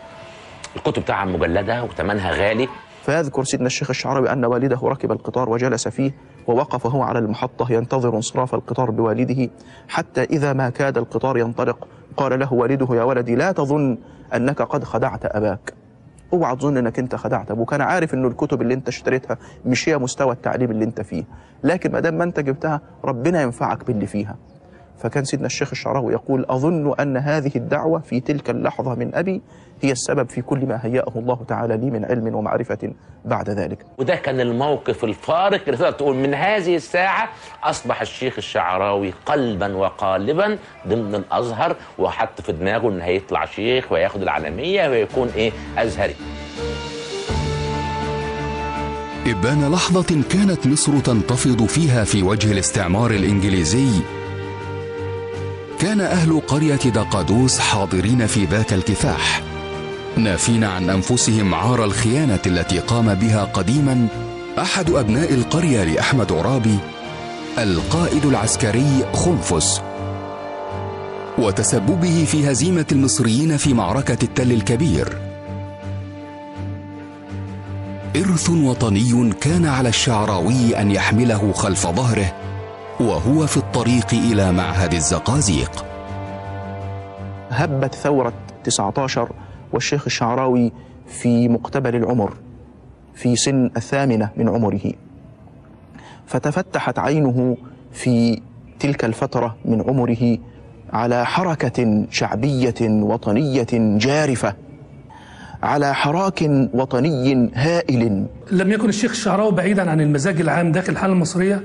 الكتب 0.76 1.02
بتاعها 1.02 1.26
مجلدة 1.26 1.84
وثمنها 1.84 2.32
غالي. 2.32 2.68
فيذكر 3.06 3.44
سيدنا 3.44 3.68
الشيخ 3.68 3.90
الشعراوي 3.90 4.32
أن 4.32 4.46
والده 4.46 4.80
ركب 4.84 5.12
القطار 5.12 5.50
وجلس 5.50 5.88
فيه 5.88 6.12
ووقف 6.48 6.88
هو 6.88 7.02
على 7.02 7.20
المحطة 7.20 7.72
ينتظر 7.74 8.16
انصراف 8.16 8.56
القطار 8.56 8.92
بوالده 8.92 9.50
حتى 9.90 10.24
إذا 10.24 10.54
ما 10.54 10.70
كاد 10.70 10.98
القطار 10.98 11.38
ينطلق. 11.38 11.88
قال 12.18 12.40
له 12.40 12.54
والده 12.54 12.96
يا 12.96 13.04
ولدي 13.04 13.36
لا 13.36 13.52
تظن 13.52 13.98
أنك 14.36 14.62
قد 14.62 14.84
خدعت 14.84 15.26
أباك. 15.26 15.74
أوعى 16.34 16.56
تظن 16.56 16.78
أنك 16.78 17.00
أنت 17.00 17.16
خدعت 17.16 17.52
أبوك. 17.52 17.74
أنا 17.74 17.84
عارف 17.84 18.14
إنه 18.14 18.28
الكتب 18.28 18.62
اللي 18.62 18.74
أنت 18.74 18.88
اشتريتها 18.88 19.38
مش 19.66 19.90
هي 19.90 19.98
مستوى 19.98 20.34
التعليم 20.34 20.72
اللي 20.72 20.86
أنت 20.86 21.02
فيه. 21.02 21.24
لكن 21.64 21.92
ما 21.92 22.00
دام 22.00 22.14
ما 22.14 22.24
أنت 22.24 22.40
جبتها 22.40 22.82
ربنا 23.06 23.42
ينفعك 23.42 23.86
باللي 23.86 24.08
فيها. 24.08 24.36
فكان 25.04 25.24
سيدنا 25.24 25.46
الشيخ 25.46 25.70
الشعراوي 25.72 26.14
يقول 26.14 26.46
أظن 26.50 26.94
أن 27.00 27.18
هذه 27.18 27.52
الدعوة 27.56 28.00
في 28.00 28.20
تلك 28.20 28.50
اللحظة 28.50 28.96
من 28.96 29.16
أبي 29.16 29.42
هي 29.82 29.92
السبب 29.92 30.30
في 30.30 30.42
كل 30.42 30.66
ما 30.66 30.80
هيأه 30.84 31.12
الله 31.16 31.40
تعالى 31.48 31.78
لي 31.78 31.92
من 31.92 32.06
علم 32.06 32.36
ومعرفة 32.36 32.94
بعد 33.26 33.50
ذلك. 33.50 33.86
وده 33.98 34.16
كان 34.16 34.40
الموقف 34.42 35.04
الفارق 35.04 35.62
اللي 35.66 35.78
تقدر 35.78 35.92
تقول 35.92 36.16
من 36.16 36.34
هذه 36.34 36.76
الساعة 36.76 37.30
أصبح 37.64 38.02
الشيخ 38.02 38.34
الشعراوي 38.38 39.14
قلبا 39.26 39.76
وقالبا 39.76 40.58
ضمن 40.88 41.16
الأزهر 41.16 41.76
وحط 42.00 42.42
في 42.42 42.52
دماغه 42.52 42.90
إن 42.90 43.02
هيطلع 43.02 43.46
شيخ 43.46 43.92
وياخد 43.92 44.22
العالمية 44.22 44.90
ويكون 44.90 45.28
إيه؟ 45.36 45.52
أزهري. 45.78 46.16
إبان 49.28 49.72
لحظة 49.72 50.24
كانت 50.32 50.68
مصر 50.68 51.00
تنتفض 51.00 51.66
فيها 51.66 52.04
في 52.04 52.24
وجه 52.24 52.52
الاستعمار 52.52 53.12
الإنجليزي 53.12 53.88
كان 55.82 56.02
أهل 56.02 56.42
قرية 56.48 56.76
دقادوس 56.76 57.60
حاضرين 57.60 58.28
في 58.28 58.46
ذاك 58.46 58.74
الكفاح 58.74 59.42
نافين 60.18 60.64
عن 60.64 60.90
أنفسهم 60.90 61.54
عار 61.54 61.86
الخيانة 61.86 62.40
التي 62.46 62.80
قام 62.80 63.14
بها 63.14 63.44
قديما 63.44 64.08
أحد 64.60 64.90
أبناء 64.90 65.34
القرية 65.34 65.84
لأحمد 65.84 66.32
عرابي 66.32 66.78
القائد 67.58 68.26
العسكري 68.26 69.06
خنفس. 69.14 69.82
وتسببه 71.38 72.26
في 72.26 72.52
هزيمة 72.52 72.86
المصريين 72.92 73.58
في 73.58 73.74
معركة 73.74 74.18
التل 74.24 74.52
الكبير. 74.52 75.18
إرث 78.16 78.50
وطني 78.50 79.34
كان 79.42 79.66
على 79.66 79.90
الشعراوي 79.90 80.82
أن 80.82 80.92
يحمله 80.92 81.52
خلف 81.52 81.88
ظهره 81.88 82.51
وهو 83.02 83.48
في 83.48 83.58
الطريق 83.58 84.14
إلى 84.14 84.52
معهد 84.52 84.94
الزقازيق. 84.94 85.86
هبت 87.50 87.96
ثورة 87.96 88.34
19 88.64 89.30
والشيخ 89.74 90.04
الشعراوي 90.06 90.72
في 91.08 91.50
مقتبل 91.50 91.96
العمر 91.96 92.34
في 93.16 93.36
سن 93.36 93.70
الثامنة 93.78 94.30
من 94.38 94.50
عمره. 94.50 94.94
فتفتحت 96.28 97.00
عينه 97.00 97.58
في 97.92 98.42
تلك 98.80 99.06
الفترة 99.06 99.56
من 99.66 99.82
عمره 99.82 100.38
على 100.94 101.26
حركة 101.26 102.06
شعبية 102.12 102.76
وطنية 102.82 103.68
جارفة 103.98 104.54
على 105.64 105.96
حراك 105.96 106.42
وطني 106.74 107.50
هائل. 107.54 108.26
لم 108.52 108.72
يكن 108.72 108.90
الشيخ 108.90 109.12
الشعراوي 109.12 109.52
بعيدا 109.52 109.92
عن 109.92 110.02
المزاج 110.02 110.42
العام 110.42 110.72
داخل 110.72 110.94
الحالة 110.94 111.14
المصرية 111.14 111.62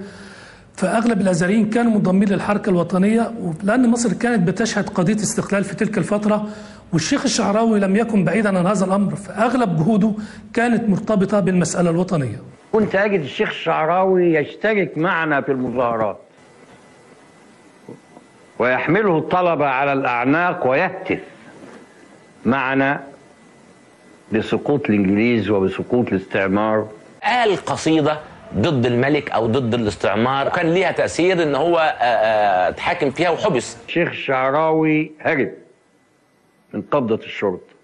فأغلب 0.77 1.21
الازهريين 1.21 1.71
كانوا 1.71 1.93
منضمين 1.93 2.29
للحركة 2.29 2.71
الوطنية 2.71 3.33
لأن 3.63 3.89
مصر 3.91 4.13
كانت 4.13 4.49
بتشهد 4.49 4.89
قضية 4.89 5.15
استقلال 5.15 5.65
في 5.65 5.77
تلك 5.77 5.99
الفترة 5.99 6.49
والشيخ 6.93 7.25
الشعراوي 7.25 7.81
لم 7.81 7.97
يكن 7.97 8.25
بعيدا 8.25 8.59
عن 8.59 8.67
هذا 8.67 8.85
الأمر 8.85 9.15
فأغلب 9.15 9.77
جهوده 9.77 10.13
كانت 10.55 10.89
مرتبطة 10.89 11.41
بالمسألة 11.41 11.91
الوطنية. 11.91 12.37
كنت 12.73 12.95
أجد 12.95 13.21
الشيخ 13.21 13.49
الشعراوي 13.49 14.35
يشترك 14.35 14.99
معنا 14.99 15.41
في 15.41 15.53
المظاهرات 15.53 16.19
ويحمله 18.59 19.19
الطلبة 19.19 19.67
على 19.67 19.93
الأعناق 19.93 20.67
ويهتف 20.67 21.19
معنا 22.45 23.01
بسقوط 24.33 24.91
الإنجليز 24.91 25.51
وبسقوط 25.51 26.09
الاستعمار 26.09 26.89
قال 27.25 27.57
قصيدة 27.65 28.19
ضد 28.55 28.87
الملك 28.87 29.31
أو 29.31 29.47
ضد 29.47 29.75
الاستعمار 29.75 30.47
وكان 30.47 30.75
ليها 30.75 30.93
تأثير 30.93 31.43
إن 31.43 31.55
هو 31.55 31.79
آه، 31.79 31.83
آه، 32.05 32.69
اتحاكم 32.69 33.11
فيها 33.11 33.31
وحبس. 33.31 33.77
الشيخ 33.89 34.09
الشعراوي 34.09 35.13
هرب 35.21 35.51
من 36.75 36.83
قبضة 36.83 37.25
الشرطة. 37.25 37.77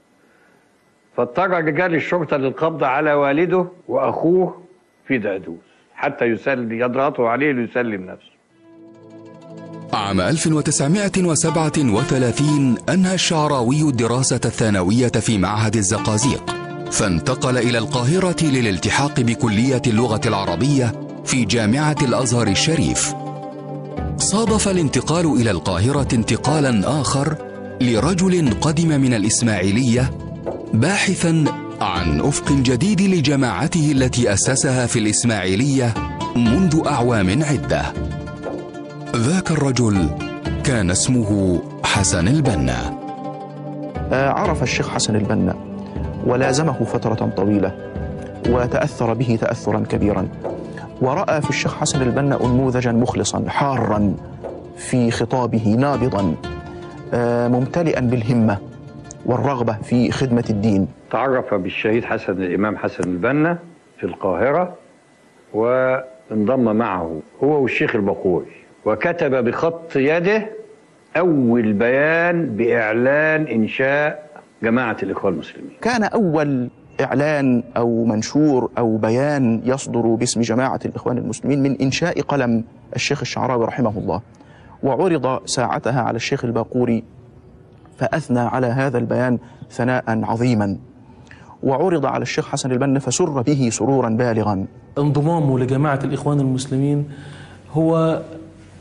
فاضطر 1.16 1.50
رجال 1.50 1.94
الشرطة 1.94 2.36
للقبض 2.36 2.84
على 2.84 3.12
والده 3.12 3.66
وأخوه 3.88 4.62
في 5.08 5.18
دقدوس 5.18 5.58
حتى 5.94 6.24
يسلم 6.24 6.72
يضغطوا 6.72 7.28
عليه 7.28 7.52
ليسلم 7.52 8.10
نفسه. 8.10 8.32
عام 9.92 10.20
1937 10.20 12.76
أنهى 12.88 13.14
الشعراوي 13.14 13.82
الدراسة 13.82 14.40
الثانوية 14.44 15.08
في 15.08 15.38
معهد 15.38 15.76
الزقازيق. 15.76 16.61
فانتقل 16.92 17.58
إلى 17.58 17.78
القاهرة 17.78 18.44
للالتحاق 18.44 19.20
بكلية 19.20 19.82
اللغة 19.86 20.20
العربية 20.26 20.92
في 21.24 21.44
جامعة 21.44 21.96
الأزهر 22.02 22.46
الشريف. 22.48 23.14
صادف 24.16 24.68
الانتقال 24.68 25.26
إلى 25.26 25.50
القاهرة 25.50 26.08
انتقالا 26.14 27.00
آخر 27.00 27.36
لرجل 27.80 28.54
قدم 28.60 28.88
من 28.88 29.14
الإسماعيلية 29.14 30.10
باحثا 30.74 31.44
عن 31.80 32.20
أفق 32.20 32.52
جديد 32.52 33.00
لجماعته 33.00 33.92
التي 33.92 34.32
أسسها 34.32 34.86
في 34.86 34.98
الإسماعيلية 34.98 35.94
منذ 36.36 36.82
أعوام 36.86 37.42
عدة. 37.42 37.82
ذاك 39.16 39.50
الرجل 39.50 40.10
كان 40.64 40.90
اسمه 40.90 41.62
حسن 41.84 42.28
البنا. 42.28 42.98
آه، 44.12 44.28
عرف 44.28 44.62
الشيخ 44.62 44.88
حسن 44.88 45.16
البنا. 45.16 45.71
ولازمه 46.26 46.84
فترة 46.84 47.30
طويلة 47.36 47.72
وتأثر 48.48 49.14
به 49.14 49.38
تأثرا 49.40 49.80
كبيرا. 49.90 50.28
ورأى 51.00 51.40
في 51.42 51.50
الشيخ 51.50 51.74
حسن 51.76 52.02
البنا 52.02 52.44
أنموذجا 52.44 52.92
مخلصا 52.92 53.44
حارا 53.48 54.14
في 54.76 55.10
خطابه 55.10 55.76
نابضا 55.78 56.34
آه، 57.14 57.48
ممتلئا 57.48 58.00
بالهمة 58.00 58.58
والرغبة 59.26 59.72
في 59.82 60.10
خدمة 60.10 60.44
الدين. 60.50 60.88
تعرف 61.10 61.54
بالشهيد 61.54 62.04
حسن 62.04 62.32
الإمام 62.42 62.76
حسن 62.76 63.04
البنا 63.04 63.58
في 63.98 64.04
القاهرة 64.06 64.74
وانضم 65.54 66.76
معه 66.76 67.20
هو 67.44 67.62
والشيخ 67.62 67.94
البقوري 67.96 68.52
وكتب 68.84 69.44
بخط 69.44 69.96
يده 69.96 70.46
أول 71.16 71.72
بيان 71.72 72.46
بإعلان 72.56 73.46
إنشاء 73.46 74.31
جماعة 74.62 74.96
الإخوان 75.02 75.32
المسلمين. 75.32 75.70
كان 75.80 76.02
أول 76.04 76.68
إعلان 77.00 77.62
أو 77.76 78.04
منشور 78.04 78.70
أو 78.78 78.96
بيان 78.96 79.62
يصدر 79.64 80.00
باسم 80.00 80.40
جماعة 80.40 80.80
الإخوان 80.84 81.18
المسلمين 81.18 81.62
من 81.62 81.80
إنشاء 81.80 82.20
قلم 82.20 82.64
الشيخ 82.96 83.20
الشعراوي 83.20 83.64
رحمه 83.64 83.98
الله 83.98 84.20
وعرض 84.82 85.46
ساعتها 85.46 86.00
على 86.00 86.16
الشيخ 86.16 86.44
الباقوري 86.44 87.04
فأثنى 87.98 88.40
على 88.40 88.66
هذا 88.66 88.98
البيان 88.98 89.38
ثناء 89.70 90.04
عظيما. 90.08 90.76
وعرض 91.62 92.06
على 92.06 92.22
الشيخ 92.22 92.48
حسن 92.48 92.72
البنا 92.72 92.98
فسر 92.98 93.42
به 93.42 93.68
سرورا 93.72 94.08
بالغا. 94.08 94.66
انضمامه 94.98 95.58
لجماعة 95.58 96.00
الإخوان 96.04 96.40
المسلمين 96.40 97.08
هو 97.72 98.20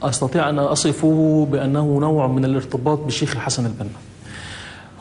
أستطيع 0.03 0.49
أن 0.49 0.59
أصفه 0.59 1.47
بأنه 1.51 1.99
نوع 1.99 2.27
من 2.27 2.45
الارتباط 2.45 2.99
بالشيخ 2.99 3.35
الحسن 3.35 3.65
البنا. 3.65 3.89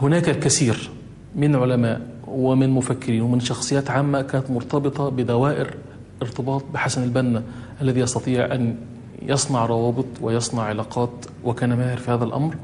هناك 0.03 0.29
الكثير 0.29 0.91
من 1.37 1.57
علماء 1.57 2.01
ومن 2.27 2.71
مفكرين 2.71 3.23
ومن 3.23 3.41
شخصيات 3.41 3.91
عامة 3.91 4.23
كانت 4.23 4.51
مرتبطة 4.51 5.09
بدوائر 5.09 5.75
ارتباط 6.23 6.65
بحسن 6.75 7.03
البنا 7.03 7.43
الذي 7.83 8.01
يستطيع 8.01 8.55
أن 8.55 8.77
يصنع 9.23 9.67
روابط 9.67 10.07
ويصنع 10.21 10.63
علاقات 10.63 11.11
وكان 11.45 11.77
ماهر 11.77 11.97
في 11.97 12.11
هذا 12.11 12.25
الأمر. 12.25 12.55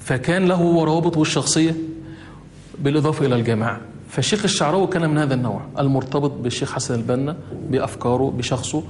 فكان 0.00 0.48
له 0.48 0.84
روابطه 0.84 1.22
الشخصية 1.22 1.74
بالإضافة 2.78 3.26
إلى 3.26 3.34
الجامعة 3.34 3.80
فالشيخ 4.08 4.44
الشعراوي 4.44 4.86
كان 4.86 5.10
من 5.10 5.18
هذا 5.18 5.34
النوع 5.34 5.60
المرتبط 5.78 6.30
بالشيخ 6.30 6.72
حسن 6.72 6.94
البنا 6.94 7.36
بأفكاره 7.70 8.30
بشخصه. 8.30 8.82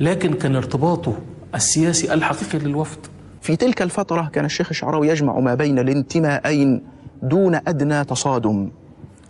لكن 0.00 0.34
كان 0.34 0.56
ارتباطه 0.56 1.16
السياسي 1.54 2.14
الحقيقي 2.14 2.58
للوفد. 2.58 2.98
في 3.42 3.56
تلك 3.56 3.82
الفترة 3.82 4.30
كان 4.32 4.44
الشيخ 4.44 4.68
الشعراوي 4.70 5.08
يجمع 5.08 5.40
ما 5.40 5.54
بين 5.54 5.78
الانتمائين 5.78 6.95
دون 7.22 7.54
أدنى 7.54 8.04
تصادم 8.04 8.70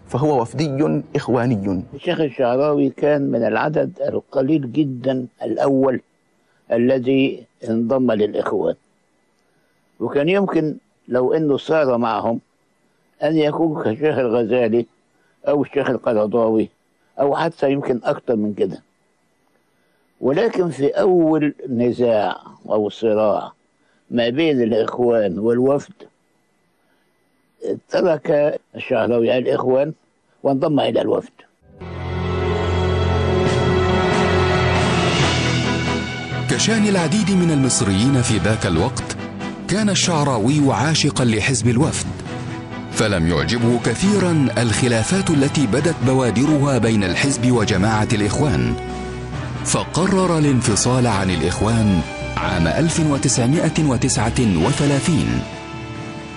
فهو 0.09 0.41
وفدي 0.41 1.03
إخواني. 1.16 1.82
الشيخ 1.95 2.20
الشعراوي 2.20 2.91
كان 2.91 3.22
من 3.22 3.43
العدد 3.47 3.93
القليل 4.01 4.72
جدا 4.72 5.26
الأول 5.43 6.01
الذي 6.72 7.45
انضم 7.68 8.12
للإخوان. 8.12 8.74
وكان 10.01 10.28
يمكن 10.28 10.76
لو 11.09 11.32
إنه 11.32 11.57
صار 11.57 11.99
معهم 11.99 12.41
أن 13.22 13.37
يكون 13.37 13.84
كالشيخ 13.84 14.18
الغزالي 14.18 14.87
أو 15.49 15.62
الشيخ 15.62 15.91
القرضاوي 15.91 16.68
أو 17.20 17.37
حتى 17.37 17.72
يمكن 17.72 18.01
أكثر 18.05 18.37
من 18.37 18.55
كده. 18.55 18.82
ولكن 20.20 20.70
في 20.70 20.89
أول 20.89 21.55
نزاع 21.68 22.37
أو 22.68 22.89
صراع 22.89 23.53
ما 24.11 24.28
بين 24.28 24.62
الإخوان 24.62 25.39
والوفد 25.39 25.93
ترك 27.90 28.58
الشعراوي 28.76 29.38
الإخوان 29.38 29.92
وانضم 30.42 30.80
إلى 30.80 31.00
الوفد. 31.00 31.30
كشان 36.50 36.86
العديد 36.86 37.30
من 37.30 37.50
المصريين 37.50 38.22
في 38.22 38.38
ذاك 38.38 38.66
الوقت 38.66 39.16
كان 39.68 39.88
الشعراوي 39.88 40.72
عاشقا 40.72 41.24
لحزب 41.24 41.68
الوفد 41.68 42.06
فلم 42.92 43.28
يعجبه 43.28 43.78
كثيرا 43.84 44.48
الخلافات 44.58 45.30
التي 45.30 45.66
بدت 45.66 45.94
بوادرها 46.06 46.78
بين 46.78 47.04
الحزب 47.04 47.50
وجماعة 47.50 48.08
الإخوان 48.12 48.74
فقرر 49.64 50.38
الانفصال 50.38 51.06
عن 51.06 51.30
الإخوان 51.30 52.00
عام 52.36 52.66
1939 52.66 55.55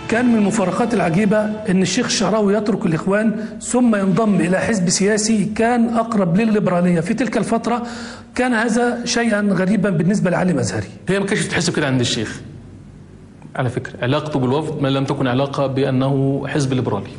كان 0.10 0.26
من 0.26 0.36
المفارقات 0.36 0.94
العجيبة 0.94 1.38
أن 1.40 1.82
الشيخ 1.82 2.06
الشعراوي 2.06 2.54
يترك 2.54 2.86
الإخوان 2.86 3.46
ثم 3.62 3.96
ينضم 3.96 4.36
إلى 4.36 4.60
حزب 4.60 4.90
سياسي 4.90 5.46
كان 5.46 5.90
أقرب 5.90 6.38
للليبرالية. 6.38 7.00
في 7.00 7.14
تلك 7.14 7.38
الفترة 7.38 7.84
كان 8.36 8.54
هذا 8.54 9.06
شيئا 9.06 9.42
غريبا 9.42 9.90
بالنسبة 9.90 10.30
لعالم 10.30 10.60
أزهري 10.60 10.88
هي 11.10 11.20
ما 11.20 11.26
كانتش 11.26 11.48
تحسب 11.48 11.76
كده 11.76 11.88
عند 11.88 12.00
الشيخ؟ 12.00 12.42
على 13.56 13.70
فكرة 13.70 13.94
علاقته 14.04 14.40
بالوفد 14.40 14.82
ما 14.82 14.88
لم 14.88 15.06
تكن 15.06 15.28
علاقة 15.28 15.68
بأنه 15.68 16.44
حزب 16.48 16.74
ليبرالي. 16.74 17.10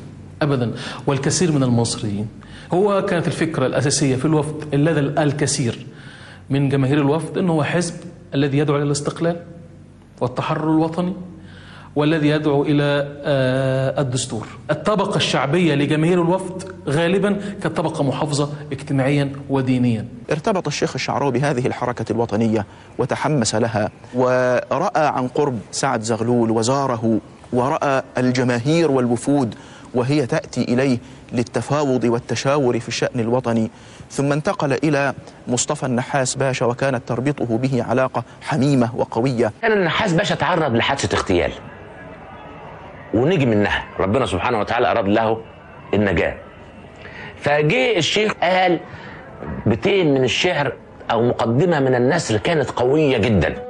أبدا. 0.43 0.73
والكثير 1.07 1.53
من 1.53 1.63
المصريين 1.63 2.27
هو 2.73 3.05
كانت 3.05 3.27
الفكرة 3.27 3.67
الأساسية 3.67 4.17
في 4.17 4.25
الوفد 4.25 4.75
الذي 4.75 5.01
الكثير 5.01 5.87
من 6.51 6.69
جماهير 6.69 6.99
الوفد 6.99 7.39
أنه 7.39 7.53
هو 7.53 7.63
حزب 7.65 7.95
الذي 8.35 8.59
يدعو 8.59 8.77
إلى 8.77 8.85
الاستقلال 8.85 9.37
والتحرر 10.21 10.71
الوطني. 10.71 11.13
والذي 12.01 12.29
يدعو 12.29 12.63
إلى 12.63 13.09
آه، 13.25 14.01
الدستور. 14.01 14.47
الطبقة 14.71 15.17
الشعبية 15.17 15.75
لجماهير 15.75 16.23
الوفد 16.23 16.63
غالبا 16.89 17.41
كانت 17.63 17.77
طبقة 17.77 18.05
محافظة 18.05 18.51
اجتماعيا 18.73 19.33
ودينيا. 19.51 20.07
ارتبط 20.31 20.67
الشيخ 20.67 20.93
الشعراوي 20.95 21.33
بهذه 21.33 21.67
الحركة 21.67 22.13
الوطنية 22.13 22.67
وتحمس 22.99 23.55
لها 23.55 23.91
ورأى 24.15 25.07
عن 25.07 25.29
قرب 25.29 25.59
سعد 25.71 26.03
زغلول 26.03 26.51
وزاره 26.51 27.21
ورأى 27.53 28.03
الجماهير 28.19 28.91
والوفود 28.91 29.55
وهي 29.95 30.27
تأتي 30.27 30.63
إليه 30.63 30.99
للتفاوض 31.33 32.05
والتشاور 32.05 32.81
في 32.81 32.89
الشأن 32.89 33.21
الوطني. 33.21 33.71
ثم 34.11 34.33
انتقل 34.33 34.73
إلى 34.73 35.15
مصطفى 35.49 35.87
النحاس 35.87 36.35
باشا 36.35 36.67
وكانت 36.67 37.03
تربطه 37.07 37.59
به 37.59 37.83
علاقة 37.83 38.25
حميمة 38.43 38.91
وقوية. 38.97 39.53
كان 39.63 39.73
النحاس 39.73 40.13
باشا 40.13 40.35
تعرض 40.35 40.75
لحادثة 40.75 41.17
اغتيال. 41.17 41.53
ونجي 43.15 43.47
منها. 43.47 43.85
ربنا 44.01 44.27
سبحانه 44.27 44.61
وتعالى 44.61 44.91
أراد 44.91 45.09
له 45.09 45.41
النجاة. 45.95 46.35
فجه 47.41 47.97
الشيخ 47.97 48.33
قال 48.43 48.81
بيتين 49.67 50.15
من 50.15 50.25
الشعر 50.25 50.73
أو 51.11 51.23
مقدمة 51.23 51.81
من 51.81 51.95
النثر 51.95 52.37
كانت 52.37 52.71
قوية 52.71 53.19
جدا. 53.19 53.70